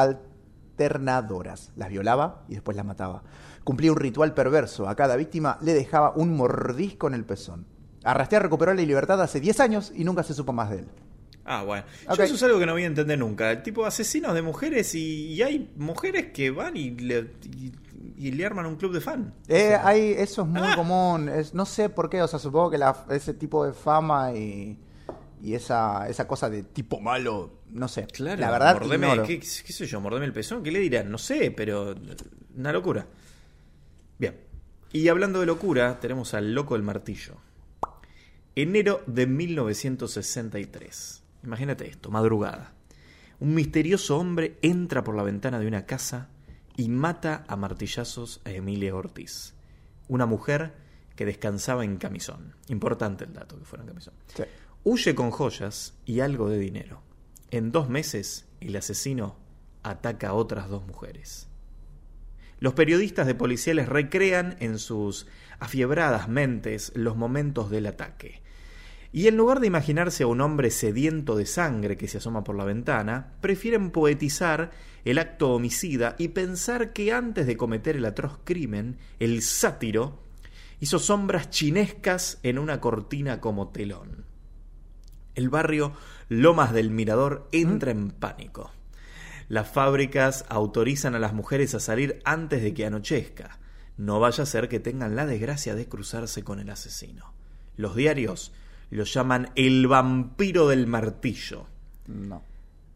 Las 1.77 1.89
violaba 1.91 2.45
y 2.49 2.55
después 2.55 2.77
las 2.77 2.87
mataba. 2.87 3.23
Cumplía 3.65 3.93
un 3.93 3.99
ritual 3.99 4.33
perverso. 4.35 4.89
A 4.89 4.95
cada 4.95 5.17
víctima 5.17 5.59
le 5.61 5.75
dejaba 5.75 6.13
un 6.17 6.37
mordisco 6.37 7.09
en 7.09 7.15
el 7.15 7.25
pezón. 7.25 7.67
Arrastía 8.05 8.39
recuperó 8.39 8.73
la 8.73 8.83
libertad 8.83 9.21
hace 9.21 9.41
10 9.41 9.61
años 9.61 9.93
y 9.95 10.05
nunca 10.05 10.23
se 10.23 10.33
supo 10.35 10.53
más 10.53 10.71
de 10.71 10.79
él. 10.79 10.89
Ah, 11.45 11.65
bueno. 11.65 11.85
Yo 12.17 12.23
eso 12.23 12.35
es 12.35 12.43
algo 12.43 12.59
que 12.59 12.67
no 12.67 12.73
voy 12.73 12.85
a 12.85 12.87
entender 12.87 13.19
nunca. 13.19 13.51
El 13.51 13.63
tipo 13.63 13.85
asesinos 13.87 14.35
de 14.35 14.43
mujeres 14.43 14.95
y, 14.95 15.33
y 15.33 15.43
hay 15.43 15.73
mujeres 15.77 16.27
que 16.33 16.51
van 16.51 16.77
y 16.77 16.91
le, 16.91 17.33
y, 17.57 17.73
y 18.19 18.31
le 18.33 18.45
arman 18.47 18.67
un 18.67 18.77
club 18.77 18.93
de 18.93 19.01
fan. 19.01 19.33
Eh, 19.49 19.75
hay, 19.83 20.13
eso 20.13 20.43
es 20.43 20.49
muy 20.49 20.61
Ah. 20.63 20.77
común. 20.77 21.29
Es, 21.31 21.55
no 21.55 21.65
sé 21.65 21.89
por 21.89 22.11
qué, 22.11 22.21
o 22.23 22.29
sea, 22.29 22.39
supongo 22.39 22.71
que 22.71 22.79
la- 22.79 23.05
ese 23.11 23.33
tipo 23.35 23.65
de 23.65 23.73
fama 23.73 24.33
y, 24.35 24.79
y 25.43 25.55
esa, 25.55 26.09
esa 26.09 26.27
cosa 26.27 26.51
de 26.51 26.63
tipo 26.63 27.01
malo, 27.01 27.61
no 27.71 27.89
sé. 27.89 28.07
Claro, 28.07 28.41
la 28.41 28.51
verdad, 28.51 28.81
mordeme, 28.81 29.09
ignoro. 29.09 29.27
¿qué, 29.27 29.41
qué 29.41 29.73
sé 29.73 29.87
yo? 29.87 30.01
Mordeme 30.01 30.27
el 30.27 30.33
pezón, 30.33 30.63
¿qué 30.63 30.71
le 30.71 30.81
dirán? 30.81 31.11
No 31.11 31.19
sé, 31.19 31.51
pero 31.51 31.95
una 32.57 32.73
locura. 32.73 33.07
Bien. 34.19 34.37
Y 34.93 35.09
hablando 35.09 35.41
de 35.41 35.47
locura, 35.47 36.01
tenemos 36.01 36.35
al 36.35 36.55
loco 36.55 36.75
del 36.75 36.83
martillo. 36.83 37.37
Enero 38.55 39.03
de 39.07 39.27
1963. 39.27 41.23
Imagínate 41.45 41.87
esto, 41.89 42.11
madrugada. 42.11 42.73
Un 43.39 43.55
misterioso 43.55 44.19
hombre 44.19 44.59
entra 44.63 45.05
por 45.05 45.15
la 45.15 45.23
ventana 45.23 45.61
de 45.61 45.69
una 45.69 45.87
casa 45.87 46.29
y 46.77 46.89
mata 46.89 47.45
a 47.47 47.57
martillazos 47.57 48.41
a 48.45 48.51
Emilia 48.51 48.95
Ortiz, 48.95 49.55
una 50.09 50.27
mujer 50.27 50.75
que 51.15 51.25
descansaba 51.25 51.85
en 51.85 51.99
camisón. 51.99 52.55
Importante 52.69 53.25
el 53.25 53.33
dato 53.33 53.59
que 53.59 53.65
fuera 53.65 53.85
en 53.85 53.91
camisón. 53.91 54.15
Sí. 54.35 54.45
Huye 54.85 55.15
con 55.15 55.31
joyas 55.31 55.95
y 56.05 56.21
algo 56.21 56.49
de 56.49 56.59
dinero. 56.59 57.03
En 57.51 57.73
dos 57.73 57.89
meses, 57.89 58.47
el 58.61 58.77
asesino 58.77 59.37
ataca 59.83 60.29
a 60.29 60.35
otras 60.35 60.69
dos 60.69 60.87
mujeres. 60.87 61.49
Los 62.61 62.75
periodistas 62.75 63.27
de 63.27 63.35
policiales 63.35 63.89
recrean 63.89 64.57
en 64.61 64.79
sus 64.79 65.27
afiebradas 65.59 66.29
mentes 66.29 66.93
los 66.95 67.17
momentos 67.17 67.71
del 67.71 67.87
ataque. 67.87 68.41
Y 69.13 69.27
en 69.27 69.37
lugar 69.37 69.61
de 69.61 69.67
imaginarse 69.67 70.23
a 70.23 70.29
un 70.29 70.41
hombre 70.41 70.71
sediento 70.71 71.37
de 71.37 71.47
sangre 71.47 71.97
que 71.97 72.09
se 72.09 72.19
asoma 72.19 72.45
por 72.45 72.57
la 72.57 72.65
ventana, 72.65 73.33
prefieren 73.41 73.91
poetizar 73.91 74.71
el 75.05 75.19
acto 75.19 75.55
homicida 75.55 76.15
y 76.19 76.29
pensar 76.29 76.93
que 76.93 77.13
antes 77.13 77.47
de 77.47 77.57
cometer 77.57 77.97
el 77.97 78.05
atroz 78.05 78.39
crimen, 78.45 78.99
el 79.19 79.43
sátiro 79.43 80.23
hizo 80.81 80.99
sombras 80.99 81.51
chinescas 81.51 82.39
en 82.43 82.59
una 82.59 82.81
cortina 82.81 83.41
como 83.41 83.69
telón. 83.69 84.28
El 85.39 85.51
barrio 85.51 85.93
Lomas 86.29 86.73
del 86.73 86.91
Mirador 86.91 87.49
entra 87.53 87.93
en 87.93 88.11
pánico. 88.11 88.73
Las 89.49 89.71
fábricas 89.71 90.45
autorizan 90.49 91.15
a 91.15 91.21
las 91.21 91.33
mujeres 91.33 91.77
a 91.77 91.81
salir 91.81 92.21
antes 92.25 92.61
de 92.61 92.75
que 92.75 92.85
anochezca. 92.85 93.61
No 93.97 94.19
vaya 94.19 94.43
a 94.43 94.47
ser 94.47 94.69
que 94.69 94.81
tengan 94.81 95.15
la 95.15 95.27
desgracia 95.27 95.77
de 95.77 95.87
cruzarse 95.87 96.43
con 96.43 96.59
el 96.59 96.69
asesino. 96.71 97.33
Los 97.77 97.95
diarios 97.95 98.51
lo 98.91 99.05
llaman 99.05 99.53
el 99.55 99.87
vampiro 99.87 100.67
del 100.67 100.89
martillo. 100.89 101.67
No. 102.09 102.43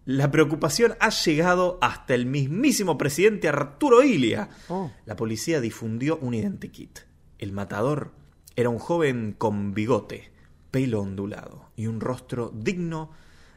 La 0.05 0.33
preocupación 0.33 0.97
ha 0.99 1.11
llegado 1.11 1.79
hasta 1.81 2.13
el 2.15 2.27
mismísimo 2.27 2.99
presidente 2.99 3.49
Arturo 3.49 4.03
Ilia. 4.03 4.49
Oh. 4.69 4.91
La 5.07 5.15
policía 5.15 5.61
difundió 5.61 6.19
un 6.21 6.35
identikit. 6.35 6.99
El 7.39 7.53
matador 7.53 8.11
era 8.57 8.69
un 8.69 8.81
joven 8.81 9.33
con 9.39 9.75
bigote, 9.75 10.32
pelo 10.73 11.01
ondulado 11.03 11.71
y 11.77 11.87
un 11.87 12.01
rostro 12.01 12.51
digno 12.53 13.13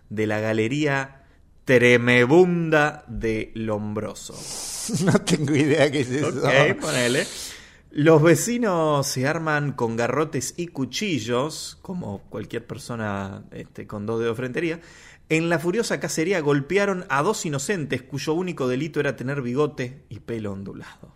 de 0.09 0.27
la 0.27 0.39
galería 0.39 1.23
tremebunda 1.65 3.03
de 3.07 3.51
Lombroso. 3.55 4.35
No 5.03 5.13
tengo 5.13 5.55
idea 5.55 5.89
qué 5.89 6.01
es 6.01 6.11
eso. 6.11 6.27
Ok, 6.27 6.79
ponele. 6.79 7.25
Los 7.89 8.21
vecinos 8.21 9.07
se 9.07 9.25
arman 9.25 9.71
con 9.71 9.95
garrotes 9.95 10.53
y 10.57 10.67
cuchillos, 10.67 11.79
como 11.81 12.19
cualquier 12.29 12.67
persona 12.67 13.45
este, 13.49 13.87
con 13.87 14.05
dos 14.05 14.19
dedos 14.19 14.37
de 14.37 14.41
frentería. 14.43 14.79
En 15.27 15.49
la 15.49 15.57
furiosa 15.57 15.99
cacería 15.99 16.39
golpearon 16.39 17.05
a 17.09 17.23
dos 17.23 17.47
inocentes 17.47 18.03
cuyo 18.03 18.35
único 18.35 18.67
delito 18.67 18.99
era 18.99 19.15
tener 19.15 19.41
bigote 19.41 20.03
y 20.09 20.19
pelo 20.19 20.51
ondulado. 20.51 21.14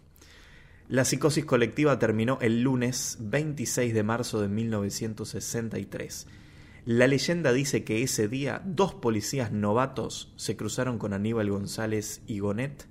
La 0.90 1.06
psicosis 1.06 1.46
colectiva 1.46 2.00
terminó 2.00 2.40
el 2.42 2.64
lunes 2.64 3.18
26 3.20 3.94
de 3.94 4.02
marzo 4.02 4.42
de 4.42 4.48
1963. 4.48 6.26
La 6.86 7.06
leyenda 7.06 7.54
dice 7.54 7.84
que 7.84 8.02
ese 8.02 8.28
día 8.28 8.64
dos 8.66 8.96
policías 8.96 9.52
novatos 9.52 10.34
se 10.36 10.58
cruzaron 10.58 10.98
con 10.98 11.14
Aníbal 11.14 11.52
González 11.52 12.24
y 12.26 12.40
Gonet, 12.40 12.88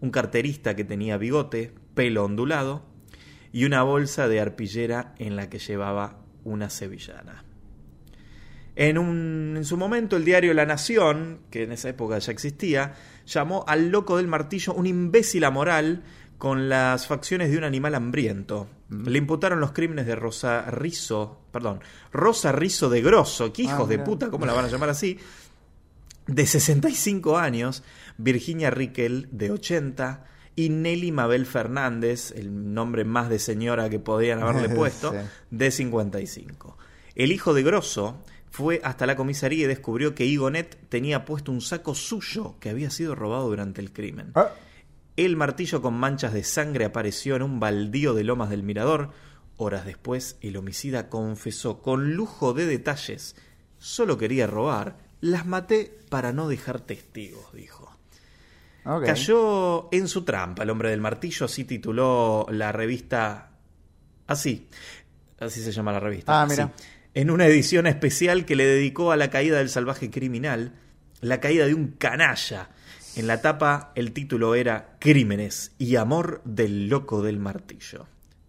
un 0.00 0.10
carterista 0.10 0.74
que 0.76 0.84
tenía 0.84 1.18
bigote, 1.18 1.74
pelo 1.94 2.24
ondulado 2.24 2.86
y 3.52 3.66
una 3.66 3.82
bolsa 3.82 4.28
de 4.28 4.40
arpillera 4.40 5.14
en 5.18 5.36
la 5.36 5.50
que 5.50 5.58
llevaba 5.58 6.20
una 6.42 6.70
sevillana. 6.70 7.44
En, 8.76 8.96
un, 8.96 9.54
en 9.58 9.64
su 9.66 9.76
momento 9.76 10.16
el 10.16 10.24
diario 10.24 10.54
La 10.54 10.64
Nación, 10.64 11.40
que 11.50 11.64
en 11.64 11.72
esa 11.72 11.90
época 11.90 12.18
ya 12.18 12.32
existía, 12.32 12.94
llamó 13.26 13.62
al 13.68 13.90
loco 13.90 14.16
del 14.16 14.26
martillo 14.26 14.72
un 14.72 14.86
imbécil 14.86 15.44
amoral 15.44 16.02
con 16.38 16.68
las 16.68 17.06
facciones 17.06 17.50
de 17.50 17.58
un 17.58 17.64
animal 17.64 17.94
hambriento. 17.94 18.68
Le 18.90 19.18
imputaron 19.18 19.60
los 19.60 19.72
crímenes 19.72 20.06
de 20.06 20.14
Rosa 20.14 20.62
Rizo, 20.70 21.40
perdón, 21.50 21.80
Rosa 22.12 22.52
Rizo 22.52 22.88
de 22.88 23.02
Grosso, 23.02 23.52
que 23.52 23.62
hijos 23.62 23.80
Ah, 23.86 23.88
de 23.88 23.96
mirá. 23.96 24.04
puta, 24.04 24.30
¿cómo 24.30 24.46
la 24.46 24.52
van 24.52 24.66
a 24.66 24.68
llamar 24.68 24.90
así? 24.90 25.18
De 26.26 26.46
65 26.46 27.38
años, 27.38 27.82
Virginia 28.18 28.70
Riquel, 28.70 29.28
de 29.30 29.50
80, 29.52 30.24
y 30.56 30.70
Nelly 30.70 31.12
Mabel 31.12 31.46
Fernández, 31.46 32.32
el 32.34 32.72
nombre 32.74 33.04
más 33.04 33.28
de 33.28 33.38
señora 33.38 33.90
que 33.90 33.98
podían 33.98 34.42
haberle 34.42 34.68
puesto, 34.74 35.12
Sí. 35.12 35.18
de 35.50 35.70
55. 35.70 36.78
El 37.14 37.30
hijo 37.32 37.54
de 37.54 37.62
Grosso 37.62 38.16
fue 38.50 38.80
hasta 38.84 39.06
la 39.06 39.16
comisaría 39.16 39.64
y 39.64 39.68
descubrió 39.68 40.14
que 40.14 40.24
Igonet 40.24 40.76
tenía 40.88 41.24
puesto 41.24 41.52
un 41.52 41.60
saco 41.60 41.94
suyo 41.94 42.54
que 42.60 42.70
había 42.70 42.90
sido 42.90 43.14
robado 43.14 43.48
durante 43.48 43.80
el 43.80 43.92
crimen. 43.92 44.32
Ah, 44.34 44.48
El 45.16 45.36
martillo 45.36 45.80
con 45.80 45.94
manchas 45.94 46.34
de 46.34 46.44
sangre 46.44 46.84
apareció 46.84 47.36
en 47.36 47.42
un 47.42 47.58
baldío 47.58 48.12
de 48.12 48.24
Lomas 48.24 48.50
del 48.50 48.62
Mirador. 48.62 49.12
Horas 49.56 49.86
después, 49.86 50.36
el 50.42 50.56
homicida 50.58 51.08
confesó 51.08 51.80
con 51.80 52.14
lujo 52.14 52.52
de 52.52 52.66
detalles. 52.66 53.34
Solo 53.78 54.18
quería 54.18 54.46
robar. 54.46 54.98
Las 55.22 55.46
maté 55.46 55.98
para 56.10 56.32
no 56.32 56.48
dejar 56.48 56.80
testigos, 56.80 57.52
dijo. 57.54 57.96
Cayó 58.84 59.88
en 59.90 60.06
su 60.06 60.22
trampa 60.24 60.62
el 60.62 60.70
hombre 60.70 60.90
del 60.90 61.00
martillo, 61.00 61.46
así 61.46 61.64
tituló 61.64 62.46
la 62.50 62.70
revista. 62.70 63.50
Así, 64.28 64.68
así 65.40 65.62
se 65.62 65.72
llama 65.72 65.92
la 65.92 66.00
revista. 66.00 66.42
Ah, 66.42 66.46
mira. 66.46 66.72
En 67.14 67.30
una 67.30 67.46
edición 67.46 67.86
especial 67.86 68.44
que 68.44 68.54
le 68.54 68.66
dedicó 68.66 69.10
a 69.10 69.16
la 69.16 69.30
caída 69.30 69.58
del 69.58 69.70
salvaje 69.70 70.10
criminal, 70.10 70.74
la 71.20 71.40
caída 71.40 71.66
de 71.66 71.74
un 71.74 71.92
canalla. 71.92 72.68
En 73.16 73.26
la 73.26 73.40
tapa 73.40 73.92
el 73.94 74.12
título 74.12 74.54
era 74.54 74.98
Crímenes 74.98 75.74
y 75.78 75.96
amor 75.96 76.42
del 76.44 76.90
loco 76.90 77.22
del 77.22 77.38
martillo. 77.38 78.06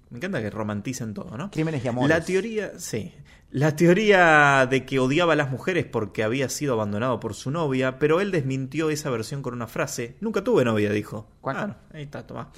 Me 0.10 0.18
encanta 0.18 0.42
que 0.42 0.50
romanticen 0.50 1.14
todo, 1.14 1.38
¿no? 1.38 1.50
Crímenes 1.52 1.86
y 1.86 1.88
amores. 1.88 2.10
La 2.10 2.26
teoría, 2.26 2.78
sí. 2.78 3.14
La 3.52 3.78
teoría 3.78 4.68
de 4.70 4.86
que 4.86 5.00
odiaba 5.00 5.34
a 5.34 5.36
las 5.38 5.50
mujeres 5.50 5.86
porque 5.86 6.22
había 6.22 6.50
sido 6.50 6.74
abandonado 6.74 7.18
por 7.22 7.34
su 7.34 7.50
novia, 7.50 7.98
pero 7.98 8.20
él 8.20 8.30
desmintió 8.30 8.90
esa 8.90 9.10
versión 9.10 9.42
con 9.42 9.54
una 9.54 9.68
frase. 9.68 10.18
Nunca 10.20 10.44
tuve 10.44 10.66
novia, 10.66 10.92
dijo. 10.92 11.30
¿Cuál? 11.40 11.56
Ah, 11.58 11.68
no, 11.68 11.76
ahí 11.94 12.04
está, 12.04 12.28
toma. 12.28 12.52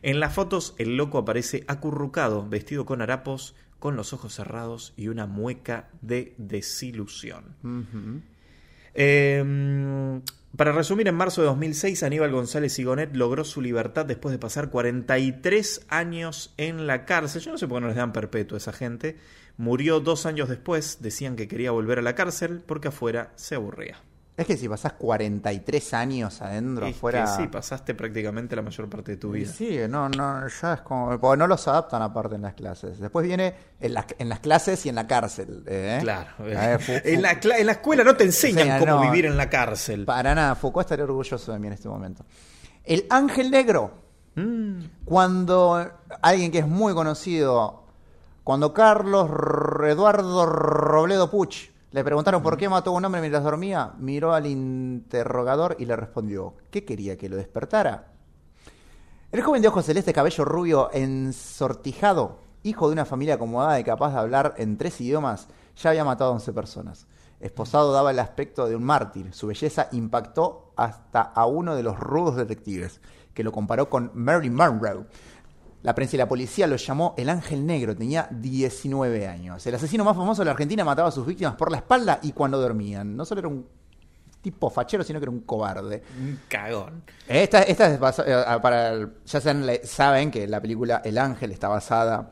En 0.00 0.18
las 0.18 0.32
fotos, 0.32 0.74
el 0.78 0.96
loco 0.96 1.18
aparece 1.18 1.64
acurrucado, 1.68 2.48
vestido 2.48 2.86
con 2.86 3.02
harapos, 3.02 3.54
con 3.78 3.96
los 3.96 4.14
ojos 4.14 4.34
cerrados 4.34 4.94
y 4.96 5.08
una 5.08 5.26
mueca 5.26 5.90
de 6.00 6.34
desilusión. 6.38 7.54
Eh, 8.94 10.20
para 10.56 10.72
resumir, 10.72 11.06
en 11.06 11.14
marzo 11.14 11.42
de 11.42 11.46
2006, 11.46 12.02
Aníbal 12.02 12.32
González 12.32 12.76
Igonet 12.78 13.14
logró 13.14 13.44
su 13.44 13.60
libertad 13.60 14.04
después 14.04 14.32
de 14.32 14.38
pasar 14.38 14.68
43 14.68 15.86
años 15.88 16.52
en 16.56 16.86
la 16.88 17.04
cárcel. 17.04 17.40
Yo 17.40 17.52
no 17.52 17.58
sé 17.58 17.68
por 17.68 17.78
qué 17.78 17.82
no 17.82 17.86
les 17.86 17.96
dan 17.96 18.12
perpetuo 18.12 18.56
a 18.56 18.58
esa 18.58 18.72
gente. 18.72 19.16
Murió 19.56 20.00
dos 20.00 20.26
años 20.26 20.48
después. 20.48 20.98
Decían 21.00 21.36
que 21.36 21.46
quería 21.46 21.70
volver 21.70 22.00
a 22.00 22.02
la 22.02 22.16
cárcel 22.16 22.62
porque 22.66 22.88
afuera 22.88 23.32
se 23.36 23.54
aburría. 23.54 23.98
Es 24.40 24.46
que 24.46 24.56
si 24.56 24.68
pasás 24.68 24.94
43 24.94 25.94
años 25.94 26.40
adentro, 26.40 26.86
Es 26.86 26.96
afuera. 26.96 27.24
que 27.36 27.42
sí, 27.42 27.48
pasaste 27.48 27.94
prácticamente 27.94 28.56
la 28.56 28.62
mayor 28.62 28.88
parte 28.88 29.12
de 29.12 29.16
tu 29.18 29.32
vida. 29.32 29.52
Sí, 29.52 29.78
no, 29.88 30.08
no, 30.08 30.48
ya 30.48 30.74
es 30.74 30.80
como. 30.80 31.18
Porque 31.20 31.36
no 31.36 31.46
los 31.46 31.68
adaptan 31.68 32.00
aparte 32.00 32.36
en 32.36 32.42
las 32.42 32.54
clases. 32.54 32.98
Después 32.98 33.26
viene 33.26 33.54
en 33.80 33.92
las, 33.94 34.06
en 34.18 34.28
las 34.30 34.40
clases 34.40 34.86
y 34.86 34.88
en 34.88 34.94
la 34.94 35.06
cárcel. 35.06 35.62
¿eh? 35.66 35.98
Claro. 36.00 36.30
En, 37.04 37.22
la, 37.22 37.38
cla- 37.40 37.58
en 37.58 37.66
la 37.66 37.72
escuela 37.72 38.02
no 38.02 38.16
te 38.16 38.24
enseñan 38.24 38.78
Sí, 38.80 38.84
cómo 38.86 39.04
no. 39.04 39.10
vivir 39.10 39.26
en 39.26 39.36
la 39.36 39.50
cárcel. 39.50 40.04
Para 40.06 40.34
nada, 40.34 40.54
Foucault 40.54 40.86
estaría 40.86 41.04
orgulloso 41.04 41.52
de 41.52 41.58
mí 41.58 41.66
en 41.66 41.72
este 41.74 41.88
momento. 41.88 42.24
El 42.84 43.06
ángel 43.10 43.50
negro. 43.50 43.92
Mm, 44.36 44.84
Cuando 45.04 45.90
alguien 46.22 46.50
que 46.52 46.60
es 46.60 46.66
muy 46.66 46.94
conocido, 46.94 47.84
cuando 48.44 48.72
Carlos 48.72 49.28
Eduardo 49.86 50.46
Robledo 50.46 51.30
Puch 51.30 51.69
le 51.92 52.04
preguntaron 52.04 52.42
por 52.42 52.56
qué 52.56 52.68
mató 52.68 52.90
a 52.90 52.94
un 52.94 53.04
hombre 53.04 53.20
mientras 53.20 53.42
dormía, 53.42 53.92
miró 53.98 54.32
al 54.32 54.46
interrogador 54.46 55.76
y 55.78 55.86
le 55.86 55.96
respondió, 55.96 56.54
¿qué 56.70 56.84
quería 56.84 57.18
que 57.18 57.28
lo 57.28 57.36
despertara? 57.36 58.12
El 59.32 59.42
joven 59.42 59.62
de 59.62 59.68
ojos 59.68 59.86
celeste, 59.86 60.12
cabello 60.12 60.44
rubio, 60.44 60.90
ensortijado, 60.92 62.38
hijo 62.62 62.88
de 62.88 62.92
una 62.92 63.04
familia 63.04 63.34
acomodada 63.34 63.78
y 63.80 63.84
capaz 63.84 64.12
de 64.12 64.20
hablar 64.20 64.54
en 64.56 64.76
tres 64.76 65.00
idiomas, 65.00 65.48
ya 65.76 65.90
había 65.90 66.04
matado 66.04 66.30
a 66.30 66.34
11 66.34 66.52
personas. 66.52 67.06
Esposado 67.40 67.92
daba 67.92 68.10
el 68.10 68.18
aspecto 68.18 68.68
de 68.68 68.76
un 68.76 68.84
mártir. 68.84 69.32
Su 69.32 69.46
belleza 69.46 69.88
impactó 69.92 70.72
hasta 70.76 71.22
a 71.22 71.46
uno 71.46 71.74
de 71.74 71.82
los 71.82 71.98
rudos 71.98 72.36
detectives, 72.36 73.00
que 73.34 73.42
lo 73.42 73.50
comparó 73.50 73.88
con 73.88 74.10
Marilyn 74.14 74.54
Monroe. 74.54 75.06
La 75.82 75.94
prensa 75.94 76.16
y 76.16 76.18
la 76.18 76.28
policía 76.28 76.66
lo 76.66 76.76
llamó 76.76 77.14
el 77.16 77.28
ángel 77.30 77.64
negro, 77.64 77.96
tenía 77.96 78.28
19 78.30 79.26
años. 79.26 79.66
El 79.66 79.74
asesino 79.74 80.04
más 80.04 80.14
famoso 80.16 80.42
de 80.42 80.46
la 80.46 80.50
Argentina 80.50 80.84
mataba 80.84 81.08
a 81.08 81.12
sus 81.12 81.24
víctimas 81.26 81.54
por 81.56 81.70
la 81.70 81.78
espalda 81.78 82.18
y 82.22 82.32
cuando 82.32 82.60
dormían. 82.60 83.16
No 83.16 83.24
solo 83.24 83.38
era 83.38 83.48
un 83.48 83.66
tipo 84.42 84.68
fachero, 84.70 85.02
sino 85.04 85.18
que 85.20 85.24
era 85.24 85.30
un 85.30 85.40
cobarde. 85.40 86.02
un 86.18 86.38
cagón. 86.48 87.02
Esta, 87.26 87.62
esta 87.62 87.86
es 87.94 88.18
eh, 88.26 88.58
para 88.60 88.92
el- 88.92 89.10
ya 89.24 89.40
saben, 89.84 90.30
que 90.30 90.46
la 90.46 90.60
película 90.60 91.00
El 91.04 91.16
Ángel 91.18 91.50
está 91.52 91.68
basada 91.68 92.30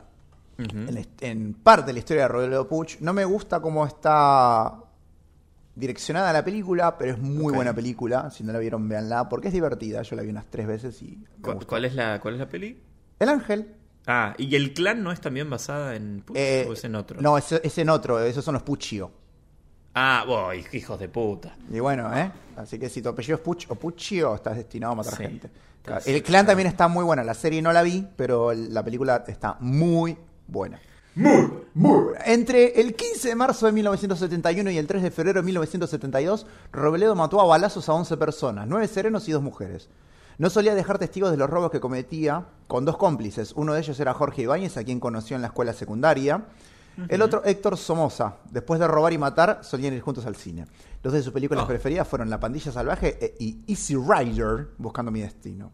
en, 1.21 1.53
parte 1.55 1.87
de 1.87 1.93
la 1.93 1.99
historia 1.99 2.23
de 2.23 2.27
Rodrigo 2.29 2.67
Puch. 2.67 2.99
No 2.99 3.13
me 3.13 3.25
gusta 3.25 3.59
cómo 3.61 3.85
está 3.85 4.75
direccionada 5.75 6.33
la 6.33 6.43
película, 6.43 6.97
pero 6.97 7.13
es 7.13 7.19
muy 7.19 7.53
buena 7.53 7.73
película. 7.73 8.29
Si 8.29 8.43
no 8.43 8.51
la 8.53 8.59
vieron, 8.59 8.87
véanla, 8.89 9.29
porque 9.29 9.47
es 9.47 9.53
divertida. 9.53 10.01
Yo 10.01 10.15
la 10.15 10.21
vi 10.23 10.29
unas 10.29 10.45
tres 10.49 10.67
veces 10.67 11.01
y 11.01 11.17
me 11.37 11.41
¿Cu- 11.41 11.53
gustó. 11.53 11.67
¿Cuál 11.67 11.85
es 11.85 11.95
la, 11.95 12.19
cuál 12.19 12.33
es 12.35 12.39
la 12.41 12.47
peli? 12.49 12.79
El 13.19 13.29
Ángel, 13.29 13.75
Ah, 14.07 14.33
¿y 14.39 14.55
el 14.55 14.73
clan 14.73 15.03
no 15.03 15.11
es 15.11 15.21
también 15.21 15.49
basada 15.51 15.95
en 15.95 16.21
Pucci 16.21 16.39
Eh, 16.41 16.65
o 16.67 16.73
es 16.73 16.83
en 16.83 16.95
otro? 16.95 17.21
No, 17.21 17.37
es, 17.37 17.51
es 17.51 17.77
en 17.77 17.89
otro, 17.89 18.19
esos 18.19 18.43
son 18.43 18.53
los 18.55 18.63
Puccio. 18.63 19.11
Ah, 19.93 20.23
boy, 20.25 20.65
hijos 20.73 20.99
de 20.99 21.09
puta. 21.09 21.55
Y 21.71 21.79
bueno, 21.79 22.15
¿eh? 22.17 22.31
Así 22.57 22.79
que 22.79 22.89
si 22.89 23.01
tu 23.01 23.09
apellido 23.09 23.35
es 23.35 23.41
Puch 23.41 23.65
o 23.69 23.75
Puccio, 23.75 24.33
estás 24.35 24.55
destinado 24.55 24.93
a 24.93 24.95
matar 24.95 25.15
Sí. 25.15 25.23
gente. 25.23 25.49
El 26.05 26.23
clan 26.23 26.45
también 26.45 26.67
está 26.67 26.87
muy 26.87 27.03
buena. 27.03 27.23
La 27.23 27.33
serie 27.33 27.61
no 27.61 27.71
la 27.71 27.81
vi, 27.83 28.07
pero 28.15 28.53
la 28.53 28.83
película 28.83 29.23
está 29.27 29.57
muy 29.59 30.17
buena. 30.47 30.79
Muy, 31.15 31.49
muy 31.73 32.01
buena. 32.03 32.19
Entre 32.25 32.79
el 32.79 32.95
15 32.95 33.29
de 33.29 33.35
marzo 33.35 33.65
de 33.65 33.71
1971 33.73 34.71
y 34.71 34.77
el 34.77 34.87
3 34.87 35.03
de 35.03 35.11
febrero 35.11 35.41
de 35.41 35.45
1972, 35.45 36.45
Robledo 36.71 37.15
mató 37.15 37.41
a 37.41 37.45
balazos 37.45 37.89
a 37.89 37.93
11 37.93 38.15
personas, 38.17 38.67
9 38.67 38.87
serenos 38.87 39.27
y 39.27 39.31
2 39.33 39.41
mujeres. 39.41 39.89
No 40.39 40.49
solía 40.49 40.73
dejar 40.73 40.97
testigos 40.97 41.29
de 41.31 41.37
los 41.37 41.49
robos 41.49 41.69
que 41.69 41.79
cometía 41.79 42.45
con 42.67 42.85
dos 42.85 42.97
cómplices. 42.97 43.51
Uno 43.55 43.73
de 43.73 43.81
ellos 43.81 43.99
era 43.99 44.13
Jorge 44.13 44.41
Ibáñez, 44.43 44.75
a 44.77 44.83
quien 44.83 44.99
conoció 44.99 45.35
en 45.35 45.41
la 45.41 45.49
escuela 45.49 45.73
secundaria. 45.73 46.45
El 47.07 47.21
otro, 47.21 47.43
Héctor 47.45 47.77
Somoza. 47.77 48.37
Después 48.49 48.79
de 48.79 48.87
robar 48.87 49.13
y 49.13 49.17
matar, 49.17 49.59
solían 49.63 49.93
ir 49.93 50.01
juntos 50.01 50.25
al 50.25 50.35
cine. 50.35 50.65
Dos 51.03 51.13
de 51.13 51.21
sus 51.21 51.31
películas 51.31 51.63
Oh. 51.63 51.67
preferidas 51.67 52.05
fueron 52.07 52.29
La 52.29 52.39
Pandilla 52.41 52.71
Salvaje 52.73 53.17
e- 53.21 53.35
y 53.39 53.59
Easy 53.67 53.95
Rider, 53.95 54.67
Buscando 54.77 55.09
mi 55.11 55.21
Destino. 55.21 55.71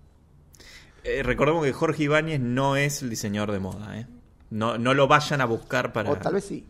Eh, 1.03 1.23
recordemos 1.23 1.63
que 1.63 1.73
Jorge 1.73 2.03
Ibáñez 2.03 2.39
no 2.39 2.75
es 2.75 3.01
el 3.01 3.09
diseñador 3.09 3.51
de 3.51 3.59
moda, 3.59 3.97
¿eh? 3.99 4.07
No, 4.51 4.77
no 4.77 4.93
lo 4.93 5.07
vayan 5.07 5.41
a 5.41 5.45
buscar 5.45 5.93
para... 5.93 6.11
O 6.11 6.15
tal 6.17 6.33
vez 6.35 6.45
sí. 6.45 6.67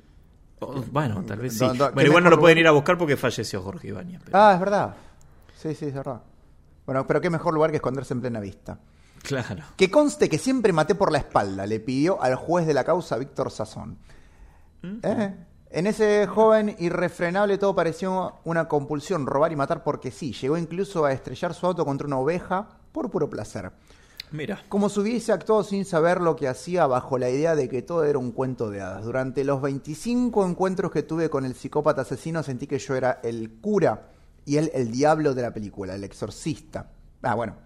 Bueno, 0.91 1.23
tal 1.25 1.39
vez 1.39 1.53
sí. 1.53 1.60
Do- 1.60 1.73
do- 1.73 1.77
bueno, 1.91 1.95
¿qué 1.95 2.05
igual 2.08 2.23
no 2.23 2.29
lo 2.29 2.39
pueden 2.39 2.58
ir 2.58 2.67
a 2.67 2.71
buscar 2.71 2.97
porque 2.97 3.17
falleció 3.17 3.62
Jorge 3.62 3.89
Ibáñez. 3.89 4.21
pero- 4.23 4.38
Ah, 4.38 4.53
es 4.53 4.60
verdad. 4.60 4.95
Sí, 5.58 5.75
sí, 5.75 5.86
es 5.86 5.93
verdad. 5.93 6.21
Bueno, 6.85 7.07
pero 7.07 7.21
qué 7.21 7.29
mejor 7.29 7.53
lugar 7.53 7.71
que 7.71 7.77
esconderse 7.77 8.13
en 8.13 8.21
plena 8.21 8.39
vista. 8.39 8.79
Claro. 9.23 9.63
Que 9.75 9.89
conste 9.89 10.29
que 10.29 10.37
siempre 10.37 10.71
maté 10.71 10.95
por 10.95 11.11
la 11.11 11.17
espalda, 11.17 11.65
le 11.65 11.79
pidió 11.79 12.21
al 12.21 12.35
juez 12.35 12.67
de 12.67 12.73
la 12.73 12.83
causa, 12.83 13.17
Víctor 13.17 13.49
Sazón. 13.49 13.97
¿Eh? 15.01 15.35
En 15.71 15.87
ese 15.87 16.27
joven 16.27 16.75
irrefrenable 16.79 17.57
todo 17.57 17.75
pareció 17.75 18.35
una 18.43 18.67
compulsión, 18.67 19.25
robar 19.25 19.51
y 19.51 19.55
matar 19.55 19.83
porque 19.83 20.11
sí. 20.11 20.31
Llegó 20.31 20.57
incluso 20.57 21.05
a 21.05 21.11
estrellar 21.11 21.53
su 21.53 21.65
auto 21.65 21.83
contra 21.85 22.07
una 22.07 22.19
oveja 22.19 22.67
por 22.91 23.09
puro 23.09 23.29
placer. 23.29 23.71
Mira. 24.31 24.63
Como 24.69 24.89
si 24.89 24.99
hubiese 24.99 25.31
actuado 25.31 25.63
sin 25.63 25.85
saber 25.85 26.21
lo 26.21 26.35
que 26.35 26.47
hacía 26.47 26.87
bajo 26.87 27.17
la 27.17 27.29
idea 27.29 27.55
de 27.55 27.67
que 27.67 27.81
todo 27.81 28.03
era 28.03 28.19
un 28.19 28.31
cuento 28.31 28.69
de 28.69 28.81
hadas. 28.81 29.05
Durante 29.05 29.43
los 29.43 29.61
25 29.61 30.45
encuentros 30.45 30.91
que 30.91 31.03
tuve 31.03 31.29
con 31.29 31.45
el 31.45 31.55
psicópata 31.55 32.01
asesino 32.01 32.43
sentí 32.43 32.67
que 32.67 32.79
yo 32.79 32.95
era 32.95 33.19
el 33.23 33.59
cura 33.59 34.09
y 34.45 34.58
él 34.58 34.71
el 34.73 34.91
diablo 34.91 35.34
de 35.34 35.41
la 35.41 35.53
película, 35.53 35.95
el 35.95 36.03
exorcista. 36.03 36.91
Ah, 37.21 37.36
bueno. 37.36 37.58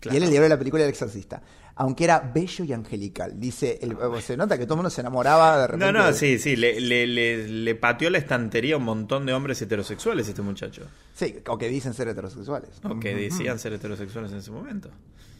Claro. 0.00 0.14
Y 0.14 0.16
él 0.18 0.24
el 0.24 0.30
diablo 0.30 0.44
de 0.44 0.48
la 0.50 0.58
película, 0.58 0.82
el 0.82 0.90
exorcista. 0.90 1.42
Aunque 1.74 2.04
era 2.04 2.18
bello 2.20 2.64
y 2.66 2.72
angelical. 2.74 3.40
Dice, 3.40 3.78
el- 3.80 3.96
se 4.20 4.36
nota 4.36 4.58
que 4.58 4.64
todo 4.64 4.74
el 4.74 4.78
mundo 4.78 4.90
se 4.90 5.00
enamoraba 5.00 5.58
de 5.58 5.66
repente. 5.68 5.86
No, 5.86 5.92
no, 5.92 6.06
de- 6.08 6.12
sí, 6.12 6.38
sí. 6.38 6.54
Le, 6.54 6.78
le, 6.80 7.06
le, 7.06 7.48
le 7.48 7.74
pateó 7.76 8.10
la 8.10 8.18
estantería 8.18 8.74
a 8.74 8.78
un 8.78 8.84
montón 8.84 9.24
de 9.24 9.32
hombres 9.32 9.62
heterosexuales 9.62 10.28
este 10.28 10.42
muchacho. 10.42 10.82
Sí, 11.14 11.36
o 11.46 11.56
que 11.56 11.68
dicen 11.68 11.94
ser 11.94 12.08
heterosexuales. 12.08 12.70
O 12.84 13.00
que 13.00 13.14
decían 13.14 13.58
ser 13.58 13.72
heterosexuales 13.72 14.32
en 14.32 14.38
ese 14.38 14.50
momento. 14.50 14.90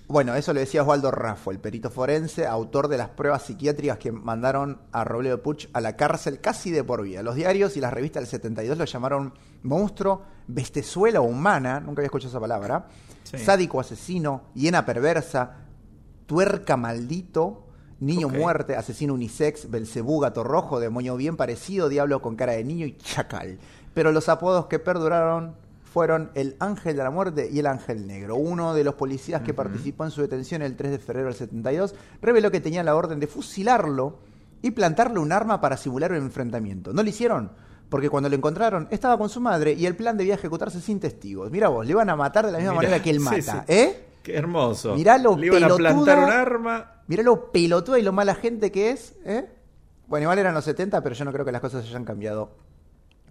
Bueno, 0.08 0.34
eso 0.34 0.52
le 0.52 0.60
decía 0.60 0.82
Osvaldo 0.82 1.10
Raffo, 1.10 1.50
el 1.52 1.58
perito 1.58 1.88
forense, 1.90 2.46
autor 2.46 2.88
de 2.88 2.98
las 2.98 3.08
pruebas 3.08 3.44
psiquiátricas 3.44 3.96
que 3.98 4.12
mandaron 4.12 4.82
a 4.92 5.04
Robledo 5.04 5.42
Puch 5.42 5.68
a 5.72 5.80
la 5.80 5.96
cárcel 5.96 6.40
casi 6.40 6.70
de 6.70 6.84
por 6.84 7.02
vida. 7.02 7.22
Los 7.22 7.34
diarios 7.34 7.76
y 7.76 7.80
las 7.80 7.92
revistas 7.92 8.22
del 8.22 8.28
72 8.28 8.76
lo 8.76 8.84
llamaron 8.84 9.32
monstruo, 9.62 10.22
bestezuela 10.48 11.20
humana, 11.22 11.80
nunca 11.80 12.00
había 12.00 12.06
escuchado 12.06 12.30
esa 12.30 12.40
palabra, 12.40 12.88
Sí. 13.24 13.38
sádico 13.38 13.80
asesino, 13.80 14.42
hiena 14.54 14.84
perversa, 14.84 15.58
tuerca 16.26 16.76
maldito, 16.76 17.68
niño 18.00 18.28
muerte, 18.28 18.76
asesino 18.76 19.14
unisex, 19.14 19.70
belcebú, 19.70 20.18
gato 20.20 20.42
rojo, 20.44 20.80
demonio 20.80 21.16
bien 21.16 21.36
parecido, 21.36 21.88
diablo 21.88 22.20
con 22.20 22.36
cara 22.36 22.52
de 22.52 22.64
niño 22.64 22.84
y 22.84 22.96
chacal. 22.98 23.58
Pero 23.94 24.10
los 24.12 24.28
apodos 24.28 24.66
que 24.66 24.78
perduraron 24.80 25.54
fueron 25.92 26.30
el 26.34 26.56
ángel 26.58 26.96
de 26.96 27.02
la 27.02 27.10
muerte 27.10 27.48
y 27.52 27.58
el 27.58 27.66
ángel 27.66 28.06
negro. 28.06 28.36
Uno 28.36 28.72
de 28.74 28.82
los 28.82 28.94
policías 28.94 29.42
que 29.42 29.52
participó 29.52 30.04
en 30.04 30.10
su 30.10 30.22
detención 30.22 30.62
el 30.62 30.74
3 30.76 30.92
de 30.92 30.98
febrero 30.98 31.26
del 31.26 31.34
72 31.36 31.94
reveló 32.22 32.50
que 32.50 32.60
tenía 32.60 32.82
la 32.82 32.96
orden 32.96 33.20
de 33.20 33.26
fusilarlo 33.26 34.18
y 34.62 34.70
plantarle 34.70 35.18
un 35.18 35.32
arma 35.32 35.60
para 35.60 35.76
simular 35.76 36.12
un 36.12 36.18
enfrentamiento. 36.18 36.92
¿No 36.92 37.02
lo 37.02 37.08
hicieron? 37.08 37.52
Porque 37.90 38.08
cuando 38.08 38.30
lo 38.30 38.36
encontraron 38.36 38.88
estaba 38.90 39.18
con 39.18 39.28
su 39.28 39.40
madre 39.40 39.74
y 39.74 39.84
el 39.84 39.94
plan 39.94 40.16
debía 40.16 40.34
ejecutarse 40.34 40.80
sin 40.80 40.98
testigos. 40.98 41.50
Mira 41.50 41.68
vos, 41.68 41.84
le 41.84 41.92
iban 41.92 42.08
a 42.08 42.16
matar 42.16 42.46
de 42.46 42.52
la 42.52 42.58
misma 42.58 42.72
Mirá, 42.72 42.82
manera 42.82 43.02
que 43.02 43.10
él 43.10 43.20
mata, 43.20 43.64
sí. 43.66 43.72
¿eh? 43.74 44.06
Qué 44.22 44.34
hermoso. 44.36 44.94
Mirá 44.94 45.18
lo 45.18 45.36
Le 45.36 45.46
iban 45.48 45.64
a 45.64 45.66
pelotudo. 45.66 46.04
plantar 46.04 46.18
un 46.24 46.30
arma. 46.30 46.92
Mirá 47.06 47.22
lo 47.22 47.52
pelotuda 47.52 47.98
y 47.98 48.02
lo 48.02 48.12
mala 48.12 48.34
gente 48.34 48.72
que 48.72 48.90
es, 48.90 49.14
¿eh? 49.26 49.46
Bueno, 50.06 50.22
igual 50.24 50.38
eran 50.38 50.54
los 50.54 50.64
70, 50.64 51.02
pero 51.02 51.14
yo 51.14 51.24
no 51.26 51.32
creo 51.32 51.44
que 51.44 51.52
las 51.52 51.60
cosas 51.60 51.84
hayan 51.84 52.04
cambiado 52.04 52.52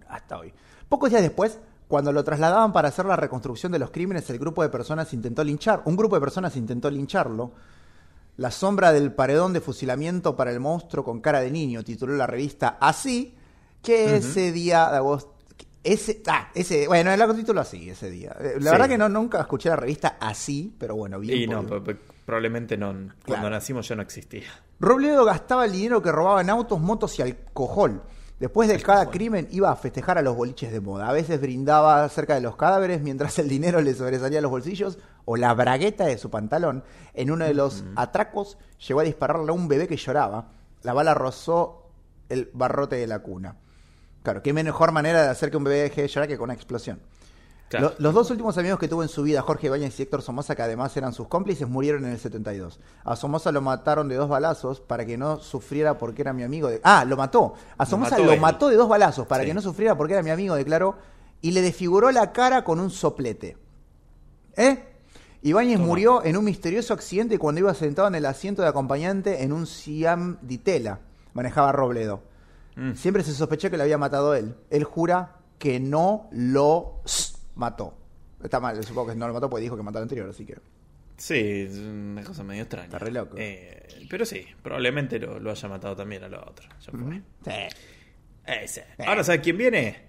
hasta 0.08 0.38
hoy. 0.38 0.52
Pocos 0.88 1.10
días 1.10 1.22
después, 1.22 1.58
cuando 1.92 2.10
lo 2.10 2.24
trasladaban 2.24 2.72
para 2.72 2.88
hacer 2.88 3.04
la 3.04 3.16
reconstrucción 3.16 3.70
de 3.70 3.78
los 3.78 3.90
crímenes, 3.90 4.30
el 4.30 4.38
grupo 4.38 4.62
de 4.62 4.70
personas 4.70 5.12
intentó 5.12 5.44
linchar, 5.44 5.82
un 5.84 5.94
grupo 5.94 6.14
de 6.16 6.22
personas 6.22 6.56
intentó 6.56 6.90
lincharlo. 6.90 7.52
La 8.38 8.50
sombra 8.50 8.94
del 8.94 9.12
paredón 9.12 9.52
de 9.52 9.60
fusilamiento 9.60 10.34
para 10.34 10.50
el 10.52 10.58
monstruo 10.58 11.04
con 11.04 11.20
cara 11.20 11.40
de 11.40 11.50
niño, 11.50 11.84
tituló 11.84 12.14
la 12.16 12.26
revista 12.26 12.78
así, 12.80 13.34
que 13.82 14.16
ese 14.16 14.52
día 14.52 14.88
de 14.90 14.96
agosto... 14.96 15.34
Ese, 15.84 16.22
ah, 16.28 16.48
ese, 16.54 16.86
bueno, 16.88 17.12
el 17.12 17.36
título 17.36 17.60
así, 17.60 17.90
ese 17.90 18.08
día. 18.08 18.34
Eh, 18.40 18.54
La 18.58 18.70
Sí. 18.70 18.70
verdad 18.70 18.88
que 18.88 18.96
no, 18.96 19.10
nunca 19.10 19.38
escuché 19.42 19.68
la 19.68 19.76
revista 19.76 20.16
así, 20.18 20.74
pero 20.78 20.96
bueno, 20.96 21.18
bien. 21.20 21.40
Y 21.42 21.46
no, 21.46 21.62
probablemente 22.24 22.78
no. 22.78 22.86
Cuando 22.92 23.12
Claro. 23.26 23.50
nacimos 23.50 23.86
ya 23.86 23.96
no 23.96 24.00
existía. 24.02 24.48
Robledo 24.80 25.26
gastaba 25.26 25.66
el 25.66 25.72
dinero 25.72 26.00
que 26.00 26.10
robaba 26.10 26.40
en 26.40 26.48
autos, 26.48 26.80
motos 26.80 27.18
y 27.18 27.22
alcohol. 27.22 28.00
Después 28.42 28.68
de 28.68 28.76
cada 28.82 29.08
crimen 29.08 29.46
iba 29.52 29.70
a 29.70 29.76
festejar 29.76 30.18
a 30.18 30.20
los 30.20 30.34
boliches 30.34 30.72
de 30.72 30.80
moda. 30.80 31.08
A 31.08 31.12
veces 31.12 31.40
brindaba 31.40 32.08
cerca 32.08 32.34
de 32.34 32.40
los 32.40 32.56
cadáveres 32.56 33.00
mientras 33.00 33.38
el 33.38 33.48
dinero 33.48 33.80
le 33.80 33.94
sobresalía 33.94 34.40
a 34.40 34.42
los 34.42 34.50
bolsillos 34.50 34.98
o 35.26 35.36
la 35.36 35.54
bragueta 35.54 36.06
de 36.06 36.18
su 36.18 36.28
pantalón. 36.28 36.82
En 37.14 37.30
uno 37.30 37.44
de 37.44 37.54
los 37.54 37.84
atracos 37.94 38.58
llegó 38.84 38.98
a 38.98 39.04
dispararle 39.04 39.48
a 39.48 39.54
un 39.54 39.68
bebé 39.68 39.86
que 39.86 39.96
lloraba. 39.96 40.48
La 40.82 40.92
bala 40.92 41.14
rozó 41.14 41.86
el 42.28 42.50
barrote 42.52 42.96
de 42.96 43.06
la 43.06 43.20
cuna. 43.20 43.58
Claro, 44.24 44.42
qué 44.42 44.52
mejor 44.52 44.90
manera 44.90 45.22
de 45.22 45.28
hacer 45.28 45.52
que 45.52 45.56
un 45.56 45.62
bebé 45.62 45.82
deje 45.82 46.02
de 46.02 46.08
llorar 46.08 46.28
que 46.28 46.36
con 46.36 46.46
una 46.46 46.54
explosión. 46.54 46.98
Claro. 47.72 47.88
Lo- 47.98 48.04
los 48.04 48.14
dos 48.14 48.30
últimos 48.30 48.56
amigos 48.58 48.78
que 48.78 48.86
tuvo 48.88 49.02
en 49.02 49.08
su 49.08 49.22
vida, 49.22 49.42
Jorge 49.42 49.66
Ibáñez 49.66 49.98
y 49.98 50.02
Héctor 50.04 50.22
Somoza, 50.22 50.54
que 50.54 50.62
además 50.62 50.96
eran 50.96 51.12
sus 51.12 51.26
cómplices, 51.28 51.68
murieron 51.68 52.04
en 52.04 52.12
el 52.12 52.18
72. 52.18 52.78
A 53.04 53.16
Somoza 53.16 53.50
lo 53.50 53.60
mataron 53.62 54.08
de 54.08 54.14
dos 54.16 54.28
balazos 54.28 54.80
para 54.80 55.04
que 55.06 55.16
no 55.18 55.38
sufriera 55.38 55.98
porque 55.98 56.22
era 56.22 56.32
mi 56.32 56.42
amigo. 56.42 56.68
De... 56.68 56.80
Ah, 56.84 57.04
lo 57.04 57.16
mató. 57.16 57.54
A 57.78 57.86
Somoza 57.86 58.12
mató 58.18 58.24
lo 58.24 58.36
mató 58.36 58.68
de 58.68 58.76
dos 58.76 58.88
balazos 58.88 59.26
para 59.26 59.42
Sí. 59.42 59.48
que 59.48 59.54
no 59.54 59.60
sufriera 59.60 59.96
porque 59.96 60.12
era 60.14 60.22
mi 60.22 60.30
amigo, 60.30 60.54
declaró, 60.54 60.96
y 61.40 61.50
le 61.52 61.62
desfiguró 61.62 62.10
la 62.12 62.32
cara 62.32 62.62
con 62.62 62.78
un 62.78 62.90
soplete. 62.90 63.56
¿Eh? 64.56 64.84
Ibáñez 65.42 65.76
Toma. 65.76 65.86
murió 65.86 66.24
en 66.24 66.36
un 66.36 66.44
misterioso 66.44 66.94
accidente 66.94 67.38
cuando 67.38 67.60
iba 67.60 67.74
sentado 67.74 68.06
en 68.08 68.14
el 68.14 68.26
asiento 68.26 68.62
de 68.62 68.68
acompañante 68.68 69.42
en 69.42 69.52
un 69.52 69.66
Siam 69.66 70.38
di 70.42 70.58
tela. 70.58 71.00
Manejaba 71.34 71.72
Robledo. 71.72 72.22
Mm. 72.76 72.92
Siempre 72.94 73.22
se 73.24 73.32
sospechó 73.34 73.70
que 73.70 73.76
lo 73.76 73.82
había 73.82 73.98
matado 73.98 74.34
él. 74.34 74.54
Él 74.70 74.84
jura 74.84 75.36
que 75.58 75.80
no 75.80 76.28
lo 76.30 77.00
mató. 77.54 77.96
Está 78.42 78.58
mal, 78.60 78.82
supongo 78.84 79.10
que 79.10 79.16
no 79.16 79.28
lo 79.28 79.34
mató 79.34 79.48
porque 79.48 79.62
dijo 79.62 79.76
que 79.76 79.82
mató 79.82 79.98
al 79.98 80.02
anterior, 80.04 80.28
así 80.30 80.44
que. 80.44 80.56
Sí, 81.16 81.66
es 81.68 81.76
una 81.78 82.24
cosa 82.24 82.42
medio 82.42 82.62
extraña. 82.62 82.86
Está 82.86 82.98
re 82.98 83.10
loco. 83.12 83.36
Eh, 83.38 84.06
pero 84.10 84.24
sí, 84.26 84.44
probablemente 84.62 85.18
lo, 85.18 85.38
lo 85.38 85.50
haya 85.52 85.68
matado 85.68 85.94
también 85.94 86.24
a 86.24 86.28
lo 86.28 86.40
otro. 86.40 86.68
Ya 86.80 86.90
fue. 86.92 87.22
Sí. 87.44 87.76
Ese. 88.44 88.84
Ahora, 89.06 89.22
¿sabes 89.22 89.40
quién 89.42 89.56
viene? 89.56 90.02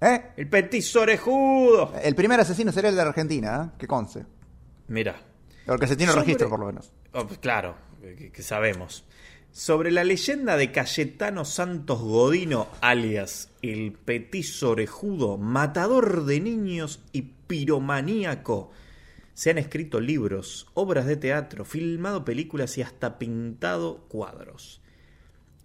¿Eh? 0.00 0.22
El 0.36 0.48
petiso 0.48 1.02
orejudo. 1.02 1.92
El 2.02 2.14
primer 2.14 2.40
asesino 2.40 2.72
sería 2.72 2.90
el 2.90 2.96
de 2.96 3.02
Argentina, 3.02 3.72
¿eh? 3.72 3.76
que 3.78 3.86
conce. 3.86 4.24
Mira. 4.88 5.16
Porque 5.66 5.86
se 5.86 5.96
tiene 5.96 6.12
Sobre- 6.12 6.24
registro, 6.24 6.48
por 6.48 6.60
lo 6.60 6.66
menos. 6.66 6.92
Oh, 7.12 7.26
pues 7.26 7.38
claro, 7.38 7.74
que, 8.00 8.30
que 8.32 8.42
sabemos. 8.42 9.04
Sobre 9.56 9.92
la 9.92 10.02
leyenda 10.02 10.56
de 10.56 10.72
Cayetano 10.72 11.44
Santos 11.44 12.00
Godino, 12.00 12.66
alias 12.80 13.52
el 13.62 13.92
petiso 13.92 14.70
orejudo, 14.70 15.38
matador 15.38 16.24
de 16.24 16.40
niños 16.40 17.04
y 17.12 17.22
piromaníaco, 17.22 18.72
se 19.32 19.50
han 19.50 19.58
escrito 19.58 20.00
libros, 20.00 20.66
obras 20.74 21.06
de 21.06 21.16
teatro, 21.16 21.64
filmado 21.64 22.24
películas 22.24 22.76
y 22.78 22.82
hasta 22.82 23.16
pintado 23.16 24.08
cuadros. 24.08 24.82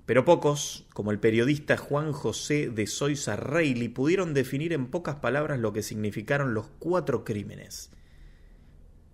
Pero 0.06 0.23
pocos, 0.23 0.86
como 0.93 1.10
el 1.10 1.19
periodista 1.19 1.75
Juan 1.75 2.12
José 2.12 2.69
de 2.69 2.86
Soisa 2.86 3.38
Reilly, 3.38 3.89
pudieron 3.89 4.36
definir 4.36 4.71
en 4.71 4.91
pocas 4.91 5.15
palabras 5.15 5.60
lo 5.60 5.73
que 5.73 5.82
significaron 5.82 6.54
los 6.54 6.67
cuatro 6.78 7.23
crímenes. 7.23 7.89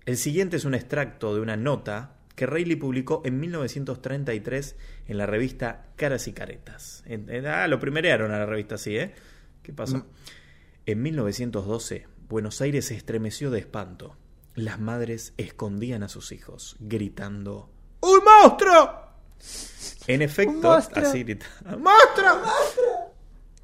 El 0.05 0.17
siguiente 0.17 0.57
es 0.57 0.65
un 0.65 0.75
extracto 0.75 1.33
de 1.33 1.39
una 1.39 1.55
nota 1.55 2.14
que 2.35 2.45
Reilly 2.45 2.75
publicó 2.75 3.21
en 3.25 3.39
1933 3.39 4.75
en 5.07 5.17
la 5.17 5.25
revista 5.25 5.85
Caras 5.95 6.27
y 6.27 6.33
Caretas. 6.33 7.03
En- 7.05 7.29
en- 7.29 7.45
ah, 7.47 7.67
lo 7.67 7.79
primerearon 7.79 8.31
a 8.31 8.39
la 8.39 8.45
revista 8.45 8.75
así, 8.75 8.97
¿eh? 8.97 9.13
¿Qué 9.63 9.73
pasó? 9.73 9.97
Mm. 9.97 10.05
En 10.87 11.01
1912, 11.01 12.07
Buenos 12.29 12.61
Aires 12.61 12.85
se 12.85 12.95
estremeció 12.95 13.51
de 13.51 13.59
espanto. 13.59 14.15
Las 14.53 14.79
madres 14.79 15.33
escondían 15.37 16.03
a 16.03 16.09
sus 16.09 16.31
hijos, 16.31 16.75
gritando 16.79 17.69
¡Un 18.01 18.19
monstruo! 18.23 19.01
En 20.07 20.21
efecto, 20.21 20.53
monstruo. 20.69 21.07
así 21.07 21.23
grita, 21.23 21.45
¡Monstruo! 21.65 22.41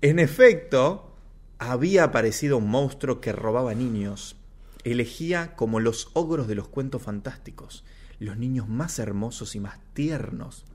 En 0.01 0.19
efecto, 0.19 1.15
había 1.59 2.05
aparecido 2.05 2.57
un 2.57 2.69
monstruo 2.69 3.21
que 3.21 3.31
robaba 3.31 3.73
niños. 3.75 4.35
Elegía 4.83 5.55
como 5.55 5.79
los 5.79 6.09
ogros 6.13 6.47
de 6.47 6.55
los 6.55 6.67
cuentos 6.67 7.03
fantásticos, 7.03 7.85
los 8.25 8.37
niños 8.37 8.67
más 8.69 8.99
hermosos 8.99 9.55
y 9.55 9.59
más 9.59 9.79
tiernos. 9.93 10.65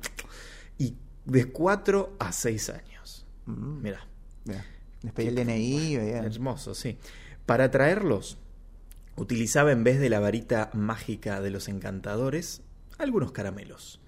Y 0.78 0.94
de 1.24 1.46
4 1.46 2.16
a 2.18 2.32
6 2.32 2.70
años. 2.70 3.24
Mm. 3.46 3.87
Les 5.02 5.12
pedí 5.12 5.28
el 5.28 5.37
DNI, 5.37 5.94
hermoso, 5.94 6.74
sí. 6.74 6.98
Para 7.46 7.64
atraerlos, 7.64 8.38
utilizaba 9.14 9.70
en 9.70 9.85
vez 9.85 10.00
de 10.00 10.11
la 10.11 10.20
varita 10.20 10.70
mágica 10.74 11.40
de 11.40 11.50
los 11.50 11.68
encantadores, 11.68 12.62
algunos 12.98 13.32
caramelos. 13.32 14.00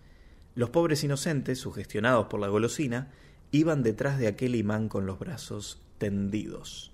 Los 0.55 0.70
pobres 0.70 1.05
inocentes, 1.05 1.61
sugestionados 1.61 2.27
por 2.27 2.40
la 2.40 2.48
golosina, 2.48 3.12
iban 3.53 3.83
detrás 3.85 4.18
de 4.18 4.27
aquel 4.27 4.57
imán 4.57 4.88
con 4.88 5.07
los 5.07 5.18
brazos 5.18 5.81
tendidos. 5.98 6.92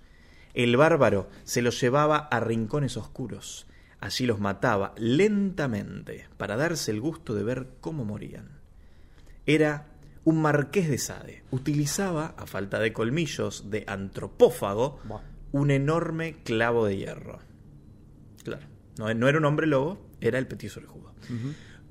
El 0.52 0.76
bárbaro 0.76 1.28
se 1.44 1.62
los 1.62 1.80
llevaba 1.80 2.18
a 2.18 2.40
rincones 2.40 2.96
oscuros. 2.96 3.66
Allí 4.04 4.26
los 4.26 4.38
mataba 4.38 4.92
lentamente 4.98 6.28
para 6.36 6.58
darse 6.58 6.90
el 6.90 7.00
gusto 7.00 7.34
de 7.34 7.42
ver 7.42 7.68
cómo 7.80 8.04
morían. 8.04 8.60
Era 9.46 9.86
un 10.24 10.42
marqués 10.42 10.90
de 10.90 10.98
Sade. 10.98 11.42
Utilizaba, 11.50 12.34
a 12.36 12.44
falta 12.44 12.80
de 12.80 12.92
colmillos 12.92 13.70
de 13.70 13.84
antropófago, 13.86 15.00
un 15.52 15.70
enorme 15.70 16.42
clavo 16.44 16.84
de 16.84 16.98
hierro. 16.98 17.38
Claro, 18.42 18.66
no, 18.98 19.14
no 19.14 19.26
era 19.26 19.38
un 19.38 19.46
hombre 19.46 19.66
lobo, 19.66 20.06
era 20.20 20.38
el 20.38 20.46
petiso 20.48 20.80
orejudo. 20.80 21.14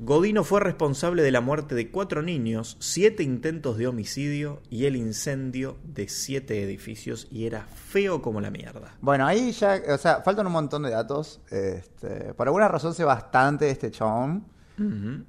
Godino 0.05 0.43
fue 0.43 0.59
responsable 0.59 1.23
de 1.23 1.31
la 1.31 1.39
muerte 1.39 1.75
de 1.75 1.89
cuatro 1.89 2.21
niños, 2.21 2.75
siete 2.81 3.23
intentos 3.23 3.77
de 3.77 3.87
homicidio 3.87 4.59
y 4.69 4.83
el 4.83 4.97
incendio 4.97 5.77
de 5.81 6.09
siete 6.09 6.61
edificios 6.61 7.29
y 7.31 7.45
era 7.45 7.67
feo 7.67 8.21
como 8.21 8.41
la 8.41 8.51
mierda. 8.51 8.97
Bueno, 8.99 9.25
ahí 9.25 9.53
ya, 9.53 9.81
o 9.87 9.97
sea, 9.97 10.21
faltan 10.21 10.45
un 10.45 10.51
montón 10.51 10.83
de 10.83 10.89
datos. 10.89 11.39
Este, 11.49 12.33
por 12.33 12.49
alguna 12.49 12.67
razón 12.67 12.93
sé 12.93 13.05
bastante 13.05 13.63
de 13.63 13.71
este 13.71 13.91
chabón. 13.91 14.43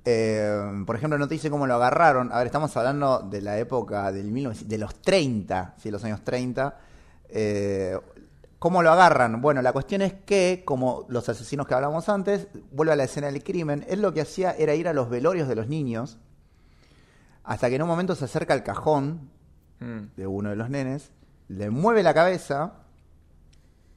Eh, 0.04 0.82
por 0.84 0.96
ejemplo, 0.96 1.18
no 1.18 1.28
te 1.28 1.34
dice 1.34 1.50
cómo 1.50 1.68
lo 1.68 1.74
agarraron. 1.74 2.32
A 2.32 2.38
ver, 2.38 2.46
estamos 2.48 2.76
hablando 2.76 3.20
de 3.20 3.42
la 3.42 3.56
época 3.58 4.10
del 4.10 4.32
1900 4.32 4.68
de 4.68 4.78
los 4.78 5.00
30, 5.02 5.74
sí, 5.78 5.92
los 5.92 6.02
años 6.02 6.24
30. 6.24 6.76
Eh, 7.28 7.96
¿Cómo 8.64 8.82
lo 8.82 8.90
agarran? 8.92 9.42
Bueno, 9.42 9.60
la 9.60 9.74
cuestión 9.74 10.00
es 10.00 10.14
que, 10.14 10.62
como 10.64 11.04
los 11.10 11.28
asesinos 11.28 11.66
que 11.66 11.74
hablamos 11.74 12.08
antes, 12.08 12.48
vuelve 12.72 12.94
a 12.94 12.96
la 12.96 13.04
escena 13.04 13.26
del 13.26 13.44
crimen. 13.44 13.84
Él 13.90 14.00
lo 14.00 14.14
que 14.14 14.22
hacía 14.22 14.52
era 14.52 14.74
ir 14.74 14.88
a 14.88 14.94
los 14.94 15.10
velorios 15.10 15.48
de 15.48 15.54
los 15.54 15.68
niños, 15.68 16.16
hasta 17.42 17.68
que 17.68 17.74
en 17.76 17.82
un 17.82 17.88
momento 17.88 18.14
se 18.14 18.24
acerca 18.24 18.54
al 18.54 18.62
cajón 18.62 19.28
Mm. 19.80 20.16
de 20.16 20.26
uno 20.26 20.48
de 20.48 20.56
los 20.56 20.70
nenes, 20.70 21.10
le 21.48 21.68
mueve 21.68 22.02
la 22.02 22.14
cabeza, 22.14 22.72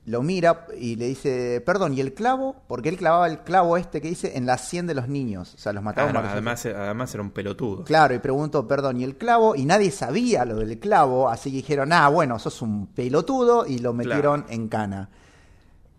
lo 0.07 0.21
mira 0.23 0.65
y 0.79 0.95
le 0.95 1.05
dice, 1.07 1.61
perdón, 1.65 1.93
¿y 1.93 1.99
el 1.99 2.13
clavo? 2.13 2.55
Porque 2.67 2.87
él 2.87 2.95
clavaba 2.97 3.27
el 3.27 3.39
clavo 3.39 3.75
este 3.75 3.99
que 4.01 4.07
dice 4.07 4.37
en 4.37 4.45
la 4.45 4.57
sien 4.57 4.87
de 4.87 4.95
los 4.95 5.09
niños, 5.09 5.53
o 5.53 5.57
sea, 5.57 5.73
los 5.73 5.83
mataba. 5.83 6.09
Claro, 6.11 6.25
se- 6.27 6.31
además, 6.31 6.65
además 6.65 7.13
era 7.13 7.21
un 7.23 7.31
pelotudo. 7.31 7.83
Claro, 7.83 8.15
y 8.15 8.19
preguntó, 8.19 8.65
perdón, 8.67 9.01
¿y 9.01 9.03
el 9.03 9.17
clavo? 9.17 9.53
Y 9.55 9.65
nadie 9.65 9.91
sabía 9.91 10.45
lo 10.45 10.55
del 10.55 10.79
clavo, 10.79 11.27
así 11.29 11.51
que 11.51 11.57
dijeron, 11.57 11.91
ah, 11.91 12.07
bueno, 12.07 12.39
sos 12.39 12.61
un 12.61 12.87
pelotudo, 12.87 13.65
y 13.67 13.79
lo 13.79 13.91
metieron 13.93 14.45
en 14.47 14.69
cana. 14.69 15.09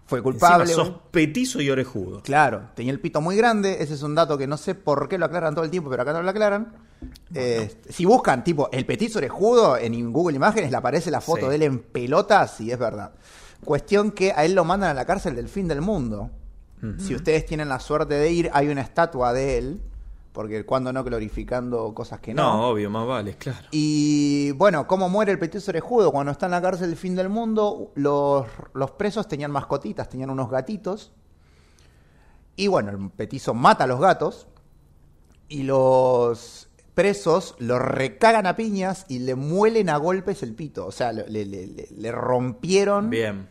Fue 0.07 0.23
culpable. 0.23 0.63
Encima 0.65 0.87
sos 0.87 0.95
petizo 1.11 1.61
y 1.61 1.69
orejudo. 1.69 2.23
Claro, 2.23 2.71
tenía 2.75 2.93
el 2.93 3.01
pito 3.01 3.21
muy 3.21 3.37
grande, 3.37 3.77
ese 3.83 3.93
es 3.93 4.03
un 4.03 4.15
dato 4.15 4.39
que 4.39 4.47
no 4.47 4.57
sé 4.57 4.75
por 4.75 5.07
qué 5.07 5.19
lo 5.19 5.27
aclaran 5.27 5.55
todo 5.55 5.67
el 5.67 5.71
tiempo, 5.71 5.91
pero 5.91 6.01
acá 6.03 6.15
no 6.15 6.23
lo 6.23 6.31
aclaran. 6.31 6.73
Este, 7.35 7.93
si 7.93 8.07
buscan, 8.07 8.43
tipo, 8.43 8.71
el 8.73 8.87
petizo 8.87 9.19
orejudo 9.19 9.77
en 9.77 10.11
Google 10.11 10.37
Imágenes, 10.37 10.71
le 10.71 10.79
aparece 10.79 11.11
la 11.11 11.21
foto 11.21 11.43
Sí. 11.43 11.49
de 11.51 11.55
él 11.57 11.63
en 11.65 11.79
pelotas 11.81 12.59
y 12.63 12.73
es 12.73 12.79
verdad. 12.79 13.13
Cuestión 13.65 14.13
que 14.13 14.33
a 14.33 14.45
él 14.45 14.55
lo 14.55 14.65
mandan 14.65 14.91
a 14.91 14.95
la 14.95 15.05
cárcel 15.05 15.35
del 15.37 15.49
fin 15.49 15.69
del 15.69 15.81
mundo. 15.81 16.31
Si 16.99 17.13
ustedes 17.13 17.45
tienen 17.45 17.69
la 17.69 17.81
suerte 17.81 18.15
de 18.15 18.31
ir, 18.31 18.51
hay 18.53 18.69
una 18.69 18.83
estatua 18.83 19.33
de 19.33 19.59
él, 19.59 19.83
porque 20.33 20.65
cuando 20.65 20.93
no 20.93 21.03
glorificando 21.03 21.93
cosas 21.93 22.21
que 22.21 22.33
No, 22.33 22.69
obvio, 22.69 22.89
más 22.89 23.05
vale, 23.05 23.35
claro. 23.35 23.67
y 23.73 24.53
bueno, 24.53 24.87
¿cómo 24.87 25.09
muere 25.09 25.33
el 25.33 25.41
petiso 25.41 25.73
orejudo? 25.73 26.13
Cuando 26.13 26.31
está 26.31 26.47
en 26.47 26.53
la 26.53 26.63
cárcel 26.63 26.91
del 26.91 26.97
fin 26.97 27.17
del 27.17 27.29
mundo, 27.29 27.91
los, 27.97 28.47
los 28.75 28.93
presos 28.93 29.27
tenían 29.27 29.51
mascotitas, 29.51 30.09
tenían 30.09 30.31
unos 30.31 30.49
gatitos. 30.51 31.11
Y 32.55 32.69
bueno, 32.69 32.91
el 32.93 33.11
petizo 33.11 33.55
mata 33.55 33.83
a 33.85 33.87
los 33.89 34.01
gatos. 34.01 34.47
Y 35.49 35.65
los 35.65 36.68
presos 36.99 37.55
lo 37.61 37.79
recagan 37.79 38.45
a 38.49 38.57
piñas 38.57 39.07
y 39.09 39.21
le 39.21 39.37
muelen 39.37 39.89
a 39.89 39.99
golpes 39.99 40.43
el 40.43 40.53
pito. 40.57 40.85
O 40.85 40.91
sea, 40.91 41.13
le, 41.13 41.29
le- 41.29 41.45
le- 41.47 41.87
le 41.97 42.11
rompieron 42.11 43.09
Bien. 43.09 43.47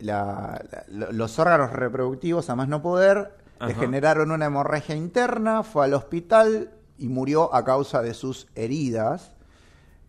la- 0.00 0.60
la- 0.68 0.84
lo- 0.88 1.12
los 1.12 1.38
órganos 1.38 1.70
reproductivos 1.72 2.50
a 2.50 2.56
más 2.56 2.66
no 2.66 2.82
poder, 2.82 3.36
le 3.64 3.74
generaron 3.74 4.32
una 4.32 4.46
hemorragia 4.46 4.96
interna, 4.96 5.62
fue 5.62 5.84
al 5.84 5.94
hospital 5.94 6.70
y 6.98 7.06
murió 7.06 7.54
a 7.54 7.64
causa 7.64 8.02
de 8.02 8.14
sus 8.14 8.48
heridas. 8.56 9.30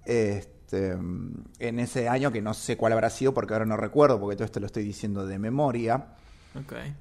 Este, 0.05 0.93
en 1.59 1.79
ese 1.79 2.09
año 2.09 2.31
que 2.31 2.41
no 2.41 2.55
sé 2.55 2.75
cuál 2.75 2.93
habrá 2.93 3.11
sido 3.11 3.35
porque 3.35 3.53
ahora 3.53 3.67
no 3.67 3.77
recuerdo 3.77 4.19
porque 4.19 4.35
todo 4.35 4.45
esto 4.45 4.59
lo 4.59 4.65
estoy 4.65 4.83
diciendo 4.83 5.27
de 5.27 5.37
memoria. 5.37 6.07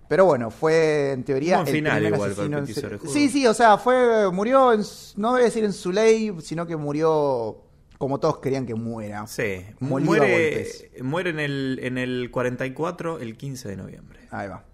Pero 0.08 0.24
bueno, 0.24 0.50
fue 0.50 1.12
en 1.12 1.24
teoría 1.24 1.56
Buen 1.56 1.66
final 1.74 1.92
primer 2.00 2.14
igual 2.14 2.30
el 2.30 2.32
asesino 2.36 2.58
en. 2.58 2.66
Sí, 3.12 3.28
sí, 3.28 3.46
o 3.46 3.54
sea, 3.54 3.76
fue 3.78 4.30
murió 4.32 4.72
en 4.72 4.82
no 5.16 5.32
voy 5.32 5.42
a 5.42 5.44
decir 5.44 5.64
en 5.64 5.72
su 5.72 5.92
ley, 5.92 6.34
sino 6.40 6.66
que 6.66 6.76
murió 6.76 7.62
como 7.98 8.18
todos 8.18 8.38
querían 8.38 8.66
que 8.66 8.74
muera. 8.74 9.26
Sí. 9.26 9.64
Muere, 9.80 10.66
muere 11.02 11.30
en, 11.30 11.38
el, 11.40 11.78
en 11.82 11.98
el 11.98 12.30
44, 12.30 13.18
el 13.20 13.36
15 13.36 13.68
de 13.68 13.76
noviembre. 13.76 14.20
Ahí 14.30 14.48
va. 14.48 14.64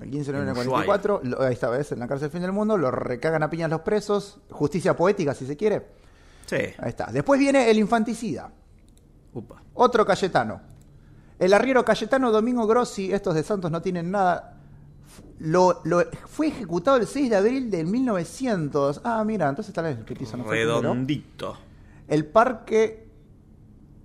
El 0.00 0.10
15 0.10 0.32
de 0.32 0.38
noviembre 0.38 0.60
del 0.60 0.68
Ushuaia. 0.68 0.86
44, 0.86 1.20
lo- 1.22 1.42
ahí 1.42 1.52
esta 1.52 1.68
vez 1.70 1.92
en 1.92 2.00
la 2.00 2.08
cárcel 2.08 2.30
fin 2.30 2.40
del 2.40 2.50
mundo, 2.50 2.76
lo 2.76 2.90
recagan 2.90 3.42
a 3.44 3.50
piñas 3.50 3.70
los 3.70 3.82
presos, 3.82 4.40
justicia 4.50 4.96
poética 4.96 5.34
si 5.34 5.46
se 5.46 5.56
quiere. 5.56 5.86
Sí. 6.46 6.56
Ahí 6.56 6.88
está. 6.88 7.06
Después 7.12 7.38
viene 7.38 7.70
el 7.70 7.78
infanticida, 7.78 8.50
Upa. 9.32 9.62
otro 9.74 10.04
Cayetano. 10.04 10.60
El 11.44 11.52
arriero 11.52 11.84
Cayetano 11.84 12.30
Domingo 12.32 12.66
Grossi, 12.66 13.12
estos 13.12 13.34
de 13.34 13.42
Santos 13.42 13.70
no 13.70 13.82
tienen 13.82 14.10
nada. 14.10 14.56
Lo, 15.40 15.82
lo- 15.84 16.02
fue 16.26 16.46
ejecutado 16.48 16.96
el 16.96 17.06
6 17.06 17.28
de 17.28 17.36
abril 17.36 17.70
del 17.70 17.86
1900. 17.86 19.02
Ah, 19.04 19.22
mira, 19.26 19.48
entonces 19.48 19.74
tal 19.74 19.84
vez 19.84 19.98
el 19.98 20.04
petizo 20.04 20.36
no 20.38 20.44
fue 20.44 20.56
el 20.62 20.66
primero. 20.68 20.80
Redondito. 20.80 21.56
El 22.08 22.24
parque. 22.26 23.08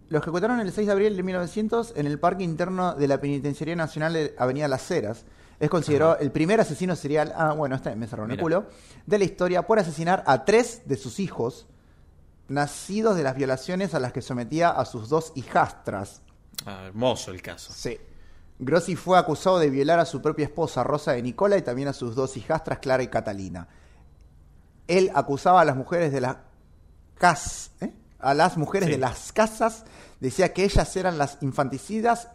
Lo 0.10 0.17
ejecutaron 0.19 0.60
el 0.60 0.71
6 0.71 0.88
de 0.88 0.91
abril 0.91 1.15
de 1.15 1.23
1900 1.23 1.93
en 1.95 2.08
el 2.08 2.19
parque 2.19 2.43
interno 2.43 2.95
de 2.95 3.08
la 3.08 3.21
Penitenciaría 3.21 3.75
Nacional 3.75 4.12
de 4.13 4.36
Avenida 4.38 4.67
Las 4.67 4.89
Heras. 4.91 5.23
Es 5.62 5.69
considerado 5.69 6.17
el 6.17 6.32
primer 6.32 6.60
asesino 6.60 6.95
serial. 6.95 7.32
Ah, 7.38 7.54
bueno, 7.54 7.75
este 7.75 7.95
me 7.95 8.08
cerró 8.08 8.25
en 8.25 8.32
el 8.32 8.39
culo. 8.39 8.65
De 9.06 9.17
la 9.17 9.23
historia 9.23 9.62
por 9.65 9.80
asesinar 9.80 10.23
a 10.25 10.43
tres 10.45 10.82
de 10.88 10.97
sus 10.97 11.19
hijos, 11.21 11.67
nacidos 12.49 13.15
de 13.15 13.23
las 13.23 13.36
violaciones 13.36 13.93
a 13.93 13.99
las 13.99 14.12
que 14.12 14.21
sometía 14.21 14.71
a 14.71 14.84
sus 14.86 15.08
dos 15.10 15.32
hijastras. 15.36 16.21
Ah, 16.65 16.86
hermoso 16.88 17.32
el 17.32 17.41
caso. 17.41 17.72
Sí. 17.74 17.98
Grossi 18.60 18.95
fue 18.95 19.17
acusado 19.17 19.60
de 19.60 19.69
violar 19.69 20.00
a 20.00 20.06
su 20.06 20.22
propia 20.22 20.45
esposa 20.45 20.84
Rosa 20.84 21.13
de 21.13 21.22
Nicola 21.22 21.58
y 21.58 21.62
también 21.62 21.88
a 21.88 21.93
sus 21.93 22.15
dos 22.15 22.36
hijastras 22.36 22.80
Clara 22.80 23.04
y 23.04 23.08
Catalina. 23.08 23.67
Él 24.88 25.12
acusaba 25.15 25.62
a 25.62 25.65
las 25.65 25.76
mujeres 25.78 26.12
de 26.12 26.19
las 26.22 26.38
cas 27.17 27.72
¿eh? 27.82 27.93
a 28.19 28.34
las 28.34 28.58
mujeres 28.58 28.88
Sí. 28.88 28.93
de 28.93 28.98
las 28.98 29.32
casas, 29.32 29.86
decía 30.19 30.54
que 30.54 30.65
ellas 30.65 30.93
eran 30.98 31.17
las 31.17 31.38
infanticidas 31.41 32.30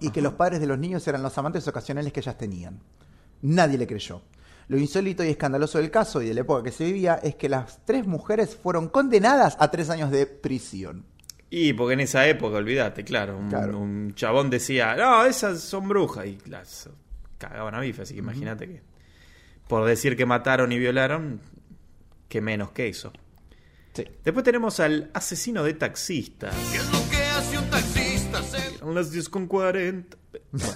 y 0.00 0.10
que 0.10 0.20
los 0.20 0.34
padres 0.34 0.60
de 0.60 0.66
los 0.66 0.78
niños 0.78 1.06
eran 1.08 1.22
los 1.22 1.36
amantes 1.38 1.66
ocasionales 1.68 2.12
que 2.12 2.20
ellas 2.20 2.36
tenían. 2.36 2.80
Nadie 3.40 3.78
le 3.78 3.86
creyó. 3.86 4.20
Lo 4.68 4.76
insólito 4.78 5.22
y 5.24 5.28
escandaloso 5.28 5.78
del 5.78 5.90
caso 5.90 6.20
y 6.22 6.28
de 6.28 6.34
la 6.34 6.40
época 6.40 6.62
que 6.64 6.72
se 6.72 6.84
vivía 6.84 7.14
es 7.22 7.34
que 7.36 7.48
las 7.48 7.78
tres 7.86 8.06
mujeres 8.06 8.56
fueron 8.56 8.88
condenadas 8.88 9.56
a 9.58 9.70
tres 9.70 9.88
años 9.90 10.10
de 10.10 10.26
prisión. 10.26 11.06
Y 11.56 11.72
porque 11.72 11.94
en 11.94 12.00
esa 12.00 12.26
época, 12.26 12.56
olvídate, 12.56 13.04
claro, 13.04 13.38
un, 13.38 13.48
Claro. 13.48 13.78
un 13.78 14.12
chabón 14.14 14.50
decía, 14.50 14.96
no, 14.96 15.24
esas 15.24 15.60
son 15.60 15.88
brujas, 15.88 16.26
y 16.26 16.38
las 16.46 16.88
cagaban 17.38 17.74
a 17.76 17.80
bife, 17.80 18.02
así 18.02 18.14
que 18.14 18.20
imagínate 18.20 18.66
que 18.66 18.82
por 19.68 19.84
decir 19.86 20.16
que 20.16 20.26
mataron 20.26 20.72
y 20.72 20.78
violaron, 20.78 21.40
que 22.28 22.40
menos 22.40 22.72
que 22.72 22.88
eso. 22.88 23.12
Sí. 23.92 24.04
Después 24.24 24.42
tenemos 24.44 24.80
al 24.80 25.10
asesino 25.14 25.62
de 25.62 25.74
taxistas. 25.74 26.54
¿Qué 26.72 26.78
es 26.78 26.90
lo 26.92 27.08
que 27.10 27.16
hace 27.24 27.58
un 27.58 27.70
taxista? 27.70 28.42
Se- 28.42 28.78
Son 28.78 28.94
las 28.94 29.12
10 29.12 29.28
con 29.28 29.46
40. 29.46 30.16
Bueno, 30.50 30.74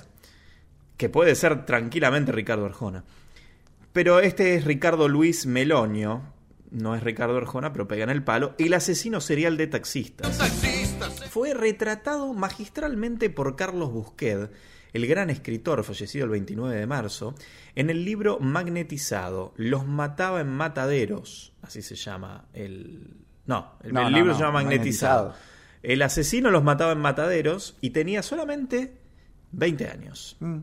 que 0.97 1.09
puede 1.09 1.35
ser 1.35 1.67
tranquilamente 1.67 2.31
Ricardo 2.31 2.65
Arjona. 2.67 3.05
Pero 3.93 4.21
este 4.21 4.55
es 4.55 4.65
Ricardo 4.65 5.09
Luis 5.09 5.45
Melonio. 5.47 6.23
No 6.71 6.95
es 6.95 7.03
Ricardo 7.03 7.37
Arjona, 7.37 7.73
pero 7.73 7.89
pega 7.89 8.05
en 8.05 8.11
el 8.11 8.23
palo. 8.23 8.55
El 8.59 8.75
asesino 8.75 9.21
serial 9.21 9.57
de 9.57 9.67
taxistas. 9.69 10.39
Fue 11.31 11.55
retratado 11.55 12.33
magistralmente 12.35 13.31
por 13.31 13.57
Carlos 13.57 13.93
Busquet 13.93 14.51
el 14.93 15.07
gran 15.07 15.31
escritor 15.31 15.85
fallecido 15.85 16.25
el 16.25 16.31
29 16.31 16.77
de 16.77 16.87
marzo, 16.87 17.35
en 17.75 17.91
el 17.91 18.05
libro 18.05 18.39
Magnetizado, 18.41 19.53
Los 19.57 19.87
mataba 19.87 20.41
en 20.41 20.49
mataderos, 20.49 21.53
así 21.63 21.83
se 21.83 21.95
llama 21.95 22.47
el... 22.53 23.17
No, 23.47 23.75
el, 23.83 23.93
No, 23.93 24.07
el 24.07 24.13
no, 24.13 24.19
libro 24.19 24.33
no, 24.33 24.39
se 24.39 24.45
llama 24.45 24.63
Magnetizado. 24.63 25.29
Magnetizado. 25.29 25.59
El 25.83 26.03
asesino 26.03 26.51
los 26.51 26.65
mataba 26.65 26.93
en 26.93 26.99
mataderos 26.99 27.77
y 27.81 27.91
tenía 27.91 28.23
solamente 28.23 28.99
20 29.53 29.89
años. 29.89 30.37
Mm. 30.41 30.59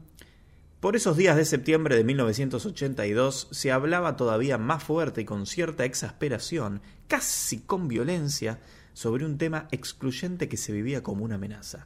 Por 0.80 0.96
esos 0.96 1.18
días 1.18 1.36
de 1.36 1.46
septiembre 1.46 1.96
de 1.96 2.04
1982 2.04 3.48
se 3.50 3.72
hablaba 3.72 4.18
todavía 4.18 4.58
más 4.58 4.84
fuerte 4.84 5.22
y 5.22 5.26
con 5.26 5.48
cierta 5.48 5.86
exasperación, 5.86 6.82
casi 7.08 7.62
con 7.62 7.88
violencia, 7.88 8.60
sobre 8.96 9.26
un 9.26 9.38
tema 9.38 9.68
excluyente 9.72 10.48
que 10.48 10.56
se 10.56 10.72
vivía 10.72 11.04
como 11.04 11.26
una 11.26 11.36
amenaza. 11.36 11.86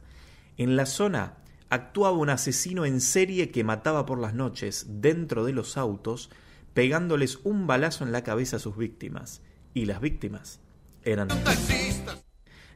En 0.56 0.76
la 0.76 0.86
zona 0.86 1.34
actuaba 1.68 2.16
un 2.16 2.30
asesino 2.30 2.86
en 2.86 3.00
serie 3.00 3.50
que 3.50 3.64
mataba 3.64 4.06
por 4.06 4.20
las 4.20 4.32
noches 4.32 4.86
dentro 4.88 5.44
de 5.44 5.52
los 5.52 5.76
autos, 5.76 6.30
pegándoles 6.72 7.40
un 7.42 7.66
balazo 7.66 8.04
en 8.04 8.12
la 8.12 8.22
cabeza 8.22 8.56
a 8.56 8.60
sus 8.60 8.76
víctimas. 8.76 9.42
Y 9.74 9.86
las 9.86 10.00
víctimas 10.00 10.60
eran 11.02 11.28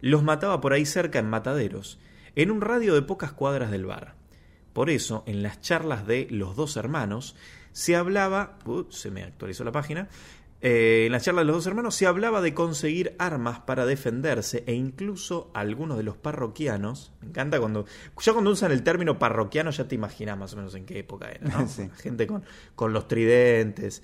los 0.00 0.24
mataba 0.24 0.60
por 0.60 0.72
ahí 0.72 0.84
cerca 0.84 1.20
en 1.20 1.30
mataderos, 1.30 2.00
en 2.34 2.50
un 2.50 2.60
radio 2.60 2.94
de 2.94 3.02
pocas 3.02 3.32
cuadras 3.32 3.70
del 3.70 3.86
bar. 3.86 4.16
Por 4.72 4.90
eso, 4.90 5.22
en 5.26 5.44
las 5.44 5.60
charlas 5.60 6.06
de 6.06 6.26
los 6.28 6.56
dos 6.56 6.76
hermanos, 6.76 7.36
se 7.70 7.94
hablaba, 7.94 8.58
uh, 8.66 8.84
se 8.90 9.12
me 9.12 9.22
actualizó 9.22 9.62
la 9.62 9.72
página, 9.72 10.08
eh, 10.66 11.04
en 11.04 11.12
las 11.12 11.22
charlas 11.22 11.42
de 11.42 11.48
los 11.48 11.56
dos 11.56 11.66
hermanos 11.66 11.94
se 11.94 12.06
hablaba 12.06 12.40
de 12.40 12.54
conseguir 12.54 13.14
armas 13.18 13.60
para 13.60 13.84
defenderse 13.84 14.64
e 14.66 14.72
incluso 14.72 15.50
algunos 15.52 15.98
de 15.98 16.04
los 16.04 16.16
parroquianos, 16.16 17.12
me 17.20 17.28
encanta 17.28 17.60
cuando, 17.60 17.84
ya 18.18 18.32
cuando 18.32 18.50
usan 18.50 18.72
el 18.72 18.82
término 18.82 19.18
parroquiano 19.18 19.70
ya 19.72 19.86
te 19.86 19.94
imaginas 19.94 20.38
más 20.38 20.54
o 20.54 20.56
menos 20.56 20.74
en 20.74 20.86
qué 20.86 21.00
época 21.00 21.30
era, 21.30 21.46
¿no? 21.50 21.68
Sí. 21.74 21.90
Gente 21.98 22.26
con, 22.26 22.44
con 22.74 22.94
los 22.94 23.08
tridentes. 23.08 24.02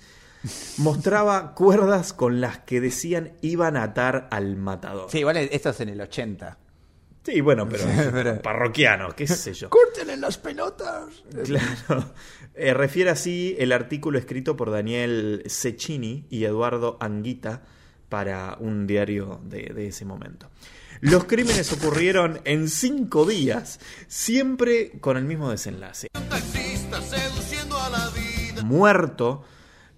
Mostraba 0.76 1.54
cuerdas 1.54 2.12
con 2.12 2.42
las 2.42 2.58
que 2.58 2.82
decían 2.82 3.32
iban 3.40 3.78
a 3.78 3.84
atar 3.84 4.28
al 4.30 4.56
matador. 4.56 5.10
Sí, 5.10 5.20
igual 5.20 5.38
esto 5.38 5.70
es 5.70 5.80
en 5.80 5.88
el 5.88 6.00
80. 6.02 6.58
Sí, 7.24 7.40
bueno, 7.42 7.68
pero, 7.68 7.84
pero- 8.12 8.40
parroquiano, 8.42 9.14
qué 9.14 9.26
sé 9.26 9.52
yo. 9.52 9.68
¡Córtenle 9.70 10.16
las 10.16 10.38
pelotas! 10.38 11.22
Claro. 11.44 12.12
Eh, 12.54 12.74
refiere 12.74 13.10
así 13.10 13.54
el 13.58 13.72
artículo 13.72 14.18
escrito 14.18 14.56
por 14.56 14.70
Daniel 14.70 15.42
Cecchini 15.46 16.26
y 16.30 16.44
Eduardo 16.44 16.96
Anguita 17.00 17.62
para 18.08 18.56
un 18.58 18.86
diario 18.86 19.40
de, 19.44 19.72
de 19.74 19.86
ese 19.88 20.04
momento. 20.04 20.50
Los 21.00 21.24
crímenes 21.24 21.72
ocurrieron 21.72 22.40
en 22.44 22.68
cinco 22.68 23.24
días, 23.24 23.80
siempre 24.08 24.90
con 25.00 25.16
el 25.16 25.24
mismo 25.24 25.50
desenlace. 25.50 26.08
Taxistas 26.28 27.04
seduciendo 27.08 27.78
a 27.78 27.88
la 27.90 28.08
vida. 28.10 28.62
Muerto 28.64 29.44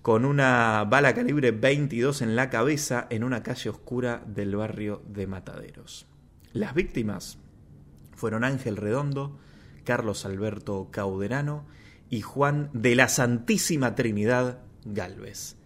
con 0.03 0.25
una 0.25 0.85
bala 0.89 1.15
calibre 1.15 1.53
22 1.53 2.23
en 2.23 2.37
la 2.37 2.51
cabeza 2.51 3.07
en 3.11 3.25
una 3.25 3.43
calle 3.43 3.71
oscura 3.71 4.23
del 4.27 4.55
barrio 4.57 5.03
de 5.09 5.27
Mataderos. 5.27 6.07
Las 6.53 6.75
víctimas 6.75 7.39
fueron 8.15 8.45
Ángel 8.45 8.77
Redondo, 8.77 9.39
Carlos 9.85 10.25
Alberto 10.25 10.89
Cauderano 10.91 11.67
y 12.11 12.21
Juan 12.21 12.71
de 12.73 12.95
la 12.95 13.09
Santísima 13.09 13.95
Trinidad 13.95 14.61
Galvez. 14.85 15.57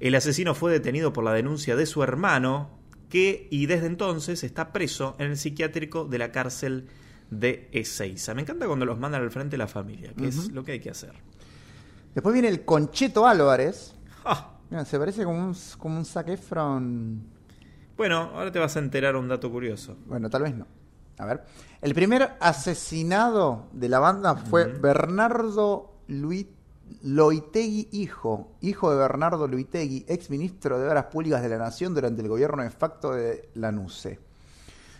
El 0.00 0.14
asesino 0.14 0.54
fue 0.54 0.72
detenido 0.72 1.12
por 1.12 1.24
la 1.24 1.32
denuncia 1.32 1.76
de 1.76 1.86
su 1.86 2.02
hermano, 2.02 2.70
que 3.08 3.46
y 3.50 3.66
desde 3.66 3.86
entonces 3.86 4.42
está 4.42 4.72
preso 4.72 5.14
en 5.18 5.30
el 5.30 5.36
psiquiátrico 5.36 6.06
de 6.06 6.18
la 6.18 6.32
cárcel 6.32 6.88
de 7.30 7.68
Ezeiza. 7.72 8.34
Me 8.34 8.42
encanta 8.42 8.66
cuando 8.66 8.84
los 8.84 8.98
mandan 8.98 9.22
al 9.22 9.30
frente 9.30 9.52
de 9.52 9.58
la 9.58 9.68
familia, 9.68 10.12
que 10.14 10.26
es 10.26 10.50
lo 10.50 10.64
que 10.64 10.72
hay 10.72 10.80
que 10.80 10.90
hacer. 10.90 11.12
Después 12.14 12.32
viene 12.32 12.48
el 12.48 12.64
Concheto 12.64 13.26
Álvarez. 13.26 13.94
Ah, 14.24 14.58
Mira, 14.70 14.84
se 14.86 14.98
parece 14.98 15.24
como 15.24 15.38
un, 15.38 15.56
como 15.78 15.98
un 15.98 16.04
Zac 16.04 16.28
Efron. 16.28 17.31
Bueno, 17.96 18.30
ahora 18.34 18.50
te 18.50 18.58
vas 18.58 18.76
a 18.76 18.78
enterar 18.78 19.16
un 19.16 19.28
dato 19.28 19.50
curioso. 19.50 19.96
Bueno, 20.06 20.30
tal 20.30 20.42
vez 20.42 20.54
no. 20.54 20.66
A 21.18 21.26
ver. 21.26 21.44
El 21.80 21.94
primer 21.94 22.32
asesinado 22.40 23.66
de 23.72 23.88
la 23.88 23.98
banda 23.98 24.34
fue 24.36 24.66
Bernardo 24.66 25.92
Lui- 26.08 26.48
Loitegui 27.02 27.88
Hijo, 27.92 28.52
hijo 28.60 28.90
de 28.90 28.96
Bernardo 28.98 29.46
Loitegui, 29.46 30.04
ex 30.08 30.30
ministro 30.30 30.78
de 30.78 30.88
Obras 30.88 31.06
Públicas 31.06 31.42
de 31.42 31.48
la 31.48 31.58
Nación 31.58 31.94
durante 31.94 32.22
el 32.22 32.28
gobierno 32.28 32.62
de 32.62 32.70
facto 32.70 33.12
de 33.12 33.48
Lanuse. 33.54 34.18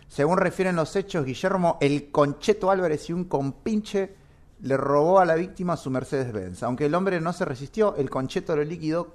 Según 0.08 0.36
refieren 0.38 0.76
los 0.76 0.94
hechos, 0.94 1.24
Guillermo 1.24 1.78
el 1.80 2.10
Concheto 2.10 2.70
Álvarez 2.70 3.08
y 3.08 3.12
un 3.14 3.24
compinche 3.24 4.14
le 4.60 4.76
robó 4.76 5.18
a 5.18 5.24
la 5.24 5.34
víctima 5.34 5.76
su 5.76 5.90
Mercedes-Benz. 5.90 6.62
Aunque 6.62 6.86
el 6.86 6.94
hombre 6.94 7.20
no 7.20 7.32
se 7.32 7.44
resistió, 7.44 7.96
el 7.96 8.10
Concheto 8.10 8.54
lo 8.54 8.62
liquidó 8.62 9.14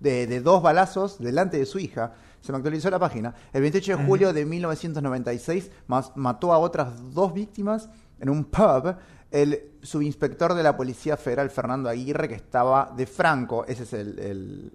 de, 0.00 0.26
de 0.26 0.40
dos 0.40 0.62
balazos 0.62 1.18
delante 1.18 1.58
de 1.58 1.66
su 1.66 1.78
hija. 1.78 2.14
Se 2.40 2.52
me 2.52 2.56
actualizó 2.58 2.90
la 2.90 2.98
página. 2.98 3.34
El 3.52 3.62
28 3.62 3.96
de 3.98 4.04
julio 4.04 4.32
de 4.32 4.44
1996 4.46 5.70
mas- 5.86 6.12
mató 6.16 6.52
a 6.52 6.58
otras 6.58 7.12
dos 7.12 7.32
víctimas 7.34 7.88
en 8.18 8.30
un 8.30 8.44
pub. 8.44 8.94
El 9.30 9.72
subinspector 9.82 10.54
de 10.54 10.62
la 10.62 10.76
Policía 10.76 11.16
Federal, 11.16 11.50
Fernando 11.50 11.88
Aguirre, 11.88 12.28
que 12.28 12.34
estaba 12.34 12.92
de 12.96 13.06
Franco. 13.06 13.64
Ese 13.66 13.82
es 13.84 13.92
el. 13.92 14.18
el- 14.18 14.72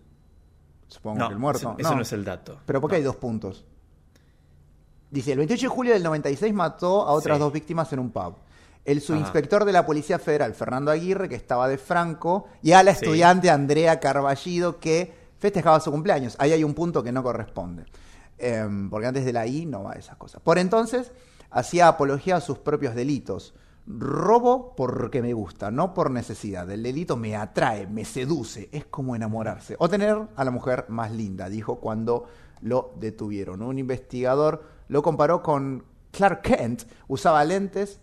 supongo 0.88 1.20
No, 1.20 1.28
que 1.28 1.34
el 1.34 1.40
muerto. 1.40 1.72
ese, 1.78 1.82
ese 1.88 1.96
no. 1.96 2.02
es 2.02 2.14
el 2.14 2.24
dato. 2.24 2.60
Pero 2.66 2.80
¿por 2.80 2.90
qué 2.90 2.98
hay 2.98 3.04
dos 3.04 3.16
puntos? 3.16 3.66
Dice, 5.12 5.32
el 5.32 5.38
28 5.40 5.62
de 5.68 5.70
julio 5.76 5.94
del 5.94 6.04
96 6.04 6.54
mató 6.54 7.02
a 7.08 7.12
otras 7.14 7.38
Sí. 7.38 7.44
dos 7.44 7.54
víctimas 7.54 7.92
en 7.94 8.00
un 8.00 8.12
pub. 8.12 8.36
El 8.84 9.02
subinspector 9.02 9.66
de 9.66 9.72
la 9.72 9.86
Policía 9.86 10.20
Federal, 10.20 10.54
Fernando 10.54 10.92
Aguirre, 10.92 11.28
que 11.28 11.36
estaba 11.36 11.68
de 11.68 11.78
Franco, 11.78 12.48
y 12.62 12.74
a 12.74 12.84
la 12.84 12.94
Sí. 12.94 13.04
estudiante 13.06 13.50
Andrea 13.50 14.00
Carballido, 14.00 14.80
que 14.80 15.25
festejaba 15.46 15.80
su 15.80 15.92
cumpleaños. 15.92 16.36
Ahí 16.40 16.54
hay 16.54 16.64
un 16.64 16.74
punto 16.74 17.04
que 17.04 17.12
no 17.12 17.22
corresponde. 17.22 17.86
Em, 18.40 18.90
porque 18.90 19.06
antes 19.06 19.26
de 19.26 19.32
la 19.32 19.46
I 19.46 19.68
no 19.68 19.84
va 19.84 19.94
esas 19.94 20.18
cosas. 20.18 20.42
Por 20.42 20.58
entonces, 20.58 21.12
hacía 21.52 21.88
apología 21.88 22.38
a 22.38 22.42
sus 22.42 22.58
propios 22.58 22.96
delitos. 22.96 23.54
Robo 23.86 24.76
porque 24.76 25.22
me 25.22 25.34
gusta, 25.34 25.70
no 25.70 25.94
por 25.94 26.10
necesidad. 26.10 26.68
El 26.72 26.82
delito 26.82 27.16
me 27.16 27.36
atrae, 27.36 27.86
me 27.86 28.06
seduce, 28.06 28.70
es 28.72 28.86
como 28.86 29.16
enamorarse. 29.16 29.76
O 29.78 29.88
tener 29.88 30.18
a 30.36 30.44
la 30.44 30.50
mujer 30.50 30.86
más 30.88 31.12
linda, 31.12 31.48
dijo 31.48 31.76
cuando 31.76 32.26
lo 32.62 32.96
detuvieron. 33.00 33.62
Un 33.62 33.78
investigador 33.78 34.64
lo 34.88 35.04
comparó 35.04 35.44
con 35.44 35.86
Clark 36.10 36.42
Kent, 36.42 36.84
usaba 37.08 37.46
lentes, 37.46 38.00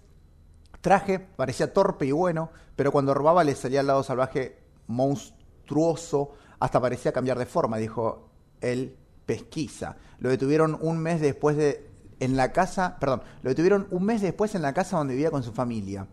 traje, 0.80 1.18
parecía 1.18 1.72
torpe 1.72 2.06
y 2.06 2.12
bueno, 2.12 2.50
pero 2.76 2.92
cuando 2.92 3.12
robaba 3.12 3.42
le 3.42 3.56
salía 3.56 3.80
al 3.80 3.88
lado 3.88 4.04
salvaje 4.04 4.58
monstruoso, 4.86 6.34
hasta 6.62 6.80
parecía 6.80 7.10
cambiar 7.10 7.38
de 7.38 7.46
forma, 7.46 7.76
dijo 7.76 8.28
el 8.60 8.94
pesquisa. 9.26 9.96
Lo 10.20 10.30
detuvieron 10.30 10.78
un 10.80 10.98
mes 10.98 11.20
después 11.20 11.56
de 11.56 11.90
en 12.20 12.36
la 12.36 12.52
casa, 12.52 12.98
perdón, 13.00 13.22
lo 13.42 13.50
detuvieron 13.50 13.88
un 13.90 14.04
mes 14.04 14.22
después 14.22 14.54
en 14.54 14.62
la 14.62 14.72
casa 14.72 14.96
donde 14.96 15.14
vivía 15.14 15.32
con 15.32 15.42
su 15.42 15.52
familia. 15.52 16.06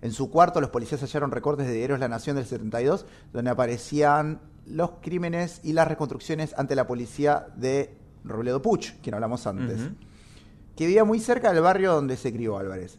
En 0.00 0.12
su 0.12 0.30
cuarto 0.30 0.60
los 0.60 0.70
policías 0.70 1.00
hallaron 1.00 1.32
recortes 1.32 1.66
de 1.66 1.72
diarios 1.72 1.98
La 1.98 2.06
Nación 2.06 2.36
del 2.36 2.46
72 2.46 3.04
donde 3.32 3.50
aparecían 3.50 4.40
los 4.64 4.90
crímenes 5.02 5.60
y 5.64 5.72
las 5.72 5.88
reconstrucciones 5.88 6.54
ante 6.56 6.76
la 6.76 6.86
policía 6.86 7.48
de 7.56 7.98
Robledo 8.22 8.62
Puch, 8.62 8.92
quien 9.02 9.14
hablamos 9.14 9.44
antes 9.48 9.90
que 10.76 10.86
vivía 10.86 11.04
muy 11.04 11.18
cerca 11.18 11.52
del 11.52 11.62
barrio 11.62 11.94
donde 11.94 12.16
se 12.16 12.32
crió 12.32 12.58
Álvarez. 12.58 12.98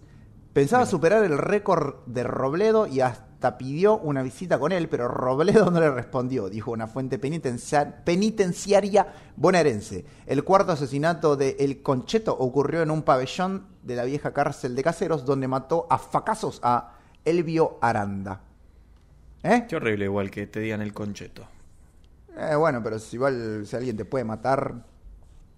Pensaba 0.52 0.86
superar 0.86 1.24
el 1.24 1.38
récord 1.38 2.06
de 2.06 2.24
Robledo 2.24 2.86
y 2.86 3.00
hasta 3.00 3.27
pidió 3.40 3.98
una 4.00 4.24
visita 4.24 4.58
con 4.60 4.72
él, 4.72 4.90
pero 4.90 5.08
Robledo 5.08 5.70
no 5.72 5.80
le 5.80 5.92
respondió, 5.92 6.50
dijo 6.50 6.72
una 6.72 6.88
fuente 6.88 7.20
penitencia- 7.20 8.04
penitenciaria 8.04 9.14
bonaerense. 9.36 10.06
El 10.26 10.44
cuarto 10.44 10.72
asesinato 10.72 11.36
de 11.36 11.56
El 11.60 11.82
Concheto 11.84 12.36
ocurrió 12.38 12.82
en 12.82 12.90
un 12.92 13.04
pabellón 13.04 13.68
de 13.84 13.96
la 13.96 14.04
vieja 14.06 14.34
cárcel 14.34 14.76
de 14.76 14.84
Caseros, 14.84 15.24
donde 15.26 15.48
mató 15.48 15.86
a 15.90 15.98
facazos 15.98 16.60
a 16.64 16.94
Elvio 17.26 17.78
Aranda. 17.82 18.42
¿Eh? 19.44 19.66
Qué 19.70 19.76
horrible 19.76 20.06
igual 20.06 20.32
que 20.32 20.48
te 20.48 20.60
digan 20.60 20.82
el 20.82 20.94
concheto. 20.94 21.44
Eh, 22.36 22.56
bueno, 22.56 22.82
pero 22.84 22.98
si 23.00 23.16
igual 23.18 23.64
si 23.66 23.76
alguien 23.76 23.96
te 23.96 24.06
puede 24.06 24.24
matar, 24.26 24.84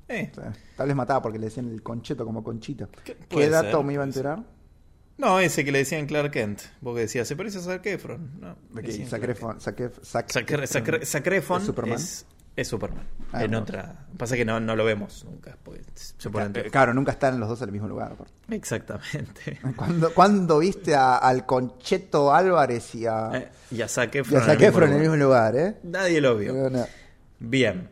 Eh, 0.08 0.30
o 0.32 0.36
sea, 0.36 0.54
tal 0.76 0.88
vez 0.88 0.96
mataba 0.96 1.22
porque 1.22 1.40
le 1.40 1.46
decían 1.46 1.70
el 1.70 1.82
concheto 1.84 2.26
como 2.26 2.44
conchita. 2.44 2.88
¿Qué- 3.04 3.16
¿Qué, 3.16 3.26
puede 3.28 3.50
dato 3.50 3.78
ser, 3.78 3.86
me 3.86 3.94
iba 3.94 4.04
a 4.04 4.08
enterar? 4.08 4.44
No, 5.20 5.40
ese 5.40 5.64
que 5.66 5.72
le 5.72 5.80
decían 5.80 6.06
Clark 6.08 6.32
Kent. 6.32 6.62
Vos 6.82 6.96
que 6.96 7.02
decías, 7.02 7.28
se 7.28 7.36
parece 7.36 7.58
a 7.60 7.62
Zac 7.62 7.86
Efron. 7.86 8.40
No, 8.40 8.56
Zac 9.06 9.20
Clark 9.20 9.38
Efron- 9.38 9.60
Zac 9.60 9.80
Efron. 9.82 11.34
Efron 11.34 11.60
¿Es 11.62 11.66
Superman? 11.66 11.96
es, 11.98 12.26
es 12.56 12.68
Superman. 12.68 13.04
Ah, 13.34 13.44
en 13.44 13.52
bueno. 13.52 13.60
otra. 13.64 14.08
Pasa 14.18 14.36
que 14.38 14.46
no, 14.46 14.60
no 14.62 14.76
lo 14.76 14.86
vemos 14.86 15.24
nunca. 15.26 15.58
Porque 15.62 15.82
se 15.94 16.30
ponen 16.30 16.54
Claro, 16.54 16.72
claro, 16.72 16.94
nunca 16.94 17.12
están 17.12 17.40
los 17.40 17.50
dos 17.50 17.62
en 17.62 17.68
el 17.68 17.74
mismo 17.74 17.88
lugar. 17.90 18.16
Exactamente. 18.50 19.60
¿Cuándo, 19.76 20.14
cuándo 20.14 20.60
viste 20.60 20.96
a- 20.96 21.18
al 21.18 21.46
Concheto 21.46 22.34
Álvarez 22.34 22.96
y 22.96 23.06
a, 23.06 23.30
Eh, 23.34 23.50
y 23.72 23.82
a 23.82 23.88
Zac 23.88 24.16
y 24.16 24.18
a 24.20 24.22
Efron. 24.22 24.42
Zac 24.42 24.48
en 24.48 24.52
el 24.52 24.58
mismo 24.60 24.70
Efron 24.70 24.90
en 24.90 24.96
el 24.96 25.02
lugar. 25.04 25.12
mismo 25.12 25.26
lugar? 25.26 25.56
¿eh? 25.58 25.78
Nadie 25.84 26.22
lo 26.22 26.38
vio. 26.38 26.70
No. 26.70 26.86
Bien. 27.40 27.90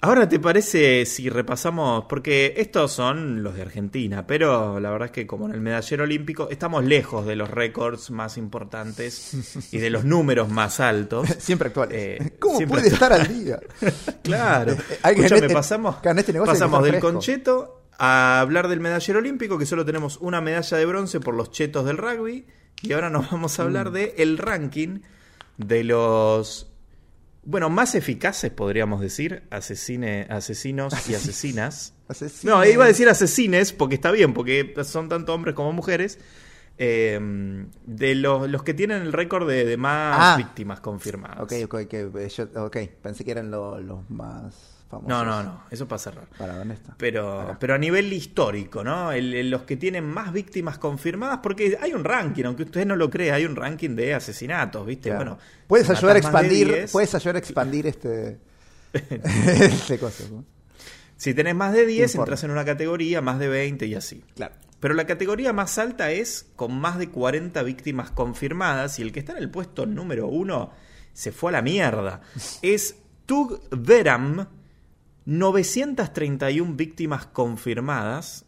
Ahora 0.00 0.28
te 0.28 0.38
parece 0.38 1.04
si 1.06 1.28
repasamos, 1.28 2.04
porque 2.08 2.54
estos 2.56 2.92
son 2.92 3.42
los 3.42 3.56
de 3.56 3.62
Argentina, 3.62 4.24
pero 4.28 4.78
la 4.78 4.90
verdad 4.90 5.06
es 5.06 5.12
que 5.12 5.26
como 5.26 5.46
en 5.46 5.54
el 5.54 5.60
medallero 5.60 6.04
olímpico 6.04 6.48
estamos 6.52 6.84
lejos 6.84 7.26
de 7.26 7.34
los 7.34 7.50
récords 7.50 8.12
más 8.12 8.38
importantes 8.38 9.68
y 9.72 9.78
de 9.78 9.90
los 9.90 10.04
números 10.04 10.48
más 10.50 10.78
altos. 10.78 11.28
Siempre 11.40 11.68
actual. 11.68 11.88
Eh, 11.90 12.34
¿Cómo 12.38 12.58
siempre 12.58 12.78
puede 12.82 12.92
estar 12.94 13.12
al 13.12 13.26
día? 13.26 13.58
Claro. 14.22 14.76
Hay 15.02 15.16
que- 15.16 15.22
Escúchame, 15.26 15.48
pasamos, 15.52 15.96
este 15.96 16.32
pasamos 16.52 16.78
estar 16.86 16.92
del 16.92 17.00
concheto 17.00 17.82
a 17.98 18.38
hablar 18.40 18.68
del 18.68 18.78
medallero 18.78 19.18
olímpico, 19.18 19.58
que 19.58 19.66
solo 19.66 19.84
tenemos 19.84 20.18
una 20.18 20.40
medalla 20.40 20.76
de 20.76 20.86
bronce 20.86 21.18
por 21.18 21.34
los 21.34 21.50
chetos 21.50 21.84
del 21.84 21.96
rugby, 21.96 22.46
y 22.82 22.92
ahora 22.92 23.10
nos 23.10 23.28
vamos 23.32 23.58
a 23.58 23.64
Mm. 23.64 23.66
hablar 23.66 23.90
de 23.90 24.14
el 24.18 24.38
ranking 24.38 25.00
de 25.56 25.82
los, 25.82 26.70
bueno, 27.50 27.70
más 27.70 27.94
eficaces, 27.94 28.50
podríamos 28.50 29.00
decir, 29.00 29.42
asesine, 29.50 30.26
asesinos 30.28 30.92
y 31.08 31.14
asesinas. 31.14 31.94
Asesino. 32.08 32.56
No, 32.56 32.64
iba 32.66 32.84
a 32.84 32.88
decir 32.88 33.08
asesines, 33.08 33.72
porque 33.72 33.94
está 33.94 34.10
bien, 34.10 34.34
porque 34.34 34.74
son 34.84 35.08
tanto 35.08 35.32
hombres 35.34 35.54
como 35.54 35.72
mujeres. 35.72 36.18
eh, 36.80 37.18
de 37.86 38.14
los, 38.14 38.48
los 38.48 38.62
que 38.62 38.72
tienen 38.72 39.02
el 39.02 39.12
récord 39.12 39.48
de, 39.48 39.64
de 39.64 39.76
más 39.76 40.16
Ah. 40.20 40.36
víctimas 40.36 40.78
confirmadas. 40.80 41.40
Ok, 41.40 41.52
ok, 41.64 41.74
ok. 41.86 41.94
eh, 41.94 42.28
yo- 42.28 42.64
ok, 42.66 42.76
pensé 43.02 43.24
que 43.24 43.32
eran 43.32 43.50
lo- 43.50 43.80
los 43.80 44.08
más 44.10 44.77
famosos. 44.88 45.08
No, 45.08 45.24
no, 45.24 45.42
no, 45.42 45.64
eso 45.70 45.86
pasa 45.86 46.10
raro. 46.10 46.26
Para, 46.38 46.56
¿dónde 46.56 46.74
está? 46.74 46.94
Pero, 46.98 47.40
Acá. 47.42 47.56
pero 47.60 47.74
a 47.74 47.78
nivel 47.78 48.12
histórico, 48.12 48.82
¿no? 48.82 49.12
El- 49.12 49.34
el- 49.34 49.50
los 49.50 49.62
que 49.62 49.76
tienen 49.76 50.04
más 50.06 50.32
víctimas 50.32 50.78
confirmadas, 50.78 51.40
porque 51.42 51.78
hay 51.80 51.92
un 51.92 52.04
ranking, 52.04 52.44
aunque 52.44 52.62
usted 52.64 52.86
no 52.86 52.96
lo 52.96 53.08
crea, 53.10 53.34
hay 53.36 53.44
un 53.44 53.54
ranking 53.56 53.90
de 53.96 54.14
asesinatos, 54.14 54.86
¿viste? 54.86 55.10
Claro. 55.10 55.24
Bueno, 55.36 55.38
puedes 55.66 55.90
ayudar 55.90 56.16
a 56.16 56.18
expandir, 56.18 56.68
10, 56.68 56.92
puedes 56.92 57.14
ayudar 57.14 57.36
a 57.36 57.38
expandir 57.38 57.86
este 57.86 58.38
este 58.92 59.98
coso, 59.98 60.24
¿no? 60.30 60.44
Si 61.16 61.34
tenés 61.34 61.54
más 61.54 61.72
de 61.72 61.84
10, 61.84 62.14
importa. 62.14 62.30
entras 62.30 62.44
en 62.44 62.50
una 62.52 62.64
categoría, 62.64 63.20
más 63.20 63.38
de 63.38 63.48
20 63.48 63.86
y 63.86 63.94
así. 63.94 64.22
Claro. 64.36 64.54
Pero 64.80 64.94
la 64.94 65.04
categoría 65.06 65.52
más 65.52 65.76
alta 65.78 66.12
es 66.12 66.46
con 66.54 66.78
más 66.78 66.98
de 66.98 67.08
40 67.10 67.60
víctimas 67.64 68.12
confirmadas 68.12 68.98
y 69.00 69.02
el 69.02 69.10
que 69.10 69.18
está 69.18 69.32
en 69.32 69.38
el 69.38 69.50
puesto 69.50 69.84
número 69.86 70.28
uno 70.28 70.70
se 71.12 71.32
fue 71.32 71.50
a 71.50 71.54
la 71.54 71.62
mierda. 71.62 72.20
Es 72.62 72.94
Tug 73.26 73.60
Veram, 73.70 74.46
931 75.28 76.74
víctimas 76.74 77.26
confirmadas 77.26 78.46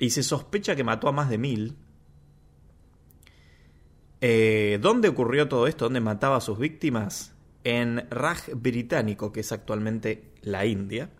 y 0.00 0.10
se 0.10 0.24
sospecha 0.24 0.74
que 0.74 0.82
mató 0.82 1.06
a 1.06 1.12
más 1.12 1.30
de 1.30 1.38
mil. 1.38 1.76
Eh, 4.20 4.80
¿Dónde 4.82 5.06
ocurrió 5.06 5.46
todo 5.46 5.68
esto? 5.68 5.84
¿Dónde 5.84 6.00
mataba 6.00 6.38
a 6.38 6.40
sus 6.40 6.58
víctimas? 6.58 7.32
En 7.62 8.10
Raj 8.10 8.48
británico, 8.56 9.30
que 9.30 9.38
es 9.38 9.52
actualmente 9.52 10.32
la 10.42 10.66
India. 10.66 11.10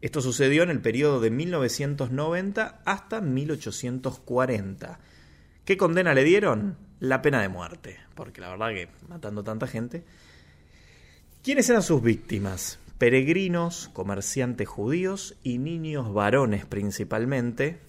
Esto 0.00 0.20
sucedió 0.20 0.62
en 0.62 0.70
el 0.70 0.80
periodo 0.80 1.20
de 1.20 1.32
1990 1.32 2.82
hasta 2.84 3.20
1840. 3.20 5.00
¿Qué 5.64 5.76
condena 5.76 6.14
le 6.14 6.22
dieron? 6.22 6.76
La 7.00 7.20
pena 7.20 7.42
de 7.42 7.48
muerte. 7.48 7.98
Porque 8.14 8.40
la 8.40 8.50
verdad 8.50 8.68
que 8.68 8.88
matando 9.08 9.42
tanta 9.42 9.66
gente. 9.66 10.04
¿Quiénes 11.42 11.68
eran 11.68 11.82
sus 11.82 12.00
víctimas? 12.00 12.78
Peregrinos, 13.02 13.90
comerciantes 13.92 14.68
judíos 14.68 15.34
y 15.42 15.58
niños 15.58 16.14
varones 16.14 16.66
principalmente. 16.66 17.80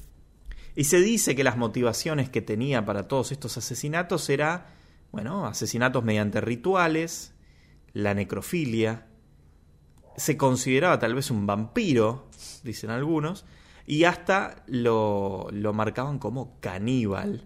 Y 0.75 0.85
se 0.85 1.01
dice 1.01 1.35
que 1.35 1.43
las 1.43 1.55
motivaciones 1.55 2.31
que 2.31 2.41
tenía 2.41 2.83
para 2.83 3.07
todos 3.07 3.31
estos 3.31 3.55
asesinatos 3.55 4.27
era, 4.31 4.73
bueno, 5.11 5.45
asesinatos 5.45 6.03
mediante 6.03 6.41
rituales, 6.41 7.35
la 7.93 8.15
necrofilia, 8.15 9.05
se 10.17 10.35
consideraba 10.35 10.97
tal 10.97 11.13
vez 11.13 11.29
un 11.29 11.45
vampiro, 11.45 12.27
dicen 12.63 12.89
algunos, 12.89 13.45
y 13.85 14.05
hasta 14.05 14.63
lo, 14.65 15.47
lo 15.51 15.73
marcaban 15.73 16.17
como 16.17 16.59
caníbal. 16.59 17.45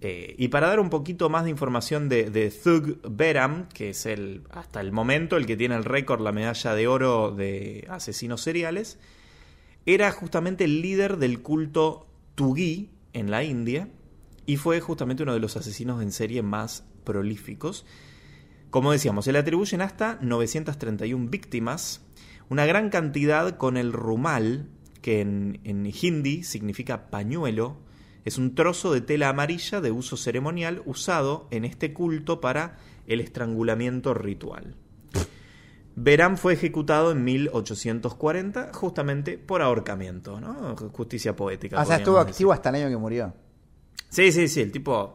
Eh, 0.00 0.34
y 0.36 0.48
para 0.48 0.66
dar 0.66 0.80
un 0.80 0.90
poquito 0.90 1.30
más 1.30 1.44
de 1.44 1.50
información 1.50 2.08
de, 2.08 2.28
de 2.28 2.50
Thug 2.50 3.00
Beram, 3.08 3.68
que 3.68 3.90
es 3.90 4.04
el 4.04 4.42
hasta 4.50 4.80
el 4.80 4.90
momento 4.90 5.36
el 5.36 5.46
que 5.46 5.56
tiene 5.56 5.76
el 5.76 5.84
récord, 5.84 6.20
la 6.20 6.32
medalla 6.32 6.74
de 6.74 6.88
oro 6.88 7.30
de 7.30 7.86
asesinos 7.88 8.40
seriales, 8.40 8.98
era 9.86 10.10
justamente 10.10 10.64
el 10.64 10.82
líder 10.82 11.18
del 11.18 11.40
culto 11.40 12.08
Tugí 12.34 12.90
en 13.12 13.30
la 13.30 13.44
India 13.44 13.88
y 14.44 14.56
fue 14.56 14.80
justamente 14.80 15.22
uno 15.22 15.34
de 15.34 15.40
los 15.40 15.56
asesinos 15.56 16.02
en 16.02 16.10
serie 16.10 16.42
más 16.42 16.84
prolíficos. 17.04 17.86
Como 18.70 18.90
decíamos, 18.90 19.24
se 19.24 19.32
le 19.32 19.38
atribuyen 19.38 19.82
hasta 19.82 20.18
931 20.20 21.28
víctimas, 21.28 22.04
una 22.48 22.66
gran 22.66 22.90
cantidad 22.90 23.56
con 23.56 23.76
el 23.76 23.92
rumal, 23.92 24.68
que 25.00 25.20
en, 25.20 25.60
en 25.62 25.86
hindi 25.86 26.42
significa 26.42 27.08
pañuelo, 27.08 27.83
es 28.24 28.38
un 28.38 28.54
trozo 28.54 28.92
de 28.92 29.00
tela 29.00 29.28
amarilla 29.28 29.80
de 29.80 29.90
uso 29.90 30.16
ceremonial 30.16 30.82
usado 30.86 31.46
en 31.50 31.64
este 31.64 31.92
culto 31.92 32.40
para 32.40 32.78
el 33.06 33.20
estrangulamiento 33.20 34.14
ritual. 34.14 34.76
Verán 35.96 36.38
fue 36.38 36.54
ejecutado 36.54 37.12
en 37.12 37.22
1840 37.22 38.72
justamente 38.72 39.38
por 39.38 39.62
ahorcamiento, 39.62 40.40
¿no? 40.40 40.74
Justicia 40.76 41.36
poética. 41.36 41.80
O 41.80 41.84
sea, 41.84 41.96
estuvo 41.96 42.18
activo 42.18 42.52
hasta 42.52 42.70
el 42.70 42.76
año 42.76 42.88
que 42.88 42.96
murió. 42.96 43.32
Sí, 44.08 44.32
sí, 44.32 44.48
sí, 44.48 44.60
el 44.60 44.72
tipo... 44.72 45.14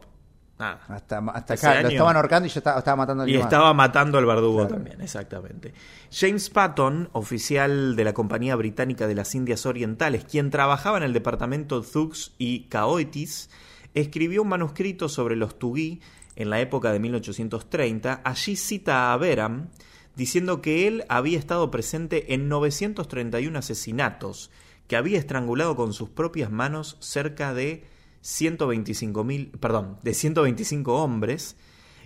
Nada, 0.60 0.80
Hasta, 0.88 1.18
hasta 1.18 1.54
acá. 1.54 1.82
Lo 1.82 1.88
estaban 1.88 2.16
ahorcando 2.16 2.46
y 2.46 2.50
yo 2.50 2.58
estaba, 2.58 2.78
estaba 2.78 2.96
matando 2.96 3.22
al 3.22 3.28
Y 3.30 3.36
estaba 3.36 3.72
matando 3.74 4.18
al 4.18 4.26
verdugo 4.26 4.58
Claro. 4.58 4.74
también, 4.74 5.00
exactamente. 5.00 5.72
James 6.12 6.50
Patton, 6.50 7.08
oficial 7.12 7.96
de 7.96 8.04
la 8.04 8.12
Compañía 8.12 8.54
Británica 8.56 9.06
de 9.06 9.14
las 9.14 9.34
Indias 9.34 9.64
Orientales, 9.64 10.24
quien 10.24 10.50
trabajaba 10.50 10.98
en 10.98 11.04
el 11.04 11.12
departamento 11.14 11.80
Thugs 11.82 12.34
y 12.36 12.64
Caoetis, 12.68 13.48
escribió 13.94 14.42
un 14.42 14.48
manuscrito 14.48 15.08
sobre 15.08 15.34
los 15.34 15.58
Tugí 15.58 16.00
en 16.36 16.50
la 16.50 16.60
época 16.60 16.92
de 16.92 17.00
1830. 17.00 18.20
Allí 18.22 18.54
cita 18.56 19.12
a 19.12 19.16
Beram 19.16 19.68
diciendo 20.14 20.60
que 20.60 20.86
él 20.86 21.04
había 21.08 21.38
estado 21.38 21.70
presente 21.70 22.34
en 22.34 22.48
931 22.48 23.58
asesinatos, 23.58 24.50
que 24.86 24.96
había 24.96 25.18
estrangulado 25.18 25.76
con 25.76 25.92
sus 25.94 26.10
propias 26.10 26.50
manos 26.50 26.96
cerca 27.00 27.54
de 27.54 27.84
125.000, 28.22 29.58
perdón, 29.58 29.98
de 30.02 30.14
125 30.14 31.02
hombres 31.02 31.56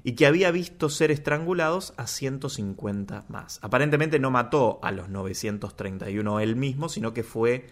y 0.02 0.12
que 0.12 0.26
había 0.26 0.50
visto 0.50 0.90
ser 0.90 1.10
estrangulados 1.10 1.94
a 1.96 2.06
150 2.06 3.24
más. 3.28 3.58
Aparentemente 3.62 4.18
no 4.18 4.30
mató 4.30 4.78
a 4.82 4.92
los 4.92 5.08
931 5.08 6.40
él 6.40 6.56
mismo, 6.56 6.88
sino 6.88 7.14
que 7.14 7.22
fue 7.22 7.66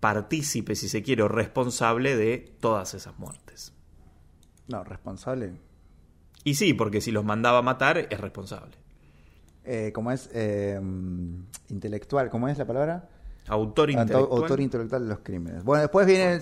partícipe, 0.00 0.74
si 0.76 0.88
se 0.88 1.02
quiere, 1.02 1.22
o 1.22 1.28
responsable 1.28 2.16
de 2.16 2.54
todas 2.60 2.94
esas 2.94 3.18
muertes. 3.18 3.72
No, 4.68 4.84
responsable. 4.84 5.52
Y 6.44 6.54
sí, 6.54 6.74
porque 6.74 7.00
si 7.00 7.10
los 7.10 7.24
mandaba 7.24 7.58
a 7.58 7.62
matar, 7.62 7.98
es 8.10 8.20
responsable. 8.20 8.76
Eh, 9.64 9.90
¿Cómo 9.94 10.12
es? 10.12 10.30
Eh, 10.32 10.78
intelectual. 11.68 12.30
¿Cómo 12.30 12.48
es 12.48 12.56
la 12.58 12.66
palabra? 12.66 13.08
Autor 13.48 13.88
Autor- 13.88 13.90
intelectual. 13.90 14.42
Autor 14.42 14.60
intelectual 14.60 15.02
de 15.02 15.08
los 15.08 15.18
crímenes. 15.20 15.64
Bueno, 15.64 15.82
después 15.82 16.06
viene 16.06 16.40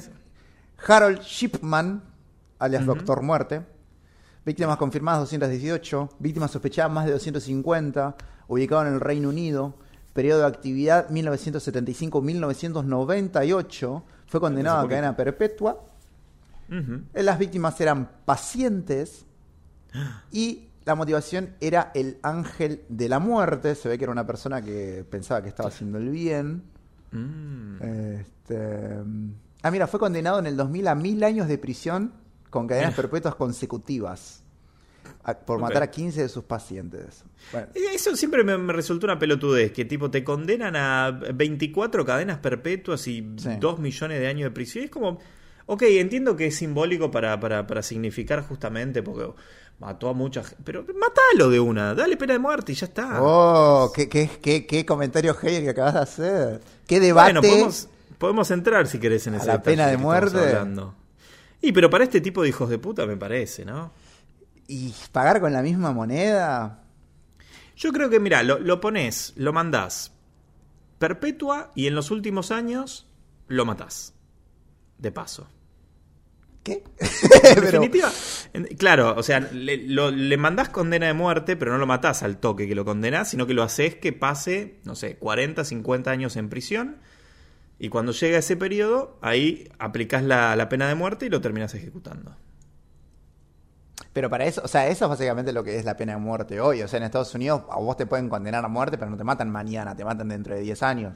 Harold 0.85 1.21
Shipman, 1.23 2.03
alias 2.59 2.85
Doctor 2.87 3.23
Muerte. 3.23 3.63
Víctimas 4.45 4.77
confirmadas 4.77 5.21
218. 5.21 6.11
Víctimas 6.19 6.51
sospechadas 6.51 6.93
más 6.93 7.07
de 7.07 7.13
250. 7.13 8.17
Ubicado 8.49 8.87
en 8.87 8.95
el 8.95 9.01
Reino 9.01 9.29
Unido. 9.29 9.75
Periodo 10.13 10.41
de 10.41 10.47
actividad 10.47 11.09
1975-1998. 11.11 14.03
Fue 14.27 14.41
condenado 14.41 14.79
a 14.79 14.89
cadena 14.89 15.17
perpetua. 15.17 15.81
Eh, 16.69 17.23
Las 17.23 17.39
víctimas 17.39 17.81
eran 17.81 18.11
pacientes 18.25 19.25
y 20.33 20.69
la 20.85 20.95
motivación 20.95 21.55
era 21.61 21.91
el 21.95 22.19
ángel 22.23 22.83
de 22.89 23.09
la 23.09 23.19
muerte. 23.19 23.75
Se 23.75 23.89
ve 23.89 23.99
que 23.99 24.05
era 24.05 24.13
una 24.13 24.27
persona 24.27 24.63
que 24.63 25.05
pensaba 25.09 25.43
que 25.43 25.49
estaba 25.49 25.69
haciendo 25.69 25.99
el 25.99 26.11
bien. 26.11 26.63
Mm. 27.11 27.83
Este, 27.83 29.01
ah, 29.67 29.71
mira, 29.71 29.87
fue 29.87 30.01
condenado 30.01 30.39
en 30.39 30.47
el 30.47 30.57
2000 30.57 30.89
a 30.89 30.95
mil 30.95 31.23
años 31.25 31.49
de 31.49 31.59
prisión 31.59 32.13
con 32.51 32.67
cadenas 32.67 32.95
perpetuas 32.95 33.35
consecutivas 33.35 34.43
a- 35.25 35.35
por 35.35 35.59
matar 35.61 35.83
a 35.83 35.91
15 35.91 36.23
de 36.23 36.29
sus 36.29 36.45
pacientes. 36.45 37.25
Bueno, 37.53 37.67
Eso 37.75 38.15
siempre 38.17 38.45
me, 38.45 38.57
me 38.59 38.73
resultó 38.73 39.07
una 39.07 39.19
pelotudez, 39.19 39.73
que 39.73 39.85
tipo 39.85 40.11
te 40.11 40.23
condenan 40.25 40.77
a 40.77 41.11
24 41.35 42.05
cadenas 42.05 42.39
perpetuas 42.39 43.07
y 43.09 43.27
Sí. 43.37 43.51
2 43.61 43.79
millones 43.79 44.21
de 44.21 44.27
años 44.29 44.45
de 44.45 44.51
prisión. 44.53 44.85
Es 44.85 44.91
como, 44.91 45.19
ok, 45.67 45.83
entiendo 45.83 46.37
que 46.37 46.47
es 46.47 46.57
simbólico 46.57 47.11
para, 47.11 47.39
para, 47.41 47.67
para 47.67 47.83
significar 47.83 48.43
justamente, 48.47 49.03
porque 49.03 49.29
mató 49.79 50.09
a 50.09 50.13
mucha 50.15 50.43
gente, 50.43 50.63
pero 50.65 50.85
matalo 50.99 51.51
de 51.51 51.61
una, 51.61 51.95
dale 51.95 52.17
pena 52.17 52.33
de 52.35 52.39
muerte 52.39 52.73
y 52.73 52.75
ya 52.77 52.87
está. 52.87 53.19
oh, 53.21 53.93
qué, 53.95 54.09
qué, 54.09 54.31
qué, 54.41 54.65
qué 54.67 54.87
comentario 54.87 55.35
hater 55.35 55.63
que 55.65 55.71
acabas 55.71 55.95
de 55.95 56.01
hacer. 56.01 56.61
Qué 56.87 56.99
debate. 57.01 57.33
bueno, 57.33 57.41
podemos, 57.43 57.89
podemos 58.19 58.51
entrar 58.51 58.87
si 58.87 58.99
querés 58.99 59.27
en 59.27 59.35
¿A 59.35 59.37
ese 59.39 59.47
la 59.47 59.63
pena 59.63 59.87
de 59.89 59.97
muerte? 59.97 60.39
Y 61.61 61.73
pero 61.73 61.89
para 61.91 62.05
este 62.05 62.21
tipo 62.21 62.43
de 62.43 62.49
hijos 62.51 62.69
de 62.69 62.79
puta 62.79 63.07
me 63.07 63.17
parece, 63.17 63.65
¿no? 63.65 63.93
¿Y 64.69 64.93
pagar 65.13 65.41
con 65.41 65.53
la 65.53 65.63
misma 65.63 65.93
moneda? 65.93 66.83
Yo 67.77 67.93
creo 67.93 68.09
que, 68.11 68.21
mira, 68.21 68.43
lo, 68.43 68.59
lo 68.59 68.81
pones, 68.81 69.33
lo 69.37 69.53
mandás 69.53 70.13
perpetua 70.99 71.73
y 71.75 71.87
en 71.87 71.95
los 71.95 72.11
últimos 72.11 72.51
años 72.51 73.07
lo 73.49 73.65
matás. 73.65 74.15
De 74.99 75.13
paso. 75.13 75.47
¿Qué? 76.63 76.83
En 77.57 77.61
definitiva, 77.61 78.11
claro, 78.79 79.15
o 79.17 79.23
sea, 79.23 79.41
le, 79.41 79.77
lo- 79.89 80.11
le 80.11 80.37
mandás 80.37 80.71
condena 80.71 81.07
de 81.07 81.13
muerte, 81.13 81.57
pero 81.57 81.73
no 81.73 81.79
lo 81.79 81.87
matás 81.87 82.23
al 82.23 82.39
toque 82.39 82.67
que 82.67 82.75
lo 82.75 82.85
condenás, 82.85 83.31
sino 83.31 83.47
que 83.47 83.55
lo 83.55 83.63
haces 83.63 83.95
que 83.97 84.13
pase, 84.13 84.81
no 84.85 84.95
sé, 84.97 85.17
40, 85.17 85.65
50 85.65 86.11
años 86.11 86.37
en 86.37 86.49
prisión. 86.49 86.97
Y 87.79 87.89
cuando 87.91 88.13
llega 88.13 88.39
ese 88.39 88.57
periodo, 88.57 89.19
ahí 89.21 89.69
aplicás 89.79 90.23
la, 90.23 90.57
la 90.57 90.69
pena 90.69 90.89
de 90.89 90.95
muerte 90.95 91.27
y 91.27 91.29
lo 91.29 91.41
terminás 91.41 91.75
ejecutando. 91.75 92.35
Pero 94.13 94.31
para 94.31 94.47
eso, 94.47 94.63
o 94.65 94.69
sea, 94.69 94.89
eso 94.89 95.05
es 95.05 95.09
básicamente 95.11 95.53
lo 95.53 95.63
que 95.63 95.77
es 95.79 95.85
la 95.85 95.97
pena 95.97 96.13
de 96.15 96.19
muerte 96.19 96.59
hoy. 96.61 96.81
O 96.83 96.89
sea, 96.89 96.97
en 96.99 97.03
Estados 97.05 97.35
Unidos 97.35 97.63
a 97.71 97.77
vos 97.79 97.97
te 97.99 98.07
pueden 98.07 98.29
condenar 98.31 98.65
a 98.65 98.69
muerte, 98.69 98.97
pero 98.97 99.11
no 99.11 99.17
te 99.17 99.25
matan 99.25 99.51
mañana, 99.51 99.95
te 99.95 100.05
matan 100.05 100.29
dentro 100.29 100.55
de 100.55 100.63
10 100.63 100.83
años. 100.83 101.15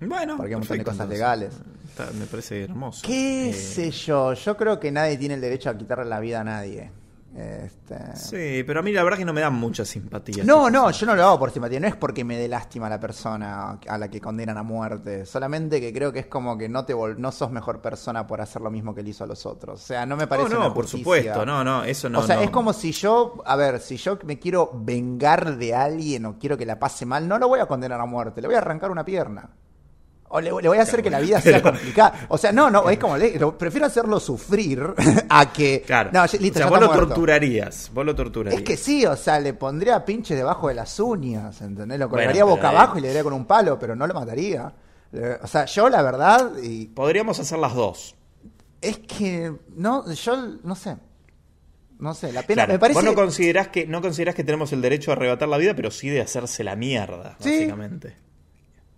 Bueno, 0.00 0.36
Porque 0.36 0.50
hay 0.50 0.54
un 0.54 0.60
montón 0.60 0.78
de 0.78 0.84
cosas 0.84 1.08
legales. 1.08 1.54
Está- 1.88 2.10
me 2.12 2.26
parece 2.26 2.64
hermoso. 2.64 3.00
¿Qué 3.06 3.50
Eh, 3.50 3.52
sé 3.54 3.90
yo? 3.90 4.34
Yo 4.34 4.54
creo 4.56 4.78
que 4.78 4.92
nadie 4.92 5.16
tiene 5.16 5.36
el 5.36 5.40
derecho 5.40 5.70
a 5.70 5.78
quitarle 5.78 6.04
la 6.04 6.20
vida 6.20 6.40
a 6.42 6.44
nadie. 6.44 6.90
Este... 7.38 8.16
Sí, 8.16 8.64
pero 8.66 8.80
a 8.80 8.82
mí 8.82 8.92
la 8.92 9.04
verdad 9.04 9.18
que 9.18 9.24
no 9.26 9.34
me 9.34 9.42
da 9.42 9.50
mucha 9.50 9.84
simpatía. 9.84 10.42
No, 10.42 10.70
no, 10.70 10.90
yo 10.90 11.04
no 11.06 11.14
lo 11.14 11.22
hago 11.24 11.38
por 11.38 11.50
simpatía, 11.50 11.78
no 11.80 11.86
es 11.86 11.94
porque 11.94 12.24
me 12.24 12.38
dé 12.38 12.48
lástima 12.48 12.86
a 12.86 12.90
la 12.90 12.98
persona 12.98 13.78
a 13.86 13.98
la 13.98 14.08
que 14.08 14.22
condenan 14.22 14.56
a 14.56 14.62
muerte, 14.62 15.26
solamente 15.26 15.78
que 15.78 15.92
creo 15.92 16.12
que 16.12 16.20
es 16.20 16.26
como 16.28 16.56
que 16.56 16.68
no 16.68 16.86
te 16.86 16.94
vol- 16.94 17.16
no 17.18 17.30
sos 17.32 17.50
mejor 17.50 17.82
persona 17.82 18.26
por 18.26 18.40
hacer 18.40 18.62
lo 18.62 18.70
mismo 18.70 18.94
que 18.94 19.02
le 19.02 19.10
hizo 19.10 19.24
a 19.24 19.26
los 19.26 19.44
otros. 19.44 19.82
O 19.82 19.86
sea, 19.86 20.06
no 20.06 20.16
me 20.16 20.26
parece 20.26 20.48
No, 20.48 20.54
no, 20.54 20.60
una 20.66 20.74
por 20.74 20.84
justicia. 20.84 21.02
supuesto, 21.04 21.44
no, 21.44 21.62
no, 21.62 21.84
eso 21.84 22.08
no. 22.08 22.20
o 22.20 22.22
sea, 22.22 22.36
no. 22.36 22.42
es 22.42 22.50
como 22.50 22.72
si 22.72 22.92
yo, 22.92 23.42
a 23.44 23.54
ver, 23.56 23.80
si 23.80 23.98
yo 23.98 24.18
me 24.24 24.38
quiero 24.38 24.70
vengar 24.74 25.58
de 25.58 25.74
alguien 25.74 26.24
o 26.24 26.38
quiero 26.38 26.56
que 26.56 26.64
la 26.64 26.78
pase 26.78 27.04
mal, 27.04 27.28
no 27.28 27.38
lo 27.38 27.48
voy 27.48 27.60
a 27.60 27.66
condenar 27.66 28.00
a 28.00 28.06
muerte, 28.06 28.40
le 28.40 28.46
voy 28.48 28.54
a 28.54 28.58
arrancar 28.60 28.90
una 28.90 29.04
pierna. 29.04 29.50
O 30.28 30.40
le, 30.40 30.46
le 30.50 30.68
voy 30.68 30.78
a 30.78 30.82
hacer 30.82 31.02
que 31.02 31.10
la 31.10 31.20
vida 31.20 31.40
sea 31.40 31.62
complicada. 31.62 32.26
O 32.28 32.36
sea, 32.38 32.50
no, 32.52 32.68
no, 32.70 32.90
es 32.90 32.98
como, 32.98 33.16
le- 33.16 33.38
prefiero 33.58 33.86
hacerlo 33.86 34.18
sufrir 34.18 34.82
a 35.28 35.52
que... 35.52 35.82
Claro. 35.86 36.10
No, 36.12 36.24
listo, 36.24 36.36
o 36.36 36.52
sea, 36.52 36.64
ya 36.64 36.70
vos 36.70 36.80
lo 36.80 36.86
muerto. 36.86 37.06
torturarías. 37.08 37.90
Vos 37.94 38.04
lo 38.04 38.14
torturarías. 38.14 38.60
Es 38.60 38.66
que 38.66 38.76
sí, 38.76 39.06
o 39.06 39.14
sea, 39.16 39.38
le 39.38 39.54
pondría 39.54 40.04
pinches 40.04 40.36
debajo 40.36 40.68
de 40.68 40.74
las 40.74 40.98
uñas, 40.98 41.60
¿entendés? 41.62 41.98
Lo 42.00 42.08
colgaría 42.10 42.44
boca 42.44 42.70
abajo 42.70 42.98
y 42.98 43.02
le 43.02 43.08
daría 43.08 43.22
con 43.22 43.32
un 43.34 43.44
palo, 43.46 43.78
pero 43.78 43.94
no 43.94 44.06
lo 44.06 44.14
mataría. 44.14 44.72
Eh, 45.12 45.38
O 45.42 45.46
sea, 45.46 45.64
yo 45.66 45.88
la 45.88 46.02
verdad, 46.02 46.52
y 46.62 46.86
Podríamos 46.86 47.38
hacer 47.38 47.58
las 47.58 47.74
dos. 47.74 48.16
es 48.80 48.98
que, 48.98 49.52
no, 49.76 50.12
yo 50.12 50.36
no 50.64 50.74
sé. 50.74 50.96
No 51.98 52.12
sé, 52.14 52.30
la 52.32 52.42
pena, 52.42 52.64
Claro, 52.64 52.72
me 52.74 52.78
parece... 52.78 52.98
Vos 53.00 53.04
no 53.04 53.14
considerás, 53.14 53.68
que, 53.68 53.86
no 53.86 54.02
considerás 54.02 54.34
que 54.34 54.44
tenemos 54.44 54.70
el 54.72 54.82
derecho 54.82 55.12
a 55.12 55.14
arrebatar 55.14 55.48
la 55.48 55.56
vida, 55.56 55.74
pero 55.74 55.90
sí 55.90 56.08
de 56.10 56.20
hacerse 56.20 56.62
la 56.64 56.76
mierda, 56.76 57.36
Sí. 57.40 57.50
básicamente. 57.52 58.16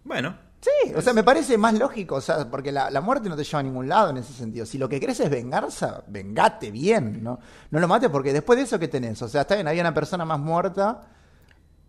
Bueno, 0.03 0.37
Sí, 0.61 0.93
o 0.95 1.01
sea, 1.01 1.13
me 1.13 1.23
parece 1.23 1.57
más 1.57 1.75
lógico, 1.79 2.17
o 2.17 2.21
sea, 2.21 2.51
porque 2.51 2.73
la, 2.73 2.91
la 2.91 3.01
muerte 3.01 3.29
no 3.29 3.37
te 3.37 3.45
lleva 3.45 3.61
a 3.61 3.63
ningún 3.63 3.89
lado 3.89 4.11
en 4.11 4.17
ese 4.17 4.33
sentido. 4.33 4.67
Si 4.67 4.77
lo 4.77 4.89
que 4.89 4.99
querés 4.99 5.21
es 5.21 5.31
venganza, 5.31 6.03
vengate 6.09 6.73
bien, 6.73 7.23
¿no? 7.23 7.39
No 7.71 7.79
lo 7.79 7.87
mates 7.87 8.11
porque 8.11 8.33
después 8.33 8.59
de 8.59 8.65
eso, 8.65 8.79
¿qué 8.79 8.89
tenés? 8.89 9.23
O 9.23 9.29
sea, 9.29 9.43
está 9.43 9.55
bien, 9.55 9.69
había 9.69 9.83
una 9.83 9.95
persona 9.95 10.25
más 10.25 10.41
muerta 10.41 11.03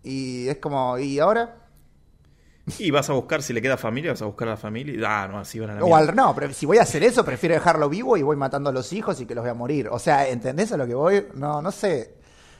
y 0.03 0.47
es 0.47 0.57
como, 0.57 0.99
¿y 0.99 1.20
ahora? 1.20 1.55
y 2.78 2.91
vas 2.91 3.09
a 3.09 3.13
buscar, 3.13 3.41
si 3.41 3.53
le 3.53 3.61
queda 3.61 3.78
familia, 3.78 4.11
vas 4.11 4.22
a 4.22 4.26
buscar 4.26 4.47
a 4.47 4.51
la 4.51 4.57
familia 4.57 4.93
y. 4.93 5.03
Ah, 5.03 5.28
no, 5.30 5.39
así 5.39 5.59
van 5.59 5.72
a 5.72 5.76
la 5.76 5.84
O 5.84 5.95
al, 5.95 6.15
no, 6.15 6.36
pero 6.36 6.53
si 6.53 6.65
voy 6.65 6.78
a 6.78 6.84
hacer 6.84 7.03
eso, 7.03 7.26
prefiero 7.26 7.55
dejarlo 7.55 7.89
vivo 7.89 8.17
y 8.17 8.22
voy 8.22 8.36
matando 8.36 8.70
a 8.70 8.74
los 8.74 8.93
hijos 8.93 9.20
y 9.22 9.26
que 9.26 9.34
los 9.34 9.43
voy 9.43 9.51
a 9.51 9.55
morir. 9.55 9.88
O 9.89 9.99
sea, 9.99 10.28
¿entendés 10.28 10.72
a 10.72 10.78
lo 10.78 10.86
que 10.86 10.93
voy? 10.93 11.28
No, 11.34 11.61
no 11.61 11.72
sé. 11.72 12.18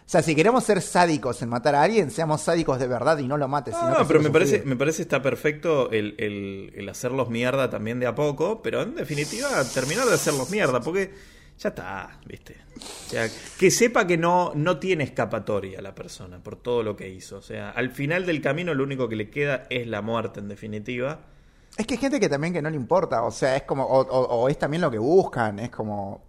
O 0.10 0.12
sea, 0.12 0.24
si 0.24 0.34
queremos 0.34 0.64
ser 0.64 0.82
sádicos 0.82 1.40
en 1.44 1.50
matar 1.50 1.76
a 1.76 1.84
alguien, 1.84 2.10
seamos 2.10 2.42
sádicos 2.42 2.80
de 2.80 2.88
verdad 2.88 3.20
y 3.20 3.28
no 3.28 3.38
lo 3.38 3.48
mates. 3.48 3.76
No, 3.76 3.80
sino 3.82 4.00
no, 4.00 4.08
pero 4.08 4.20
me 4.22 4.32
parece, 4.32 4.64
me 4.66 4.76
parece 4.76 5.04
está 5.04 5.22
perfecto 5.22 5.92
el, 5.92 6.16
el, 6.18 6.72
el 6.76 6.90
hacerlos 6.90 7.30
mierda 7.30 7.70
también 7.70 8.00
de 8.00 8.08
a 8.08 8.16
poco, 8.16 8.64
pero 8.64 8.82
en 8.82 8.96
definitiva 8.96 9.48
terminar 9.72 10.08
de 10.08 10.16
hacerlos 10.16 10.50
mierda, 10.50 10.82
porque 10.82 11.14
ya 11.60 11.70
está, 11.70 12.20
¿viste? 12.26 12.56
O 12.76 13.10
sea, 13.12 13.28
que 13.60 13.70
sepa 13.70 14.08
que 14.08 14.18
no, 14.18 14.52
no 14.56 14.80
tiene 14.80 15.04
escapatoria 15.04 15.80
la 15.80 15.94
persona 15.94 16.42
por 16.42 16.56
todo 16.56 16.82
lo 16.82 16.96
que 16.96 17.08
hizo. 17.08 17.38
O 17.38 17.42
sea, 17.44 17.70
al 17.70 17.92
final 17.92 18.26
del 18.26 18.42
camino 18.42 18.74
lo 18.74 18.84
único 18.84 19.08
que 19.10 19.16
le 19.16 19.30
queda 19.30 19.68
es 19.70 19.86
la 19.86 20.02
muerte, 20.02 20.40
en 20.40 20.48
definitiva. 20.48 21.20
Es 21.78 21.86
que 21.86 21.94
hay 21.94 22.00
gente 22.00 22.20
que 22.20 22.30
también 22.30 22.52
que 22.52 22.64
no 22.64 22.72
le 22.72 22.78
importa. 22.78 23.22
O 23.22 23.30
sea, 23.30 23.56
es 23.56 23.62
como. 23.62 23.84
O, 23.86 24.00
o- 24.02 24.42
o 24.42 24.50
es 24.50 24.58
también 24.58 24.82
lo 24.82 24.90
que 24.90 24.98
buscan. 24.98 25.60
Es 25.60 25.70
como. 25.70 26.24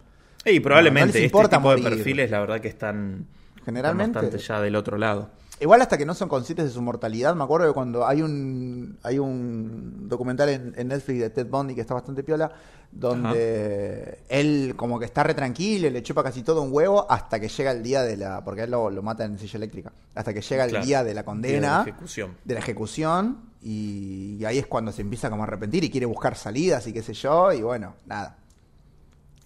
Y 0.45 0.59
probablemente 0.59 1.07
les 1.07 1.15
este 1.15 1.25
importa 1.25 1.57
tipo 1.57 1.71
de 1.75 1.81
perfiles, 1.81 2.29
la 2.29 2.39
verdad 2.41 2.61
que 2.61 2.67
están, 2.67 3.25
Generalmente. 3.65 4.11
están 4.19 4.23
bastante 4.31 4.45
ya 4.45 4.61
del 4.61 4.75
otro 4.75 4.97
lado. 4.97 5.29
Igual 5.59 5.79
hasta 5.81 5.95
que 5.95 6.07
no 6.07 6.15
son 6.15 6.27
conscientes 6.27 6.65
de 6.65 6.71
su 6.71 6.81
mortalidad, 6.81 7.35
me 7.35 7.43
acuerdo 7.43 7.67
que 7.67 7.73
cuando 7.73 8.07
hay 8.07 8.23
un 8.23 8.97
hay 9.03 9.19
un 9.19 10.09
documental 10.09 10.49
en, 10.49 10.73
en 10.75 10.87
Netflix 10.87 11.19
de 11.19 11.29
Ted 11.29 11.45
Bundy 11.47 11.75
que 11.75 11.81
está 11.81 11.93
bastante 11.93 12.23
piola, 12.23 12.51
donde 12.91 14.19
él 14.27 14.73
como 14.75 14.97
que 14.97 15.05
está 15.05 15.21
re 15.23 15.35
tranquilo, 15.35 15.87
le 15.89 16.01
chupa 16.01 16.23
casi 16.23 16.41
todo 16.41 16.63
un 16.63 16.73
huevo 16.73 17.05
hasta 17.09 17.39
que 17.39 17.47
llega 17.47 17.71
el 17.71 17.83
día 17.83 18.01
de 18.01 18.17
la, 18.17 18.43
porque 18.43 18.63
él 18.63 18.71
lo, 18.71 18.89
lo 18.89 19.03
mata 19.03 19.23
en 19.23 19.37
silla 19.37 19.57
eléctrica, 19.57 19.91
hasta 20.15 20.33
que 20.33 20.41
llega 20.41 20.63
el 20.65 20.71
Claro. 20.71 20.85
día 20.85 21.03
de 21.03 21.13
la 21.13 21.23
condena, 21.23 21.79
De 21.79 21.83
la 21.85 21.89
ejecución. 21.91 22.37
de 22.43 22.53
la 22.55 22.59
ejecución, 22.59 23.37
y, 23.61 24.37
y 24.39 24.45
ahí 24.45 24.57
es 24.57 24.65
cuando 24.65 24.91
se 24.91 25.01
empieza 25.03 25.29
como 25.29 25.43
a 25.43 25.45
arrepentir 25.45 25.83
y 25.83 25.91
quiere 25.91 26.07
buscar 26.07 26.35
salidas 26.35 26.87
y 26.87 26.93
qué 26.93 27.03
sé 27.03 27.13
yo, 27.13 27.51
y 27.53 27.61
bueno, 27.61 27.93
nada. 28.07 28.37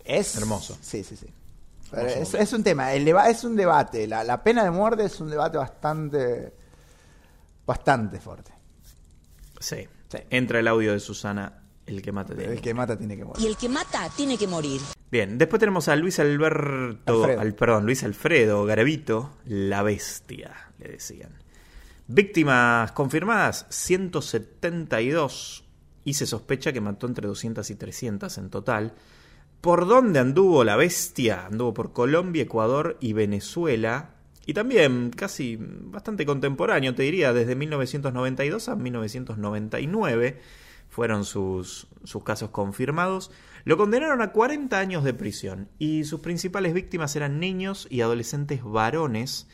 Es 0.06 0.38
Hermoso. 0.38 0.78
Sí, 0.82 1.04
sí, 1.04 1.16
sí. 1.18 1.28
Hermoso 1.92 2.38
es, 2.38 2.54
un 2.54 2.64
tema, 2.64 2.94
el 2.94 3.06
deba- 3.06 3.30
es 3.30 3.44
un 3.44 3.56
debate. 3.56 4.08
La, 4.08 4.24
la 4.24 4.44
pena 4.44 4.64
de 4.64 4.72
muerte 4.72 5.06
es 5.06 5.20
un 5.20 5.30
debate 5.30 5.58
bastante, 5.58 6.54
bastante 7.66 8.20
fuerte. 8.20 8.52
Sí. 9.60 9.88
Sí. 10.10 10.18
Entra 10.30 10.60
el 10.60 10.68
audio 10.68 10.92
de 10.94 11.00
Susana, 11.00 11.64
el 11.86 12.02
que 12.02 12.12
mata 12.12 12.36
tiene 12.36 12.54
El 12.54 12.62
que 12.62 12.74
mata 12.74 12.96
tiene 12.98 13.16
que 13.16 13.22
Y 13.24 13.26
morir. 13.26 13.48
el 13.48 13.58
que 13.58 13.70
mata 13.70 14.10
tiene 14.16 14.38
que 14.38 14.48
morir. 14.48 14.82
Bien, 15.12 15.38
después 15.38 15.60
tenemos 15.60 15.88
a 15.88 15.96
Luis 15.96 16.20
Alberto, 16.20 17.24
Alfredo. 17.24 17.40
al, 17.42 17.54
perdón, 17.56 17.86
Luis 17.86 18.04
Alfredo 18.04 18.66
Garavito, 18.66 19.38
la 19.46 19.82
bestia, 19.84 20.54
le 20.80 20.90
decían. 20.90 21.32
Víctimas 22.08 22.92
confirmadas, 22.92 23.66
172, 23.70 25.64
y 26.04 26.14
se 26.14 26.28
sospecha 26.28 26.72
que 26.72 26.82
mató 26.82 27.08
entre 27.08 27.28
200 27.28 27.68
y 27.70 27.76
300 27.76 28.38
en 28.38 28.50
total. 28.50 28.94
¿Por 29.66 29.88
dónde 29.88 30.20
anduvo 30.20 30.64
la 30.64 30.76
bestia? 30.76 31.48
Anduvo 31.48 31.74
por 31.74 31.92
Colombia, 31.92 32.44
Ecuador 32.44 32.98
y 33.00 33.14
Venezuela. 33.14 34.12
Y 34.46 34.54
también 34.54 35.10
casi 35.10 35.58
bastante 35.60 36.24
contemporáneo, 36.24 36.94
te 36.94 37.02
diría, 37.02 37.34
desde 37.34 37.56
1992 37.56 38.70
a 38.70 38.76
1999 38.76 40.40
fueron 40.88 41.26
sus, 41.26 41.88
sus 42.04 42.24
casos 42.24 42.52
confirmados. 42.52 43.32
Lo 43.64 43.76
condenaron 43.76 44.22
a 44.22 44.34
40 44.34 44.78
años 44.78 45.04
de 45.04 45.16
prisión 45.16 45.68
y 45.80 46.04
sus 46.04 46.20
principales 46.20 46.76
víctimas 46.76 47.16
eran 47.16 47.40
niños 47.40 47.88
y 47.90 48.02
adolescentes 48.02 48.64
varones. 48.64 49.48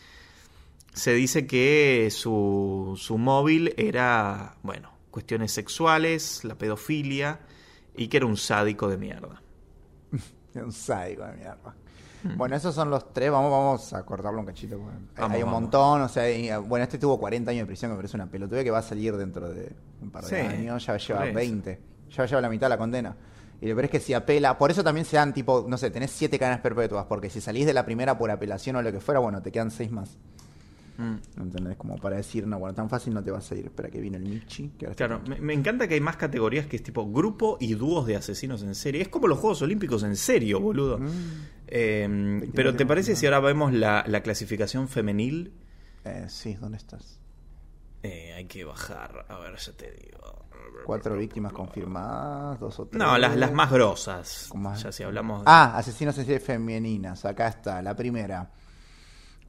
Se 0.93 1.14
dice 1.14 1.47
que 1.47 2.09
su, 2.12 2.99
su 2.99 3.18
móvil 3.18 3.74
era, 3.78 4.57
bueno, 4.62 4.91
cuestiones 5.09 5.53
sexuales, 5.53 6.43
la 6.43 6.55
pedofilia 6.55 7.39
y 7.95 8.09
que 8.09 8.18
era 8.18 8.26
un 8.26 8.36
sádico 8.36 8.89
de 8.89 8.97
mierda. 8.97 9.41
Un 10.56 10.72
sádico 10.72 11.24
de 11.26 11.34
mierda. 11.34 11.76
Bueno, 12.38 12.56
esos 12.56 12.76
son 12.76 12.89
los 12.91 13.12
tres. 13.14 13.32
Vamos, 13.32 13.49
vamos 13.52 13.93
a 13.93 14.04
cortarlo 14.04 14.39
un 14.39 14.45
cachito. 14.45 14.76
hay- 14.76 14.82
Vamos, 14.82 15.36
hay 15.36 15.41
un 15.43 15.45
vamos. 15.47 15.62
montón. 15.62 16.02
O 16.02 16.08
sea, 16.10 16.60
bueno, 16.60 16.84
este 16.84 16.97
tuvo 16.99 17.20
40 17.20 17.49
años 17.52 17.62
de 17.62 17.66
prisión, 17.68 17.89
que 17.89 17.93
me 17.93 17.97
parece 17.97 18.16
una 18.18 18.28
pelotuda 18.28 18.64
que 18.64 18.70
va 18.72 18.78
a 18.80 18.84
salir 18.84 19.16
dentro 19.18 19.49
de 19.49 19.72
un 20.02 20.12
par 20.12 20.24
de 20.26 20.30
Sí, 20.30 20.36
años. 20.36 20.86
Ya 20.86 20.97
lleva 20.97 21.20
por 21.20 21.28
eso. 21.30 21.36
20. 21.36 21.80
Ya 22.12 22.26
lleva 22.26 22.41
la 22.41 22.49
mitad 22.49 22.66
de 22.68 22.70
la 22.70 22.78
condena. 22.78 23.16
Y 23.60 23.68
lo 23.68 23.76
peor 23.76 23.86
es 23.86 23.91
que 23.91 23.99
si 23.99 24.14
apela, 24.14 24.58
por 24.58 24.70
eso 24.72 24.84
también 24.84 25.06
se 25.06 25.18
dan 25.18 25.34
tipo, 25.34 25.66
no 25.68 25.78
sé, 25.78 25.89
tenés 25.91 26.12
siete 26.12 26.38
cadenas 26.38 26.62
perpetuas, 26.62 27.06
porque 27.06 27.30
si 27.30 27.41
salís 27.41 27.66
de 27.66 27.74
la 27.74 27.86
primera 27.86 28.18
por 28.18 28.30
apelación 28.32 28.76
o 28.76 28.82
lo 28.82 28.91
que 28.91 28.99
fuera, 28.99 29.20
bueno, 29.20 29.41
te 29.41 29.52
quedan 29.52 29.72
seis 29.72 29.91
más. 29.91 30.18
Mm. 31.02 31.41
¿Entendés? 31.41 31.78
Como 31.78 31.97
para 31.97 32.18
decir, 32.18 32.45
no, 32.47 32.60
bueno, 32.60 32.76
tan 32.76 32.89
fácil 32.89 33.14
no 33.14 33.24
te 33.24 33.32
va 33.32 33.39
a 33.39 33.41
salir. 33.41 33.66
Espera 33.66 33.89
que 33.89 33.99
viene 33.99 34.18
el 34.18 34.24
Michi. 34.24 34.70
Que 34.78 34.86
ahora 34.86 34.91
está 34.91 35.08
Claro, 35.08 35.22
me, 35.28 35.41
me 35.41 35.54
encanta 35.54 35.88
que 35.88 35.95
hay 35.95 36.02
más 36.02 36.18
categorías 36.18 36.68
que 36.68 36.76
es 36.76 36.84
tipo 36.84 37.10
grupo 37.12 37.58
y 37.60 37.74
dúos 37.74 38.06
de 38.06 38.16
asesinos 38.16 38.62
en 38.64 38.76
serie. 38.76 39.02
Es 39.02 39.08
como 39.10 39.28
los 39.28 39.39
Juegos 39.39 39.62
Olímpicos 39.62 40.04
en 40.04 40.16
serio, 40.16 40.60
boludo. 40.60 40.97
Mm. 40.99 41.10
Eh, 41.68 42.49
pero 42.54 42.76
¿te 42.76 42.86
parece 42.86 43.16
si 43.16 43.26
ahora 43.26 43.39
vemos 43.39 43.74
la, 43.74 44.04
la 44.08 44.22
clasificación 44.22 44.88
femenil? 44.88 45.54
Eh, 46.06 46.26
sí, 46.28 46.56
¿dónde 46.56 46.78
estás? 46.78 47.20
Eh, 48.04 48.34
hay 48.36 48.45
que 48.45 48.64
bajar, 48.66 49.26
a 49.30 49.38
ver, 49.39 49.56
ya 49.58 49.72
te 49.74 49.91
digo. 49.91 50.45
Cuatro 50.86 51.16
víctimas 51.18 51.54
confirmadas, 51.54 52.60
dos 52.60 52.80
o 52.80 52.88
tres. 52.88 52.97
No, 52.99 53.18
las, 53.18 53.36
las 53.38 53.52
más 53.54 53.72
grosas. 53.72 54.49
Más- 54.56 54.82
Ya 54.82 54.91
si 54.91 55.04
hablamos 55.04 55.39
de... 55.39 55.43
Ah, 55.47 55.78
asesinos 55.78 56.18
en 56.18 56.26
serie 56.26 56.39
femeninas. 56.39 57.24
Acá 57.26 57.47
está, 57.49 57.82
la 57.82 57.95
primera. 57.95 58.49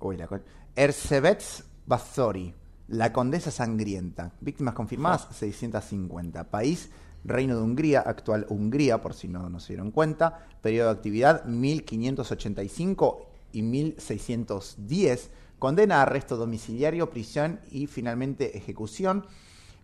Uy, 0.01 0.17
la 0.17 0.27
cual. 0.27 0.43
Ersebet 0.75 1.43
Bazori, 1.87 2.55
la 2.89 3.13
condesa 3.13 3.51
sangrienta. 3.51 4.33
Víctimas 4.41 4.75
confirmadas, 4.75 5.29
650. 5.33 6.51
País, 6.51 6.91
Reino 7.25 7.57
de 7.57 7.63
Hungría, 7.63 8.01
actual 8.01 8.47
Hungría, 8.49 9.03
por 9.03 9.13
si 9.13 9.29
no, 9.29 9.51
no 9.51 9.61
se 9.61 9.75
dieron 9.75 9.91
cuenta. 9.91 10.47
Periodo 10.63 10.89
de 10.89 10.95
actividad, 10.95 11.45
1585 11.45 13.27
y 13.53 13.63
1610. 13.63 15.31
Condena 15.59 15.99
a 15.99 16.03
arresto 16.03 16.39
domiciliario, 16.39 17.11
prisión 17.11 17.61
y 17.71 17.87
finalmente 17.87 18.57
ejecución. 18.57 19.27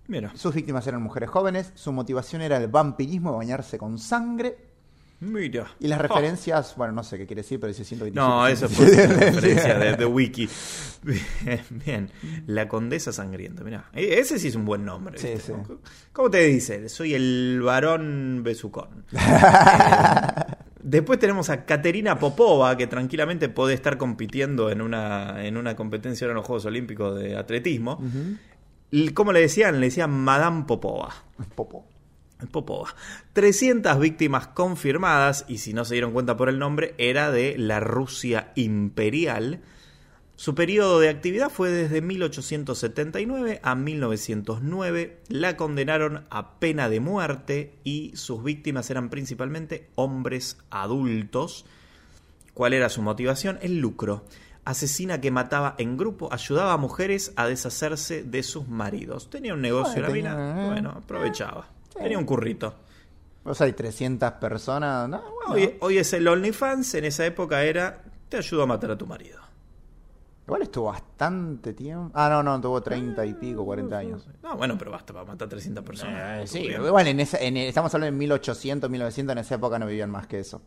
Mira, 0.06 0.32
Sus 0.36 0.54
víctimas 0.54 0.86
eran 0.86 1.02
mujeres 1.02 1.28
jóvenes, 1.28 1.70
su 1.74 1.92
motivación 1.92 2.40
era 2.40 2.56
el 2.56 2.68
vampirismo, 2.68 3.36
bañarse 3.36 3.76
con 3.76 3.98
sangre. 3.98 4.67
Mira. 5.20 5.66
Y 5.80 5.88
las 5.88 5.98
Oh. 5.98 6.02
referencias, 6.02 6.74
bueno, 6.76 6.92
no 6.92 7.02
sé 7.02 7.18
qué 7.18 7.26
quiere 7.26 7.42
decir, 7.42 7.58
pero 7.60 7.68
dice 7.68 7.84
127. 7.84 8.14
No, 8.18 8.46
eso 8.46 8.68
fue 8.68 8.86
una 9.06 9.14
referencia 9.14 9.78
de, 9.78 9.96
de 9.96 10.04
Wiki. 10.06 10.48
Bien, 11.02 11.64
bien. 11.70 12.10
La 12.46 12.68
Condesa 12.68 13.12
Sangrienta, 13.12 13.62
mirá. 13.64 13.90
E- 13.94 14.18
Ese 14.20 14.38
sí 14.38 14.48
es 14.48 14.54
un 14.54 14.64
buen 14.64 14.84
nombre. 14.84 15.18
Sí, 15.18 15.28
sí. 15.44 15.52
¿Cómo- 15.52 15.80
¿Cómo 16.12 16.30
te 16.30 16.44
dice? 16.44 16.88
Soy 16.88 17.14
el 17.14 17.60
varón 17.62 18.42
besucón. 18.44 19.04
Eh, 19.12 20.54
Después 20.80 21.18
tenemos 21.18 21.50
a 21.50 21.64
Caterina 21.66 22.18
Popova, 22.18 22.76
que 22.76 22.86
tranquilamente 22.86 23.48
puede 23.48 23.74
estar 23.74 23.98
compitiendo 23.98 24.70
en 24.70 24.80
una, 24.80 25.44
en 25.44 25.56
una 25.56 25.74
competencia 25.76 26.26
en 26.28 26.34
los 26.34 26.46
Juegos 26.46 26.64
Olímpicos 26.66 27.18
de 27.18 27.36
atletismo. 27.36 28.00
Y 28.90 29.10
¿Cómo 29.10 29.32
le 29.32 29.40
decían? 29.40 29.80
Le 29.80 29.86
decían 29.88 30.10
Madame 30.10 30.64
Popova. 30.66 31.12
Popo. 31.56 31.87
Popova. 32.50 32.94
300 33.32 33.98
víctimas 33.98 34.46
confirmadas, 34.48 35.44
y 35.48 35.58
si 35.58 35.72
no 35.74 35.84
se 35.84 35.94
dieron 35.94 36.12
cuenta 36.12 36.36
por 36.36 36.48
el 36.48 36.58
nombre, 36.58 36.94
era 36.98 37.30
de 37.30 37.56
la 37.58 37.80
Rusia 37.80 38.52
imperial. 38.54 39.60
Su 40.36 40.54
periodo 40.54 41.00
de 41.00 41.08
actividad 41.08 41.50
fue 41.50 41.68
desde 41.70 42.00
1879 42.00 43.60
a 43.62 43.74
1909. 43.74 45.18
La 45.28 45.56
condenaron 45.56 46.26
a 46.30 46.58
pena 46.60 46.88
de 46.88 47.00
muerte 47.00 47.74
y 47.82 48.12
sus 48.14 48.44
víctimas 48.44 48.88
eran 48.90 49.08
principalmente 49.10 49.88
hombres 49.96 50.58
adultos. 50.70 51.64
¿Cuál 52.54 52.72
era 52.74 52.88
su 52.88 53.02
motivación? 53.02 53.58
El 53.62 53.78
lucro. 53.80 54.24
Asesina 54.64 55.20
que 55.20 55.30
mataba 55.30 55.74
en 55.78 55.96
grupo, 55.96 56.32
ayudaba 56.32 56.74
a 56.74 56.76
mujeres 56.76 57.32
a 57.36 57.46
deshacerse 57.48 58.22
de 58.22 58.42
sus 58.42 58.68
maridos. 58.68 59.30
Tenía 59.30 59.54
un 59.54 59.62
negocio 59.62 59.94
Bueno, 60.02 60.08
la 60.08 60.14
mina, 60.14 60.30
tenía- 60.36 60.62
eh. 60.62 60.66
bueno, 60.70 60.90
aprovechaba. 60.90 61.68
Tenía 61.98 62.18
un 62.18 62.24
currito. 62.24 62.74
O 63.44 63.54
sea, 63.54 63.66
hay 63.66 63.72
300 63.72 64.32
personas. 64.32 65.08
No, 65.08 65.22
bueno. 65.46 65.54
Hoy, 65.54 65.76
hoy 65.80 65.98
es 65.98 66.12
el 66.12 66.26
OnlyFans, 66.28 66.94
en 66.94 67.04
esa 67.06 67.24
época 67.26 67.62
era 67.62 68.02
te 68.28 68.36
ayudo 68.36 68.62
a 68.62 68.66
matar 68.66 68.90
a 68.90 68.98
tu 68.98 69.06
marido. 69.06 69.38
Igual 70.46 70.62
estuvo 70.62 70.86
bastante 70.86 71.72
tiempo. 71.74 72.10
Ah, 72.14 72.28
no, 72.30 72.42
no, 72.42 72.58
tuvo 72.60 72.80
30 72.82 73.24
y 73.26 73.34
pico, 73.34 73.64
40 73.66 73.98
años. 73.98 74.26
No, 74.42 74.56
bueno, 74.56 74.76
pero 74.78 74.90
basta 74.90 75.12
para 75.12 75.26
matar 75.26 75.46
300 75.48 75.84
personas. 75.84 76.44
Eh, 76.44 76.46
sí, 76.46 76.60
igual 76.60 77.06
en 77.06 77.20
esa, 77.20 77.38
en- 77.38 77.56
estamos 77.58 77.94
hablando 77.94 78.14
de 78.14 78.18
1800, 78.18 78.88
1900, 78.90 79.32
en 79.32 79.38
esa 79.38 79.54
época 79.56 79.78
no 79.78 79.86
vivían 79.86 80.10
más 80.10 80.26
que 80.26 80.38
eso. 80.40 80.62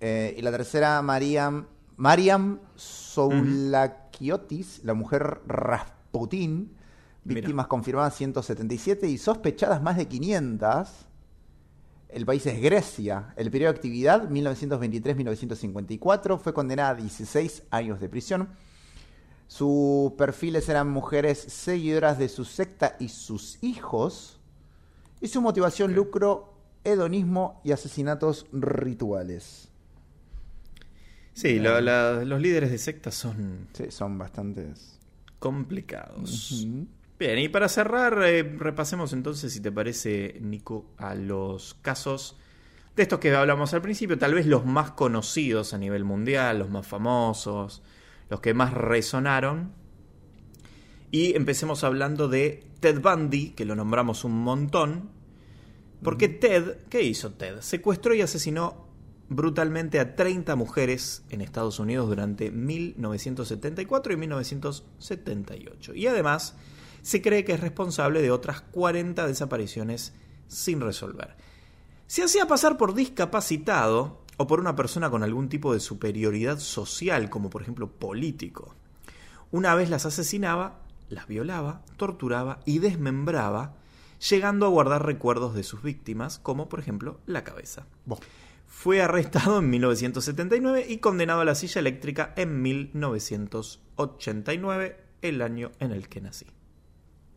Eh, 0.00 0.34
y 0.38 0.42
la 0.42 0.50
tercera, 0.50 1.00
Mariam, 1.02 1.66
Mariam 1.96 2.58
Soulakiotis, 2.74 4.82
la 4.84 4.94
mujer 4.94 5.40
Mira. 7.26 7.40
víctimas 7.40 7.66
confirmadas 7.66 8.14
177 8.16 9.08
y 9.08 9.18
sospechadas 9.18 9.82
más 9.82 9.96
de 9.96 10.06
500. 10.06 10.88
El 12.08 12.24
país 12.24 12.46
es 12.46 12.60
Grecia. 12.62 13.34
El 13.36 13.50
periodo 13.50 13.72
de 13.72 13.76
actividad, 13.78 14.28
1923-1954, 14.30 16.38
fue 16.38 16.54
condenada 16.54 16.90
a 16.90 16.94
16 16.94 17.64
años 17.70 18.00
de 18.00 18.08
prisión. 18.08 18.48
Sus 19.48 20.12
perfiles 20.12 20.68
eran 20.68 20.90
mujeres 20.90 21.38
seguidoras 21.38 22.18
de 22.18 22.28
su 22.28 22.44
secta 22.44 22.96
y 22.98 23.08
sus 23.08 23.58
hijos. 23.62 24.38
Y 25.20 25.28
su 25.28 25.40
motivación, 25.40 25.94
lucro, 25.94 26.52
hedonismo 26.84 27.60
y 27.64 27.72
asesinatos 27.72 28.46
rituales. 28.52 29.68
Sí, 31.32 31.58
la- 31.58 31.80
los 32.24 32.40
líderes 32.40 32.70
de 32.70 32.78
sectas 32.78 33.14
son 33.14 33.68
Sí, 33.72 33.90
son 33.90 34.18
bastantes. 34.18 34.98
complicados. 35.38 36.64
Ujú. 36.64 36.86
Bien, 37.18 37.38
y 37.38 37.48
para 37.48 37.68
cerrar, 37.70 38.22
eh, 38.24 38.42
repasemos 38.42 39.14
entonces, 39.14 39.50
si 39.50 39.60
te 39.60 39.72
parece, 39.72 40.36
Nico, 40.42 40.84
a 40.98 41.14
los 41.14 41.72
casos 41.80 42.36
de 42.94 43.04
estos 43.04 43.20
que 43.20 43.34
hablamos 43.34 43.72
al 43.72 43.80
principio, 43.80 44.18
tal 44.18 44.34
vez 44.34 44.46
los 44.46 44.66
más 44.66 44.90
conocidos 44.90 45.72
a 45.72 45.78
nivel 45.78 46.04
mundial, 46.04 46.58
los 46.58 46.68
más 46.68 46.86
famosos, 46.86 47.82
los 48.28 48.40
que 48.40 48.52
más 48.52 48.74
resonaron. 48.74 49.72
Y 51.10 51.34
empecemos 51.36 51.84
hablando 51.84 52.28
de 52.28 52.66
Ted 52.80 53.00
Bundy, 53.00 53.50
que 53.50 53.64
lo 53.64 53.74
nombramos 53.76 54.24
un 54.24 54.38
montón. 54.38 55.10
Porque 56.02 56.28
Ted, 56.28 56.76
¿qué 56.90 57.02
hizo 57.02 57.32
Ted? 57.32 57.60
Secuestró 57.60 58.12
y 58.14 58.20
asesinó 58.20 58.86
brutalmente 59.30 60.00
a 60.00 60.14
30 60.14 60.54
mujeres 60.54 61.24
en 61.30 61.40
Estados 61.40 61.78
Unidos 61.78 62.08
durante 62.08 62.50
1974 62.50 64.12
y 64.12 64.16
1978. 64.16 65.94
Y 65.94 66.06
además 66.06 66.56
se 67.06 67.22
cree 67.22 67.44
que 67.44 67.52
es 67.52 67.60
responsable 67.60 68.20
de 68.20 68.32
otras 68.32 68.62
40 68.62 69.28
desapariciones 69.28 70.12
sin 70.48 70.80
resolver. 70.80 71.36
Se 72.08 72.24
hacía 72.24 72.48
pasar 72.48 72.76
por 72.76 72.94
discapacitado 72.94 74.24
o 74.38 74.48
por 74.48 74.58
una 74.58 74.74
persona 74.74 75.08
con 75.08 75.22
algún 75.22 75.48
tipo 75.48 75.72
de 75.72 75.78
superioridad 75.78 76.58
social, 76.58 77.30
como 77.30 77.48
por 77.48 77.62
ejemplo 77.62 77.92
político. 77.92 78.74
Una 79.52 79.76
vez 79.76 79.88
las 79.88 80.04
asesinaba, 80.04 80.80
las 81.08 81.28
violaba, 81.28 81.82
torturaba 81.96 82.58
y 82.64 82.80
desmembraba, 82.80 83.76
llegando 84.28 84.66
a 84.66 84.70
guardar 84.70 85.06
recuerdos 85.06 85.54
de 85.54 85.62
sus 85.62 85.84
víctimas, 85.84 86.40
como 86.40 86.68
por 86.68 86.80
ejemplo 86.80 87.20
la 87.24 87.44
cabeza. 87.44 87.86
Fue 88.66 89.00
arrestado 89.00 89.60
en 89.60 89.70
1979 89.70 90.86
y 90.88 90.98
condenado 90.98 91.42
a 91.42 91.44
la 91.44 91.54
silla 91.54 91.78
eléctrica 91.78 92.34
en 92.36 92.62
1989, 92.62 95.04
el 95.22 95.40
año 95.40 95.70
en 95.78 95.92
el 95.92 96.08
que 96.08 96.20
nací. 96.20 96.46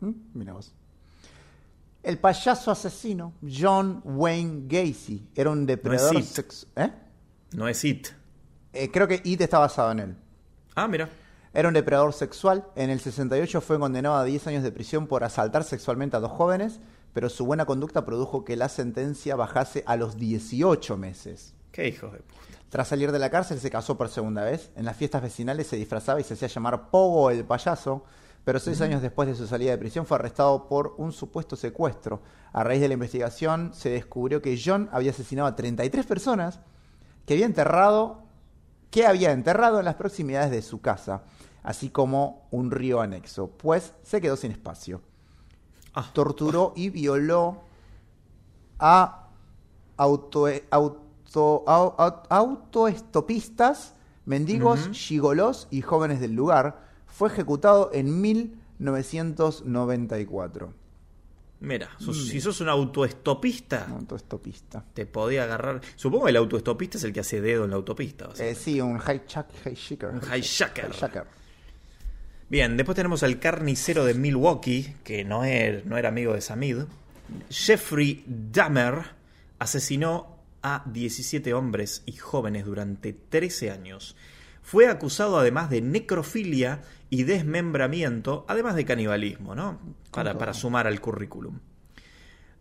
¿Mm? 0.02 0.12
Mira 0.34 0.54
vos. 0.54 0.74
El 2.02 2.18
payaso 2.18 2.72
asesino 2.72 3.34
John 3.42 4.02
Wayne 4.06 4.64
Gacy 4.68 5.28
era 5.36 5.50
un 5.50 5.66
depredador 5.66 6.16
It. 6.18 6.24
sexual. 6.24 6.96
No 7.52 7.68
es 7.68 7.84
It. 7.84 8.08
creo 8.94 9.08
que 9.08 9.22
It 9.24 9.42
está 9.42 9.60
basado 9.60 9.92
en 9.92 10.00
él. 10.00 10.16
Ah, 10.76 10.88
mira. 10.88 11.10
Era 11.54 11.68
un 11.68 11.74
depredador 11.74 12.14
sexual. 12.14 12.66
En 12.76 12.90
el 12.90 13.00
68 13.00 13.60
fue 13.62 13.80
condenado 13.80 14.16
a 14.16 14.24
10 14.24 14.48
años 14.48 14.64
de 14.64 14.72
prisión 14.72 15.08
por 15.08 15.24
asaltar 15.24 15.64
sexualmente 15.64 16.16
a 16.16 16.20
dos 16.20 16.32
jóvenes, 16.32 16.80
pero 17.12 17.28
su 17.28 17.46
buena 17.46 17.66
conducta 17.66 18.06
produjo 18.06 18.46
que 18.46 18.56
la 18.56 18.70
sentencia 18.70 19.36
bajase 19.36 19.84
a 19.88 19.96
los 19.98 20.16
18 20.18 20.96
meses. 20.96 21.54
Qué 21.72 21.88
hijos 21.88 22.14
de 22.14 22.20
puta. 22.20 22.40
Tras 22.70 22.88
salir 22.88 23.12
de 23.12 23.18
la 23.20 23.32
cárcel 23.32 23.60
se 23.60 23.72
casó 23.72 23.98
por 23.98 24.10
segunda 24.10 24.44
vez. 24.44 24.70
En 24.76 24.86
las 24.86 24.96
fiestas 24.96 25.24
vecinales 25.24 25.66
se 25.68 25.76
disfrazaba 25.76 26.22
y 26.22 26.24
se 26.24 26.36
hacía 26.36 26.48
llamar 26.48 26.90
Pogo 26.92 27.32
el 27.32 27.44
payaso, 27.44 28.06
pero 28.46 28.60
seis 28.60 28.82
años 28.82 29.02
después 29.02 29.28
de 29.28 29.36
su 29.36 29.46
salida 29.48 29.72
de 29.72 29.78
prisión 29.78 30.06
fue 30.06 30.16
arrestado 30.18 30.68
por 30.68 30.96
un 30.98 31.12
supuesto 31.12 31.56
secuestro. 31.56 32.22
A 32.52 32.64
raíz 32.64 32.82
de 32.82 32.88
la 32.88 32.96
investigación 32.96 33.72
se 33.74 33.90
descubrió 33.90 34.42
que 34.42 34.60
John 34.64 34.90
había 34.92 35.12
asesinado 35.12 35.48
a 35.48 35.56
33 35.56 36.06
personas 36.06 36.60
que 37.26 37.34
había 37.36 37.46
enterrado, 37.46 38.24
que 38.90 39.06
había 39.06 39.32
enterrado 39.32 39.78
en 39.80 39.86
las 39.86 39.96
proximidades 39.96 40.50
de 40.50 40.62
su 40.64 40.82
casa, 40.82 41.22
así 41.62 41.90
como 41.90 42.48
un 42.50 42.72
río 42.72 43.02
anexo, 43.02 43.50
pues 43.52 43.94
se 44.04 44.20
quedó 44.20 44.36
sin 44.36 44.52
espacio. 44.52 45.02
Ah, 45.94 46.10
Torturó 46.14 46.74
y 46.76 46.90
violó 46.90 47.62
a 48.80 49.28
auto, 49.98 50.48
auto, 50.72 51.64
au- 51.68 51.96
au- 51.98 52.24
autoestopistas, 52.30 53.94
mendigos, 54.26 54.90
gigolos 54.94 55.68
y 55.72 55.82
jóvenes 55.82 56.20
del 56.20 56.34
lugar. 56.34 56.89
Fue 57.12 57.30
ejecutado 57.30 57.92
en 57.94 58.22
1994. 58.22 60.74
mira, 61.62 61.90
sos- 62.00 62.30
si 62.30 62.40
sos 62.40 62.62
un 62.62 62.70
autoestopista, 62.70 63.86
Autoestopista. 63.90 64.86
te 64.94 65.06
podía 65.06 65.44
agarrar. 65.44 65.82
Supongo 65.98 66.24
que 66.26 66.30
el 66.32 66.38
autoestopista 66.38 66.98
es 66.98 67.04
el 67.04 67.12
que 67.12 67.20
hace 67.20 67.42
dedo 67.42 67.66
en 67.66 67.72
la 67.72 67.76
autopista. 67.76 68.30
Eh, 68.40 68.56
sí, 68.56 68.80
un 68.80 68.96
hijack, 68.98 69.48
hijacker. 69.66 70.10
Un 70.12 70.22
hijacker. 70.34 71.26
Bien, 72.50 72.78
después 72.78 72.96
tenemos 72.96 73.24
al 73.24 73.40
carnicero 73.40 74.06
de 74.06 74.14
Milwaukee, 74.14 74.96
que 75.04 75.24
no 75.26 75.44
era, 75.44 75.82
no 75.86 75.98
era 75.98 76.08
amigo 76.10 76.34
de 76.34 76.40
Samid. 76.42 76.78
Jeffrey 77.50 78.24
Dahmer 78.26 79.04
asesinó 79.60 80.38
a 80.64 80.84
17 80.88 81.54
hombres 81.54 82.02
y 82.06 82.14
jóvenes 82.14 82.66
durante 82.66 83.12
13 83.14 83.70
años. 83.72 84.16
Fue 84.70 84.88
acusado 84.88 85.40
además 85.40 85.72
de 85.72 85.82
necrofilia 85.82 86.84
y 87.10 87.24
desmembramiento, 87.24 88.46
además 88.48 88.76
de 88.76 88.86
canibalismo, 88.86 89.56
¿no? 89.56 89.80
Para, 90.12 90.54
sumar 90.54 90.86
al 90.86 91.02
currículum. 91.02 91.58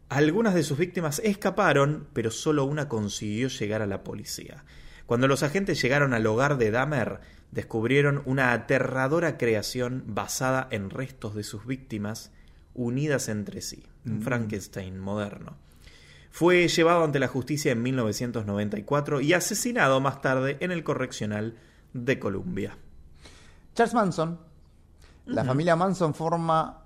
Algunas 0.09 0.55
de 0.55 0.63
sus 0.63 0.79
víctimas 0.79 1.21
escaparon, 1.23 2.09
pero 2.15 2.31
solo 2.31 2.65
una 2.65 2.89
consiguió 2.89 3.49
llegar 3.49 3.83
a 3.83 3.87
la 3.87 4.05
policía. 4.05 4.65
Cuando 5.05 5.29
los 5.29 5.43
agentes 5.43 5.83
llegaron 5.83 6.15
al 6.15 6.27
hogar 6.27 6.57
de 6.57 6.71
Dahmer, 6.71 7.21
descubrieron 7.51 8.23
una 8.25 8.55
aterradora 8.55 9.37
creación 9.37 10.05
basada 10.07 10.67
en 10.71 10.89
restos 10.89 11.35
de 11.35 11.43
sus 11.43 11.67
víctimas 11.67 12.33
unidas 12.73 13.29
entre 13.29 13.61
sí, 13.61 13.85
un 14.07 14.23
Frankenstein 14.23 14.99
moderno. 14.99 15.59
Fue 16.31 16.69
llevado 16.69 17.05
ante 17.05 17.19
la 17.19 17.29
justicia 17.29 17.73
en 17.73 17.83
1994 17.83 19.21
y 19.21 19.35
asesinado 19.35 20.01
más 20.01 20.23
tarde 20.23 20.57
en 20.61 20.73
el 20.73 20.85
correccional 20.85 21.59
de 22.05 22.19
Columbia. 22.19 22.77
Charles 23.75 23.95
Manson. 23.95 24.39
La 25.27 25.45
familia 25.45 25.77
Manson 25.77 26.15
forma 26.15 26.83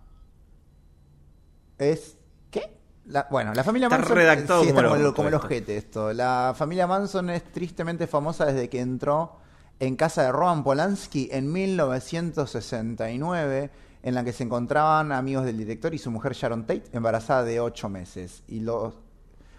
Es. 1.78 2.16
¿Qué? 2.50 2.78
La- 3.06 3.26
bueno, 3.30 3.52
la 3.54 3.64
familia 3.64 3.86
Está 3.86 3.98
Manson. 3.98 4.16
redactado 4.16 4.62
sí, 4.62 4.68
está 4.68 4.82
como 4.82 4.94
como, 4.94 5.06
el 5.08 5.14
como 5.14 5.36
ojete 5.36 5.76
esto. 5.76 6.12
La 6.12 6.54
familia 6.56 6.86
Manson 6.86 7.30
es 7.30 7.44
tristemente 7.52 8.06
famosa 8.06 8.46
desde 8.46 8.68
que 8.68 8.80
entró 8.80 9.36
en 9.80 9.96
casa 9.96 10.22
de 10.22 10.32
Roman 10.32 10.62
Polanski 10.64 11.28
en 11.32 11.50
1969, 11.52 13.70
en 14.02 14.14
la 14.14 14.24
que 14.24 14.32
se 14.32 14.44
encontraban 14.44 15.12
amigos 15.12 15.44
del 15.44 15.58
director 15.58 15.94
y 15.94 15.98
su 15.98 16.10
mujer 16.10 16.32
Sharon 16.34 16.62
Tate, 16.66 16.84
embarazada 16.92 17.44
de 17.44 17.60
ocho 17.60 17.88
meses. 17.88 18.42
Y 18.48 18.60
los. 18.60 18.94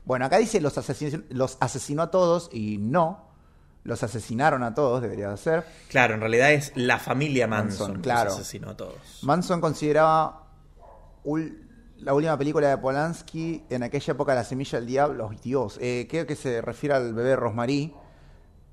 Bueno, 0.05 0.25
acá 0.25 0.37
dice 0.37 0.59
los, 0.61 0.77
asesin- 0.77 1.25
los 1.29 1.57
asesinó 1.61 2.03
a 2.03 2.11
todos 2.11 2.49
y 2.53 2.77
no. 2.77 3.32
Los 3.83 4.01
asesinaron 4.01 4.63
a 4.63 4.73
todos, 4.73 5.01
debería 5.01 5.35
ser. 5.35 5.65
Claro, 5.89 6.13
en 6.13 6.21
realidad 6.21 6.53
es 6.53 6.71
la 6.75 6.99
familia 6.99 7.47
Manson, 7.47 8.01
claro. 8.01 8.29
los 8.29 8.39
asesinó 8.39 8.69
a 8.69 8.77
todos. 8.77 9.19
Manson 9.23 9.59
consideraba 9.59 10.47
la 11.97 12.13
última 12.13 12.37
película 12.37 12.69
de 12.69 12.77
Polanski 12.77 13.65
en 13.69 13.83
aquella 13.83 14.13
época 14.13 14.35
La 14.35 14.43
semilla 14.43 14.79
del 14.79 14.87
diablo. 14.87 15.27
¡Ay, 15.29 15.39
Dios! 15.43 15.77
Eh, 15.81 16.07
creo 16.09 16.25
que 16.25 16.35
se 16.35 16.61
refiere 16.61 16.95
al 16.95 17.13
bebé 17.13 17.35
Rosmarie, 17.35 17.93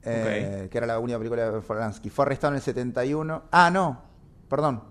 eh, 0.03 0.69
que 0.71 0.79
era 0.79 0.87
la 0.87 0.99
última 0.99 1.19
película 1.19 1.51
de 1.51 1.61
Polanski. 1.61 2.09
Fue 2.09 2.25
arrestado 2.25 2.53
en 2.53 2.57
el 2.57 2.63
71. 2.63 3.43
Ah, 3.51 3.71
no, 3.71 4.03
perdón. 4.49 4.85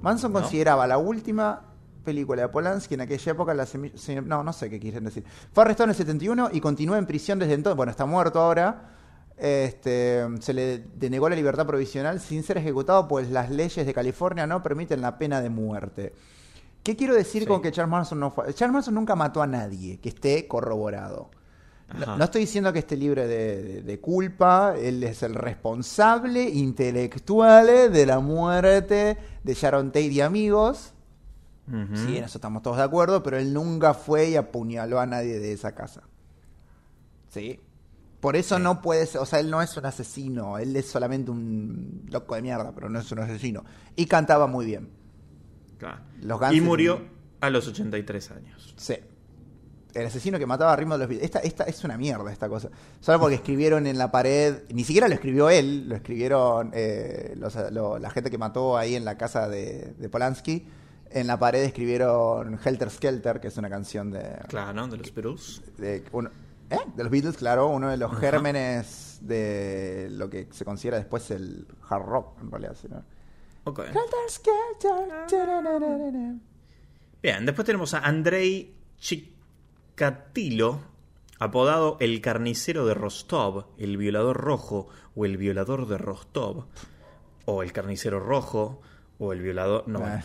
Manson 0.00 0.32
¿No? 0.32 0.40
consideraba 0.40 0.86
la 0.86 0.98
última 0.98 1.69
película 2.04 2.42
de 2.42 2.48
Polanski 2.48 2.94
en 2.94 3.00
aquella 3.02 3.32
época 3.32 3.54
la 3.54 3.66
semilla... 3.66 3.94
No, 4.22 4.42
no 4.42 4.52
sé 4.52 4.68
qué 4.70 4.78
quieren 4.80 5.04
decir. 5.04 5.24
Fue 5.52 5.62
arrestado 5.64 5.84
en 5.84 5.90
el 5.90 5.96
71 5.96 6.50
y 6.52 6.60
continúa 6.60 6.98
en 6.98 7.06
prisión 7.06 7.38
desde 7.38 7.54
entonces. 7.54 7.76
Bueno, 7.76 7.90
está 7.90 8.06
muerto 8.06 8.40
ahora. 8.40 8.90
Este, 9.36 10.22
se 10.40 10.52
le 10.52 10.84
denegó 10.96 11.28
la 11.28 11.36
libertad 11.36 11.66
provisional 11.66 12.20
sin 12.20 12.42
ser 12.42 12.58
ejecutado, 12.58 13.08
pues 13.08 13.30
las 13.30 13.48
leyes 13.50 13.86
de 13.86 13.94
California 13.94 14.46
no 14.46 14.62
permiten 14.62 15.00
la 15.00 15.16
pena 15.16 15.40
de 15.40 15.48
muerte. 15.48 16.12
¿Qué 16.82 16.94
quiero 16.96 17.14
decir 17.14 17.42
Sí. 17.42 17.48
con 17.48 17.62
que 17.62 17.72
Charles 17.72 17.90
Manson 17.90 18.20
no 18.20 18.30
fue? 18.30 18.52
Charles 18.52 18.72
Manson 18.74 18.94
nunca 18.94 19.14
mató 19.16 19.40
a 19.42 19.46
nadie, 19.46 19.98
que 19.98 20.10
esté 20.10 20.46
corroborado. 20.46 21.30
No 22.16 22.22
estoy 22.22 22.42
diciendo 22.42 22.72
que 22.72 22.78
esté 22.80 22.96
libre 22.96 23.26
de, 23.26 23.62
de- 23.62 23.82
de 23.82 24.00
culpa, 24.00 24.74
él 24.78 25.02
es 25.02 25.24
el 25.24 25.34
responsable 25.34 26.42
intelectual 26.44 27.90
de 27.92 28.06
la 28.06 28.20
muerte 28.20 29.18
de 29.42 29.54
Sharon 29.54 29.88
Tate 29.88 30.02
y 30.06 30.20
amigos. 30.20 30.92
Sí, 31.94 32.16
en 32.16 32.24
eso 32.24 32.38
estamos 32.38 32.62
todos 32.62 32.76
de 32.78 32.82
acuerdo, 32.82 33.22
pero 33.22 33.38
él 33.38 33.52
nunca 33.54 33.94
fue 33.94 34.30
y 34.30 34.36
apuñaló 34.36 34.98
a 35.00 35.06
nadie 35.06 35.38
de 35.38 35.52
esa 35.52 35.74
casa. 35.74 36.02
Sí. 37.28 37.60
Por 38.20 38.36
eso 38.36 38.56
Sí. 38.56 38.62
no 38.62 38.82
puede 38.82 39.06
ser, 39.06 39.20
o 39.20 39.26
sea, 39.26 39.40
él 39.40 39.50
no 39.50 39.62
es 39.62 39.76
un 39.76 39.86
asesino, 39.86 40.58
él 40.58 40.76
es 40.76 40.86
solamente 40.86 41.30
un 41.30 42.02
loco 42.10 42.34
de 42.34 42.42
mierda, 42.42 42.72
pero 42.74 42.88
no 42.90 42.98
es 42.98 43.10
un 43.12 43.20
asesino. 43.20 43.64
Y 43.96 44.06
cantaba 44.06 44.46
muy 44.46 44.66
bien. 44.66 44.88
Claro. 45.78 46.00
Los 46.20 46.52
y 46.52 46.60
murió 46.60 47.00
a 47.40 47.48
los 47.48 47.66
83 47.66 48.30
años. 48.32 48.74
Sí. 48.76 48.96
El 49.94 50.06
asesino 50.06 50.38
que 50.38 50.46
mataba 50.46 50.72
a 50.72 50.76
ritmo 50.76 50.94
de 50.94 50.98
los 50.98 51.08
Beatles. 51.08 51.24
Esta, 51.24 51.40
esta 51.40 51.64
es 51.64 51.82
una 51.82 51.96
mierda 51.96 52.30
esta 52.30 52.48
cosa. 52.48 52.68
Solo 53.00 53.18
porque 53.18 53.36
escribieron 53.36 53.86
en 53.86 53.96
la 53.98 54.10
pared, 54.12 54.62
ni 54.72 54.84
siquiera 54.84 55.08
lo 55.08 55.14
escribió 55.14 55.48
él, 55.50 55.88
lo 55.88 55.96
escribieron 55.96 56.70
eh, 56.74 57.32
los- 57.36 57.56
lo- 57.72 57.98
la 57.98 58.10
gente 58.10 58.30
que 58.30 58.38
mató 58.38 58.76
ahí 58.76 58.94
en 58.94 59.04
la 59.04 59.16
casa 59.16 59.48
de, 59.48 59.94
de 59.98 60.08
Polanski. 60.08 60.64
En 61.10 61.26
la 61.26 61.38
pared 61.38 61.62
escribieron 61.64 62.58
Helter 62.64 62.90
Skelter, 62.90 63.40
que 63.40 63.48
es 63.48 63.56
una 63.56 63.68
canción 63.68 64.10
de, 64.10 64.38
Claro, 64.48 64.86
de 64.86 64.96
los 64.96 65.10
Perús. 65.10 65.60
de, 65.76 66.04
uno- 66.12 66.30
¿eh? 66.70 66.78
de 66.94 67.02
los 67.02 67.10
Beatles, 67.10 67.36
claro, 67.36 67.66
uno 67.68 67.88
de 67.90 67.96
los 67.96 68.12
Ajá. 68.12 68.20
gérmenes 68.20 69.18
de 69.22 70.08
lo 70.12 70.30
que 70.30 70.48
se 70.52 70.64
considera 70.64 70.98
después 70.98 71.30
el 71.32 71.66
hard 71.88 72.04
rock, 72.04 72.40
en 72.40 72.50
realidad. 72.50 72.76
¿sí, 72.80 72.86
no? 72.88 73.02
Ok. 73.64 73.80
Helter 73.80 74.04
Skelter. 74.28 75.40
Bien, 77.22 77.44
después 77.44 77.66
tenemos 77.66 77.92
a 77.94 77.98
Andrei 77.98 78.74
Chikatilo, 78.98 80.80
apodado 81.38 81.96
el 82.00 82.20
carnicero 82.20 82.86
de 82.86 82.94
Rostov, 82.94 83.66
el 83.78 83.96
violador 83.96 84.36
rojo 84.36 84.88
o 85.16 85.24
el 85.26 85.36
violador 85.36 85.88
de 85.88 85.98
Rostov, 85.98 86.66
o 87.46 87.62
el 87.62 87.72
carnicero 87.72 88.20
rojo 88.20 88.80
o 89.18 89.32
el 89.32 89.42
violador... 89.42 89.86
No, 89.88 90.00
bueno. 90.00 90.22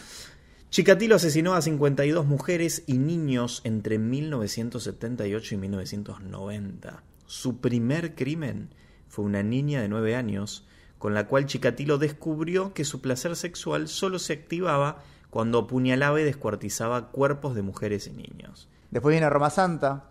Chikatilo 0.75 1.15
asesinó 1.15 1.53
a 1.53 1.61
52 1.61 2.25
mujeres 2.25 2.83
y 2.85 2.97
niños 2.97 3.61
entre 3.63 3.97
1978 3.97 5.55
y 5.55 5.57
1990. 5.57 7.01
Su 7.25 7.61
primer 7.61 8.13
crimen 8.13 8.75
fue 9.07 9.23
una 9.23 9.41
niña 9.41 9.81
de 9.81 9.87
9 9.87 10.17
años, 10.17 10.67
con 10.97 11.13
la 11.13 11.27
cual 11.27 11.45
Chikatilo 11.45 11.97
descubrió 11.97 12.73
que 12.73 12.83
su 12.83 12.99
placer 12.99 13.37
sexual 13.37 13.87
solo 13.87 14.19
se 14.19 14.33
activaba 14.33 15.01
cuando 15.29 15.59
apuñalaba 15.59 16.19
y 16.19 16.25
descuartizaba 16.25 17.09
cuerpos 17.09 17.55
de 17.55 17.61
mujeres 17.61 18.07
y 18.07 18.11
niños. 18.11 18.67
Después 18.91 19.13
viene 19.13 19.29
Roma 19.29 19.51
Santa. 19.51 20.09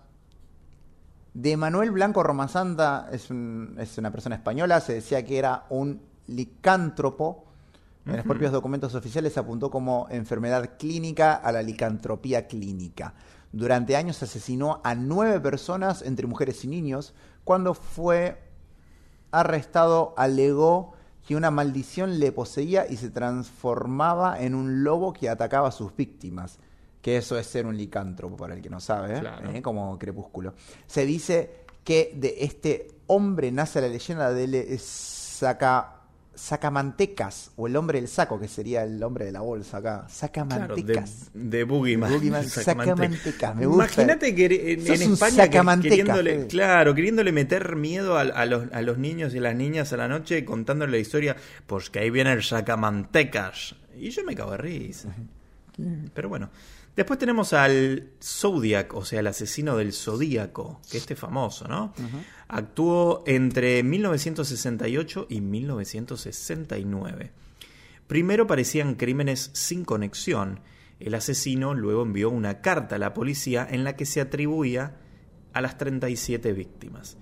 De 1.35 1.59
Manuel 1.59 1.91
Blanco 1.91 2.23
Roma 2.23 2.49
Santa 2.49 3.11
es 3.13 3.29
una 3.29 4.11
persona 4.11 4.37
española, 4.37 4.81
se 4.81 4.95
decía 4.95 5.27
que 5.27 5.37
era 5.37 5.67
un 5.69 6.01
licántropo. 6.27 7.45
En 8.07 8.17
los 8.17 8.27
propios 8.27 8.53
documentos 8.53 8.95
oficiales 8.95 9.39
apuntó 9.39 9.71
como 9.71 10.07
enfermedad 10.11 10.73
clínica 10.79 11.35
a 11.35 11.51
la 11.53 11.63
licantropía 11.63 12.47
clínica. 12.47 13.15
Durante 13.51 13.97
años 13.97 14.23
asesinó 14.23 14.81
a 14.85 14.95
nueve 14.95 15.41
personas, 15.41 16.03
entre 16.03 16.27
mujeres 16.27 16.65
y 16.65 16.69
niños. 16.69 17.15
Cuando 17.45 17.73
fue 17.73 18.43
arrestado, 19.31 20.13
alegó 20.17 20.93
que 21.27 21.37
una 21.37 21.51
maldición 21.51 22.19
le 22.19 22.33
poseía 22.33 22.87
y 22.89 22.97
se 22.97 23.11
transformaba 23.11 24.41
en 24.41 24.55
un 24.55 24.85
lobo 24.85 25.13
que 25.13 25.29
atacaba 25.29 25.69
a 25.69 25.73
sus 25.73 25.95
víctimas. 25.97 26.59
Que 27.01 27.17
eso 27.17 27.39
es 27.39 27.47
ser 27.47 27.67
un 27.67 27.77
licántropo, 27.77 28.37
para 28.37 28.55
el 28.55 28.61
que 28.61 28.71
no 28.71 28.81
sabe, 28.81 29.17
¿eh? 29.17 29.21
Claro. 29.21 29.51
¿Eh? 29.51 29.63
como 29.63 29.99
crepúsculo. 29.99 30.55
Se 30.87 31.07
dice 31.07 31.65
que 31.85 32.13
de 32.17 32.37
este 32.41 32.89
hombre 33.07 33.53
nace 33.53 33.81
la 33.81 33.89
leyenda 33.89 34.33
eh, 34.39 34.79
saca, 34.79 36.04
sacamantecas, 36.35 37.51
o 37.57 37.67
el 37.67 37.77
hombre 37.77 38.01
del 38.01 38.09
saco, 38.09 38.39
que 38.41 38.49
sería 38.49 38.83
el 38.85 39.03
hombre 39.03 39.25
de 39.27 39.33
la 39.33 39.41
bolsa 39.41 39.79
acá. 39.79 40.07
Claro, 40.07 40.07
de, 40.09 40.13
Sacamantecas. 40.15 41.31
de 41.35 41.65
Boogeyman. 41.65 42.11
Boogeyman, 42.13 42.45
Sacamanteca. 42.49 42.97
sacamantecas, 42.97 43.57
me 43.57 43.67
gusta. 43.67 43.85
Imagínate 44.03 44.35
que 44.35 44.73
en, 44.73 44.87
en 44.87 45.03
España 45.13 45.49
que- 45.49 45.89
queriéndole, 45.89 46.47
claro, 46.49 46.95
queriéndole 46.95 47.33
meter 47.33 47.77
miedo 47.77 48.17
a, 48.19 48.23
a 48.23 48.47
los, 48.47 48.73
a 48.73 48.83
los 48.83 48.99
niños 48.99 49.35
y 49.35 49.39
a 49.39 49.43
las 49.43 49.55
niñas 49.57 49.93
a 49.93 49.97
la 49.97 50.09
noche 50.09 50.45
contándole 50.45 50.93
la 50.93 50.99
historia, 50.99 51.37
pues 51.67 51.91
que 51.91 52.01
ahí 52.01 52.11
viene 52.11 52.33
el 52.33 52.43
sacamantecas. 52.43 53.75
Y 53.97 54.11
yo 54.11 54.25
me 54.25 54.35
cago 54.35 54.53
de 54.53 54.57
risa. 54.59 55.09
Pero 56.15 56.29
bueno. 56.29 56.51
Después 56.97 57.19
tenemos 57.19 57.53
al 57.53 58.11
Zodiac, 58.23 58.95
o 58.95 59.05
sea, 59.05 59.19
el 59.19 59.27
asesino 59.27 59.77
del 59.77 59.93
Zodíaco, 59.93 60.81
que 60.89 60.97
este 60.99 61.15
es 61.15 61.19
famoso, 61.21 61.67
¿no? 61.67 61.93
Actuó 62.57 63.25
entre 63.27 63.83
1968 63.83 65.27
y 65.29 65.41
1969. 65.41 67.33
Primero 68.07 68.47
parecían 68.47 68.95
crímenes 68.95 69.51
sin 69.55 69.85
conexión. 69.85 70.61
El 71.01 71.17
asesino 71.17 71.75
luego 71.75 72.05
envió 72.05 72.31
una 72.31 72.61
carta 72.61 72.95
a 72.95 73.01
la 73.01 73.13
policía 73.13 73.67
en 73.69 73.83
la 73.83 73.97
que 73.97 74.07
se 74.07 74.21
atribuía 74.21 74.95
a 75.53 75.61
las 75.63 75.79
37 75.79 76.53
víctimas. 76.53 77.17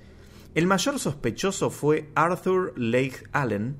El 0.55 0.67
mayor 0.67 0.99
sospechoso 0.99 1.71
fue 1.71 2.11
Arthur 2.15 2.75
Lake 2.77 3.25
Allen, 3.33 3.77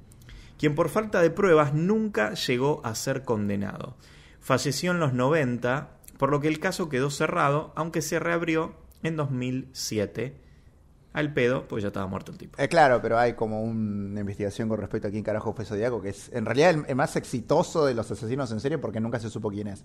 quien 0.57 0.75
por 0.75 0.89
falta 0.89 1.21
de 1.21 1.29
pruebas 1.29 1.75
nunca 1.75 2.33
llegó 2.33 2.81
a 2.83 2.95
ser 2.95 3.25
condenado. 3.25 3.99
Falleció 4.41 4.93
en 4.93 5.01
los 5.01 5.13
90, 5.13 5.99
por 6.17 6.31
lo 6.31 6.41
que 6.41 6.49
el 6.49 6.61
caso 6.61 6.89
quedó 6.89 7.11
cerrado, 7.11 7.75
aunque 7.77 8.01
se 8.01 8.19
reabrió 8.19 8.75
en 9.03 9.17
2007. 9.17 10.42
Al 11.13 11.35
pedo, 11.35 11.69
pues 11.69 11.83
ya 11.83 11.89
estaba 11.89 12.07
muerto 12.07 12.33
el 12.33 12.39
tipo. 12.39 12.61
Eh, 12.61 12.69
claro, 12.69 13.01
pero 13.03 13.19
hay 13.19 13.35
como 13.35 13.63
una 13.63 14.21
investigación 14.21 14.69
con 14.69 14.79
respecto 14.79 15.09
a 15.09 15.11
quién 15.11 15.23
carajo 15.23 15.53
fue 15.53 15.65
Zodíaco, 15.65 16.01
que 16.01 16.09
es 16.09 16.31
en 16.33 16.47
realidad 16.47 16.71
el, 16.71 16.85
el 16.89 16.97
más 16.97 17.17
exitoso 17.17 17.85
de 17.85 17.95
los 17.95 18.11
asesinos 18.11 18.51
en 18.51 18.61
serie 18.61 18.79
porque 18.79 19.01
nunca 19.01 19.19
se 19.19 19.29
supo 19.29 19.51
quién 19.51 19.69
es. 19.69 19.85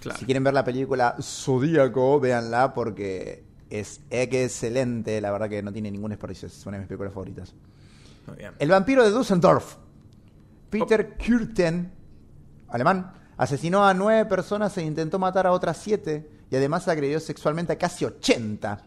Claro. 0.00 0.18
Si 0.18 0.26
quieren 0.26 0.44
ver 0.44 0.52
la 0.52 0.64
película 0.64 1.16
Zodíaco, 1.20 2.20
véanla 2.20 2.74
porque 2.74 3.44
es 3.70 4.00
excelente. 4.10 5.20
La 5.20 5.30
verdad 5.30 5.48
que 5.48 5.62
no 5.62 5.72
tiene 5.72 5.90
ningún 5.90 6.10
desperdicio. 6.10 6.48
Es 6.48 6.66
una 6.66 6.76
de 6.76 6.80
mis 6.80 6.88
películas 6.88 7.12
favoritas. 7.12 7.54
Muy 8.26 8.36
bien. 8.36 8.52
El 8.58 8.68
vampiro 8.68 9.02
de 9.02 9.10
Dusseldorf. 9.10 9.76
Peter 10.70 11.16
Kürten, 11.16 11.92
alemán, 12.68 13.12
asesinó 13.36 13.86
a 13.86 13.94
nueve 13.94 14.26
personas 14.26 14.76
e 14.78 14.82
intentó 14.82 15.18
matar 15.18 15.46
a 15.46 15.52
otras 15.52 15.78
siete 15.78 16.28
y 16.50 16.56
además 16.56 16.88
agredió 16.88 17.20
sexualmente 17.20 17.72
a 17.72 17.78
casi 17.78 18.04
80. 18.04 18.84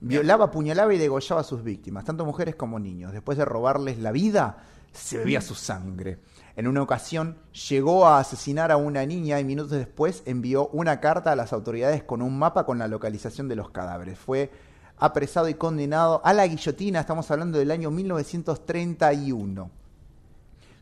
Violaba, 0.00 0.46
apuñalaba 0.46 0.94
y 0.94 0.98
degollaba 0.98 1.42
a 1.42 1.44
sus 1.44 1.62
víctimas, 1.62 2.04
tanto 2.04 2.24
mujeres 2.24 2.54
como 2.54 2.78
niños. 2.78 3.12
Después 3.12 3.36
de 3.36 3.44
robarles 3.44 3.98
la 3.98 4.12
vida, 4.12 4.58
se 4.92 5.18
bebía 5.18 5.40
su 5.40 5.54
sangre. 5.54 6.18
En 6.56 6.66
una 6.66 6.82
ocasión 6.82 7.36
llegó 7.68 8.06
a 8.06 8.18
asesinar 8.18 8.72
a 8.72 8.76
una 8.76 9.04
niña 9.06 9.38
y 9.40 9.44
minutos 9.44 9.72
después 9.72 10.22
envió 10.26 10.68
una 10.68 11.00
carta 11.00 11.32
a 11.32 11.36
las 11.36 11.52
autoridades 11.52 12.02
con 12.02 12.22
un 12.22 12.38
mapa 12.38 12.64
con 12.64 12.78
la 12.78 12.88
localización 12.88 13.48
de 13.48 13.56
los 13.56 13.70
cadáveres. 13.70 14.18
Fue 14.18 14.50
apresado 14.98 15.48
y 15.48 15.54
condenado 15.54 16.20
a 16.24 16.32
la 16.32 16.46
guillotina, 16.46 17.00
estamos 17.00 17.30
hablando 17.30 17.58
del 17.58 17.70
año 17.70 17.90
1931. 17.90 19.70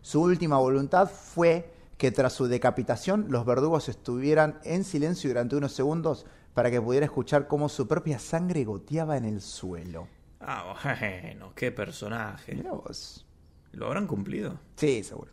Su 0.01 0.23
última 0.23 0.59
voluntad 0.59 1.11
fue 1.11 1.73
que 1.97 2.13
tras 2.13 2.33
su 2.33 2.47
decapitación 2.47 3.27
los 3.29 3.45
verdugos 3.45 3.89
estuvieran 3.89 4.61
en 4.65 4.85
silencio 4.85 5.29
durante 5.31 5.57
unos 5.57 5.73
segundos 5.73 6.27
para 6.55 6.71
que 6.71 6.81
pudiera 6.81 7.07
escuchar 7.07 7.47
cómo 7.47 7.69
su 7.69 7.87
propia 7.87 8.19
sangre 8.19 8.65
goteaba 8.65 9.17
en 9.17 9.25
el 9.25 9.41
suelo. 9.41 10.09
Ah, 10.41 10.75
bueno, 11.01 11.53
qué 11.55 11.73
personaje. 11.73 12.55
Mirá 12.55 12.73
vos. 12.73 13.27
¿Lo 13.73 13.87
habrán 13.87 14.07
cumplido? 14.07 14.59
Sí, 14.77 15.03
seguro. 15.03 15.31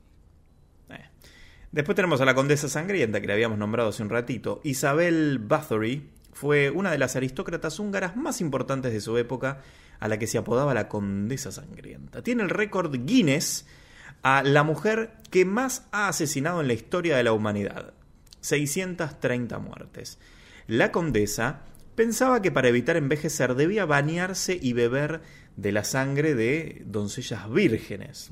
Eh. 0.90 1.06
Después 1.72 1.96
tenemos 1.96 2.22
a 2.22 2.26
la 2.26 2.36
condesa 2.36 2.70
sangrienta 2.70 3.22
que 3.22 3.28
le 3.28 3.34
habíamos 3.34 3.58
nombrado 3.58 3.90
hace 3.90 4.04
un 4.04 4.10
ratito. 4.10 4.62
Isabel 4.64 5.40
Bathory 5.40 6.10
fue 6.34 6.70
una 6.70 6.92
de 6.92 6.98
las 6.98 7.16
aristócratas 7.16 7.80
húngaras 7.80 8.16
más 8.16 8.42
importantes 8.42 8.92
de 8.92 9.02
su 9.02 9.18
época, 9.18 9.62
a 10.00 10.08
la 10.08 10.20
que 10.20 10.28
se 10.28 10.38
apodaba 10.38 10.74
la 10.74 10.90
condesa 10.90 11.52
sangrienta. 11.52 12.22
Tiene 12.22 12.44
el 12.44 12.50
récord 12.50 12.94
Guinness 13.06 13.66
a 14.22 14.44
la 14.44 14.64
mujer 14.64 15.14
que 15.32 15.46
más 15.46 15.88
ha 15.92 16.08
asesinado 16.08 16.60
en 16.60 16.68
la 16.68 16.74
historia 16.74 17.16
de 17.16 17.24
la 17.24 17.32
humanidad. 17.32 17.94
630 18.42 19.58
muertes. 19.60 20.20
La 20.68 20.92
condesa 20.92 21.62
pensaba 21.96 22.42
que 22.42 22.52
para 22.52 22.68
evitar 22.68 22.98
envejecer 22.98 23.56
debía 23.56 23.86
bañarse 23.86 24.58
y 24.62 24.74
beber 24.74 25.22
de 25.56 25.72
la 25.72 25.84
sangre 25.84 26.36
de 26.36 26.84
doncellas 26.86 27.50
vírgenes. 27.50 28.30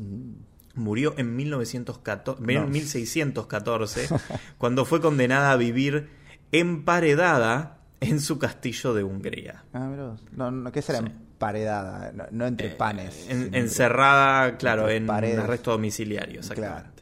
Murió 0.76 1.14
en 1.18 1.36
1914, 1.36 2.42
en 2.42 2.62
No. 2.62 2.68
1614 2.68 4.08
cuando 4.58 4.86
fue 4.86 5.00
condenada 5.02 5.52
a 5.52 5.56
vivir 5.58 6.10
emparedada 6.52 7.78
en 8.02 8.20
su 8.20 8.38
castillo 8.40 8.94
de 8.94 9.04
Hungría. 9.04 9.64
Ah, 9.74 9.90
vos. 9.96 10.22
No, 10.32 10.52
no, 10.52 10.72
¿qué 10.72 10.82
será 10.82 11.00
Sí. 11.00 11.06
emparedada? 11.06 12.12
No, 12.14 12.26
no 12.32 12.48
entre 12.48 12.70
panes. 12.72 13.16
Eh, 13.28 13.32
En- 13.32 13.42
entre- 13.44 13.60
encerrada, 13.62 14.58
claro, 14.58 14.84
entre 14.84 14.98
en 14.98 15.06
paredes. 15.08 15.40
arresto 15.40 15.72
domiciliario, 15.72 16.40
exactamente. 16.40 16.93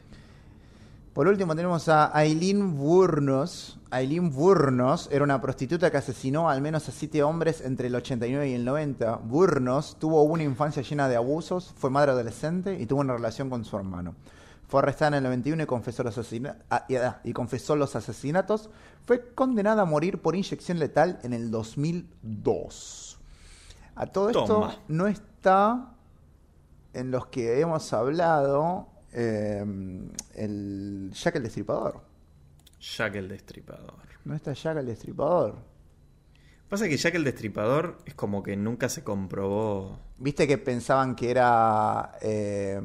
Por 1.12 1.28
último 1.28 1.54
tenemos 1.54 1.88
a 1.90 2.16
Aileen 2.16 2.76
Burnos. 2.76 3.78
Aileen 3.90 4.30
Burnos 4.32 5.08
era 5.12 5.22
una 5.24 5.40
prostituta 5.42 5.90
que 5.90 5.98
asesinó 5.98 6.48
al 6.48 6.62
menos 6.62 6.88
a 6.88 6.92
siete 6.92 7.22
hombres 7.22 7.60
entre 7.60 7.88
el 7.88 7.94
89 7.94 8.48
y 8.48 8.54
el 8.54 8.64
90. 8.64 9.16
Burnos 9.16 9.96
tuvo 9.98 10.22
una 10.22 10.42
infancia 10.42 10.82
llena 10.82 11.08
de 11.08 11.16
abusos, 11.16 11.74
fue 11.76 11.90
madre 11.90 12.12
adolescente 12.12 12.80
y 12.80 12.86
tuvo 12.86 13.00
una 13.02 13.12
relación 13.12 13.50
con 13.50 13.62
su 13.66 13.76
hermano. 13.76 14.14
Fue 14.68 14.80
arrestada 14.80 15.08
en 15.08 15.14
el 15.16 15.24
91 15.24 15.64
y 15.64 15.66
confesó 15.66 16.02
los, 16.02 16.16
asesina- 16.16 16.56
ah, 16.70 16.86
y, 16.88 16.94
ah, 16.96 17.20
y 17.24 17.34
confesó 17.34 17.76
los 17.76 17.94
asesinatos. 17.94 18.70
Fue 19.04 19.34
condenada 19.34 19.82
a 19.82 19.84
morir 19.84 20.22
por 20.22 20.34
inyección 20.34 20.78
letal 20.78 21.18
en 21.24 21.34
el 21.34 21.50
2002. 21.50 23.18
A 23.96 24.06
todo 24.06 24.30
esto 24.30 24.70
no 24.88 25.06
está 25.08 25.90
en 26.94 27.10
los 27.10 27.26
que 27.26 27.60
hemos 27.60 27.92
hablado 27.92 28.86
eh, 29.12 29.64
el 30.34 31.10
Jack 31.12 31.36
el 31.36 31.42
Destripador. 31.42 32.00
Jack 32.80 33.14
el 33.16 33.28
Destripador. 33.28 33.94
No 34.24 34.34
está 34.34 34.52
Jack 34.52 34.78
el 34.78 34.86
Destripador. 34.86 35.56
Pasa 36.68 36.88
que 36.88 36.96
Jack 36.96 37.14
el 37.16 37.24
Destripador 37.24 37.98
es 38.06 38.14
como 38.14 38.42
que 38.42 38.56
nunca 38.56 38.88
se 38.88 39.04
comprobó. 39.04 39.98
Viste 40.18 40.48
que 40.48 40.56
pensaban 40.58 41.14
que 41.14 41.30
era 41.30 42.12
eh, 42.22 42.80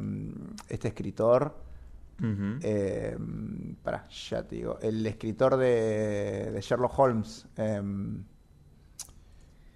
este 0.67 0.89
escritor. 0.89 1.65
Eh, 2.19 3.15
pará, 3.83 4.07
ya 4.09 4.43
te 4.43 4.55
digo. 4.55 4.79
El 4.81 5.05
escritor 5.05 5.55
de, 5.55 6.51
de 6.51 6.61
Sherlock 6.61 6.99
Holmes. 6.99 7.47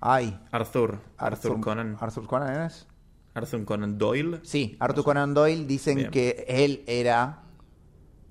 ay. 0.02 0.39
Arthur, 0.52 0.99
Arthur, 1.18 1.62
Conan. 1.62 1.97
Arthur 1.99 2.28
Conan 2.28 2.66
es. 2.66 2.88
Arthur 3.34 3.64
Conan 3.66 3.98
Doyle. 3.98 4.40
Sí, 4.44 4.76
Arthur 4.80 5.04
Conan 5.04 5.34
Doyle 5.34 5.66
dicen 5.66 5.96
Bien. 5.98 6.12
que 6.12 6.46
él 6.48 6.84
era. 6.88 7.44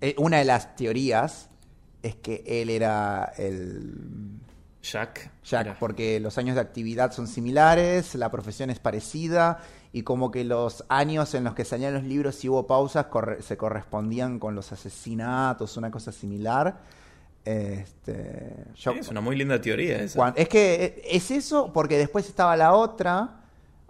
eh, 0.02 0.14
una 0.18 0.38
de 0.38 0.44
las 0.44 0.76
teorías 0.76 1.50
es 2.02 2.16
que 2.16 2.42
él 2.46 2.70
era 2.70 3.32
el 3.36 4.38
Jack. 4.82 5.30
Jack, 5.44 5.66
Era- 5.66 5.78
porque 5.78 6.18
los 6.20 6.38
años 6.38 6.54
de 6.54 6.62
actividad 6.62 7.12
son 7.12 7.26
similares, 7.26 8.14
la 8.14 8.30
profesión 8.30 8.70
es 8.70 8.78
parecida 8.78 9.60
y 9.92 10.02
como 10.02 10.30
que 10.30 10.42
los 10.44 10.84
años 10.88 11.34
en 11.34 11.44
los 11.44 11.54
que 11.54 11.66
salían 11.66 11.92
los 11.92 12.04
libros 12.04 12.42
y 12.44 12.48
hubo 12.48 12.66
pausas 12.66 13.06
corre- 13.06 13.42
se 13.42 13.58
correspondían 13.58 14.38
con 14.38 14.54
los 14.54 14.72
asesinatos, 14.72 15.76
una 15.76 15.90
cosa 15.90 16.12
similar. 16.12 16.80
Este, 17.44 18.64
yo- 18.76 18.92
Es 18.92 19.08
una 19.08 19.20
muy 19.20 19.36
linda 19.36 19.60
teoría 19.60 19.98
esa. 20.02 20.30
es 20.36 20.48
que 20.48 20.84
eh, 20.84 21.02
es 21.10 21.30
eso 21.30 21.72
porque 21.72 21.98
después 21.98 22.26
estaba 22.28 22.56
la 22.56 22.72
otra. 22.74 23.39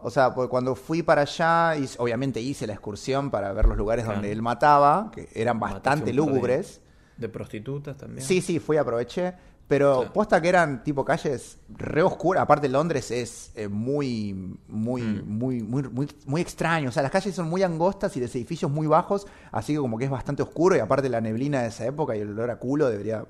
O 0.02 0.10
sea, 0.10 0.34
porque 0.34 0.48
cuando 0.48 0.74
fui 0.74 1.02
para 1.02 1.22
allá, 1.22 1.76
y 1.76 1.88
obviamente 1.98 2.40
hice 2.40 2.66
la 2.66 2.72
excursión 2.74 3.30
para 3.30 3.52
ver 3.52 3.66
los 3.66 3.76
lugares 3.76 4.04
Claro. 4.04 4.18
donde 4.18 4.32
él 4.32 4.42
mataba, 4.42 5.10
que 5.12 5.28
eran 5.34 5.58
bastante 5.60 6.06
de- 6.06 6.12
lúgubres. 6.14 6.80
De 7.16 7.28
prostitutas 7.28 7.96
también. 7.96 8.26
Sí, 8.26 8.40
sí, 8.40 8.58
fui, 8.58 8.76
aproveché. 8.78 9.34
Pero 9.68 9.98
Claro. 9.98 10.12
posta 10.12 10.40
que 10.42 10.48
eran 10.48 10.82
tipo 10.82 11.04
calles 11.04 11.58
re 11.68 12.02
oscuras. 12.02 12.42
Aparte, 12.42 12.68
Londres 12.68 13.10
es 13.12 13.52
eh, 13.54 13.68
muy, 13.68 14.56
muy, 14.66 15.00
Mm. 15.02 15.22
muy, 15.28 15.62
muy, 15.62 15.82
muy, 15.84 16.08
muy 16.26 16.40
extraño. 16.40 16.88
O 16.88 16.92
sea, 16.92 17.04
las 17.04 17.12
calles 17.12 17.34
son 17.36 17.48
muy 17.48 17.62
angostas 17.62 18.16
y 18.16 18.20
los 18.20 18.34
edificios 18.34 18.68
muy 18.68 18.88
bajos. 18.88 19.28
Así 19.52 19.72
que 19.74 19.78
como 19.78 19.96
que 19.96 20.06
es 20.06 20.10
bastante 20.10 20.42
oscuro. 20.42 20.74
Y 20.74 20.80
aparte 20.80 21.08
la 21.08 21.20
neblina 21.20 21.62
de 21.62 21.68
esa 21.68 21.86
época 21.86 22.16
y 22.16 22.20
el 22.20 22.30
olor 22.30 22.50
a 22.50 22.56
culo 22.56 22.88
debería... 22.88 23.24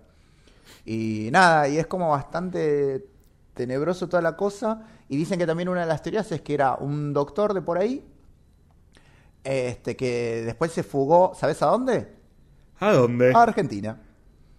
Y 0.86 1.28
nada, 1.30 1.68
y 1.68 1.76
es 1.76 1.86
como 1.86 2.08
bastante 2.10 3.04
tenebroso 3.54 4.08
toda 4.08 4.22
la 4.22 4.36
cosa. 4.36 4.82
Y 5.08 5.16
dicen 5.16 5.38
que 5.38 5.46
también 5.46 5.68
una 5.68 5.82
de 5.82 5.86
las 5.86 6.02
teorías 6.02 6.30
es 6.32 6.40
que 6.40 6.54
era 6.54 6.74
un 6.76 7.12
doctor 7.12 7.54
de 7.54 7.62
por 7.62 7.78
ahí. 7.78 8.04
Este, 9.44 9.96
que 9.96 10.42
después 10.44 10.70
se 10.72 10.82
fugó, 10.82 11.32
¿sabes 11.34 11.62
a 11.62 11.66
dónde? 11.66 12.14
¿A 12.78 12.92
dónde? 12.92 13.32
A 13.34 13.42
Argentina. 13.42 14.00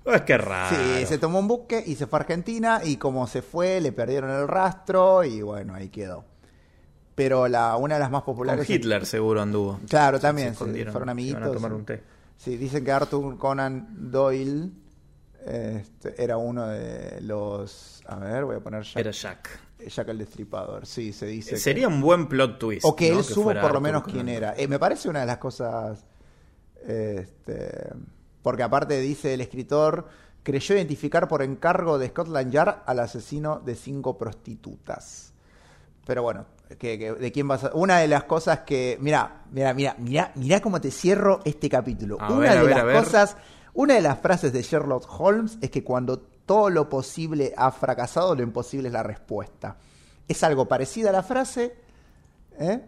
Es 0.06 0.22
que 0.22 0.38
raro. 0.38 0.76
Sí, 0.76 1.06
se 1.06 1.18
tomó 1.20 1.40
un 1.40 1.48
buque 1.48 1.84
y 1.86 1.96
se 1.96 2.08
fue 2.08 2.18
a 2.18 2.22
Argentina 2.22 2.82
y 2.84 2.98
como 2.98 3.28
se 3.28 3.44
fue 3.44 3.80
le 3.82 3.92
perdieron 3.92 4.32
el 4.32 4.48
rastro 4.48 5.24
y 5.24 5.42
bueno, 5.44 5.76
ahí 5.76 5.90
quedó. 5.90 6.26
Pero 7.14 7.48
la 7.48 7.76
una 7.78 7.96
de 7.96 8.00
las 8.00 8.10
más 8.10 8.24
Con 8.24 8.34
populares... 8.34 8.68
Hitler 8.68 9.06
seguro 9.06 9.42
anduvo. 9.42 9.80
Claro, 9.88 10.18
Se 10.18 10.22
también, 10.24 10.56
fueron 10.56 10.76
se 10.76 10.82
iban 10.82 11.10
amiguitos. 11.10 11.44
a 11.44 11.52
tomar 11.52 11.74
un 11.74 11.86
té. 11.86 12.02
Sí, 12.38 12.58
dicen 12.58 12.84
que 12.84 12.92
Arthur 12.92 13.38
Conan 13.38 13.88
Doyle 14.12 14.72
este, 15.46 16.22
era 16.24 16.38
uno 16.38 16.68
de 16.68 17.20
los... 17.22 18.02
A 18.08 18.16
ver, 18.18 18.46
voy 18.46 18.56
a 18.58 18.60
poner 18.60 18.84
Jack, 18.84 18.98
Era 18.98 19.12
Jack. 19.12 19.60
Jack 19.88 20.08
el 20.10 20.18
Destripador. 20.20 20.86
Sí, 20.86 21.12
se 21.14 21.26
dice... 21.26 21.52
que- 21.52 21.58
Sería 21.58 21.88
un 21.88 22.02
buen 22.02 22.28
plot 22.28 22.60
twist. 22.60 22.86
O 22.86 22.96
que 22.96 23.12
¿no? 23.12 23.20
él 23.20 23.24
supo 23.24 23.54
por 23.60 23.74
lo 23.74 23.82
menos 23.82 24.04
quién 24.04 24.30
era. 24.30 24.54
Eh, 24.58 24.68
me 24.68 24.78
parece 24.80 25.10
una 25.10 25.22
de 25.22 25.26
las 25.26 25.38
cosas. 25.38 26.06
Este, 26.88 27.90
porque 28.42 28.64
aparte 28.64 29.00
dice 29.00 29.34
el 29.34 29.42
escritor, 29.42 30.08
creyó 30.44 30.76
identificar 30.76 31.28
por 31.28 31.42
encargo 31.44 31.98
de 32.00 32.08
Scotland 32.10 32.52
Yard 32.52 32.84
al 32.86 33.00
asesino 33.00 33.60
de 33.60 33.76
cinco 33.76 34.18
prostitutas. 34.18 35.34
Pero 36.06 36.24
bueno, 36.24 36.46
que, 36.80 36.98
que- 36.98 37.14
¿de 37.14 37.32
quién 37.32 37.48
vas 37.48 37.64
a.? 37.64 37.72
Una 37.74 38.00
de 38.00 38.08
las 38.08 38.24
cosas 38.24 38.62
que. 38.62 38.98
Mira, 39.00 39.44
mira, 39.52 39.74
mira, 39.74 39.96
mira, 40.00 40.32
mira 40.36 40.60
cómo 40.60 40.82
te 40.82 40.90
cierro 40.92 41.40
este 41.46 41.70
capítulo. 41.70 42.18
A 42.20 42.32
una 42.34 42.40
ver, 42.54 42.60
de 42.60 42.66
ver, 42.66 42.78
las 42.86 43.04
cosas. 43.06 43.38
Una 43.74 43.96
de 43.96 44.02
las 44.02 44.20
frases 44.20 44.52
de 44.52 44.62
Sherlock 44.62 45.08
Holmes 45.20 45.58
es 45.62 45.72
que 45.72 45.84
cuando 45.84 46.20
todo 46.20 46.70
lo 46.70 46.90
posible 46.90 47.54
ha 47.56 47.72
fracasado, 47.72 48.36
lo 48.36 48.44
imposible 48.44 48.90
es 48.90 48.94
la 48.94 49.04
respuesta. 49.04 49.78
Es 50.28 50.44
algo 50.44 50.68
parecido 50.68 51.10
a 51.10 51.12
la 51.12 51.24
frase, 51.24 51.76
¿eh? 52.60 52.82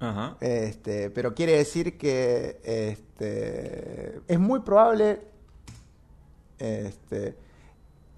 Ajá. 0.00 0.36
Este, 0.40 1.10
pero 1.10 1.34
quiere 1.34 1.56
decir 1.56 1.96
que 1.96 2.60
este, 2.64 4.20
es 4.28 4.38
muy 4.38 4.60
probable. 4.60 5.22
Este, 6.58 7.36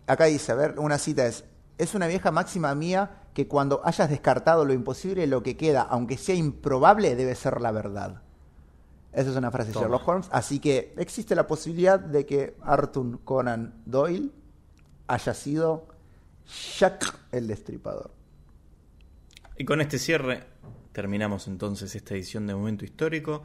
acá 0.07 0.24
dice, 0.24 0.53
a 0.53 0.57
ver, 0.57 0.78
una 0.78 0.99
cita 0.99 1.26
es: 1.26 1.45
Es 1.78 1.95
una 1.95 2.07
vieja 2.07 2.30
máxima 2.30 2.74
mía 2.74 3.22
que 3.34 3.47
cuando 3.47 3.82
hayas 3.84 4.11
descartado 4.11 4.64
lo 4.64 4.72
imposible, 4.72 5.26
lo 5.26 5.43
que 5.43 5.57
queda, 5.57 5.82
aunque 5.82 6.16
sea 6.16 6.34
improbable, 6.34 7.14
debe 7.14 7.34
ser 7.34 7.61
la 7.61 7.70
verdad. 7.70 8.22
Esa 9.16 9.30
es 9.30 9.36
una 9.36 9.50
frase 9.50 9.72
de. 9.72 9.80
Sherlock 9.80 10.06
Holmes. 10.06 10.28
Así 10.30 10.60
que 10.60 10.92
existe 10.98 11.34
la 11.34 11.46
posibilidad 11.46 11.98
de 11.98 12.26
que 12.26 12.54
Arthur 12.60 13.20
Conan 13.24 13.82
Doyle 13.86 14.30
haya 15.06 15.32
sido 15.32 15.88
Jack 16.78 17.18
el 17.32 17.48
Destripador. 17.48 18.10
Y 19.56 19.64
con 19.64 19.80
este 19.80 19.98
cierre 19.98 20.44
terminamos 20.92 21.48
entonces 21.48 21.94
esta 21.96 22.14
edición 22.14 22.46
de 22.46 22.54
Momento 22.54 22.84
Histórico. 22.84 23.42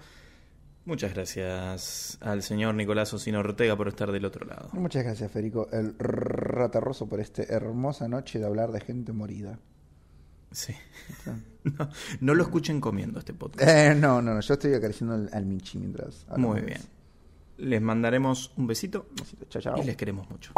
Muchas 0.83 1.13
gracias 1.13 2.17
al 2.19 2.43
señor 2.43 2.75
Nicolás 2.75 3.13
Osino 3.13 3.39
Ortega 3.39 3.77
por 3.77 3.87
estar 3.87 4.11
del 4.11 4.25
otro 4.25 4.45
lado. 4.45 4.67
Muchas 4.73 5.05
gracias, 5.05 5.31
Federico 5.31 5.69
el 5.71 5.95
Ratarroso, 5.97 7.07
por 7.07 7.21
esta 7.21 7.43
hermosa 7.43 8.09
noche 8.09 8.39
de 8.39 8.45
hablar 8.45 8.73
de 8.73 8.81
gente 8.81 9.13
morida. 9.13 9.57
Sí. 10.51 10.73
No, 11.63 11.89
no 12.21 12.33
lo 12.33 12.43
escuchen 12.43 12.81
comiendo 12.81 13.19
este 13.19 13.33
podcast. 13.33 13.69
Eh, 13.69 13.93
no, 13.95 14.21
no, 14.21 14.33
no, 14.33 14.41
yo 14.41 14.53
estoy 14.55 14.73
acariciando 14.73 15.13
al, 15.15 15.29
al 15.31 15.45
Michi 15.45 15.77
mientras. 15.77 16.25
hablamos. 16.27 16.55
Muy 16.57 16.65
bien. 16.65 16.81
Les 17.57 17.79
mandaremos 17.81 18.51
un 18.57 18.65
besito 18.65 19.05
Besito, 19.15 19.45
Chao, 19.47 19.61
chao. 19.61 19.77
y 19.77 19.85
les 19.85 19.95
queremos 19.95 20.27
mucho. 20.29 20.51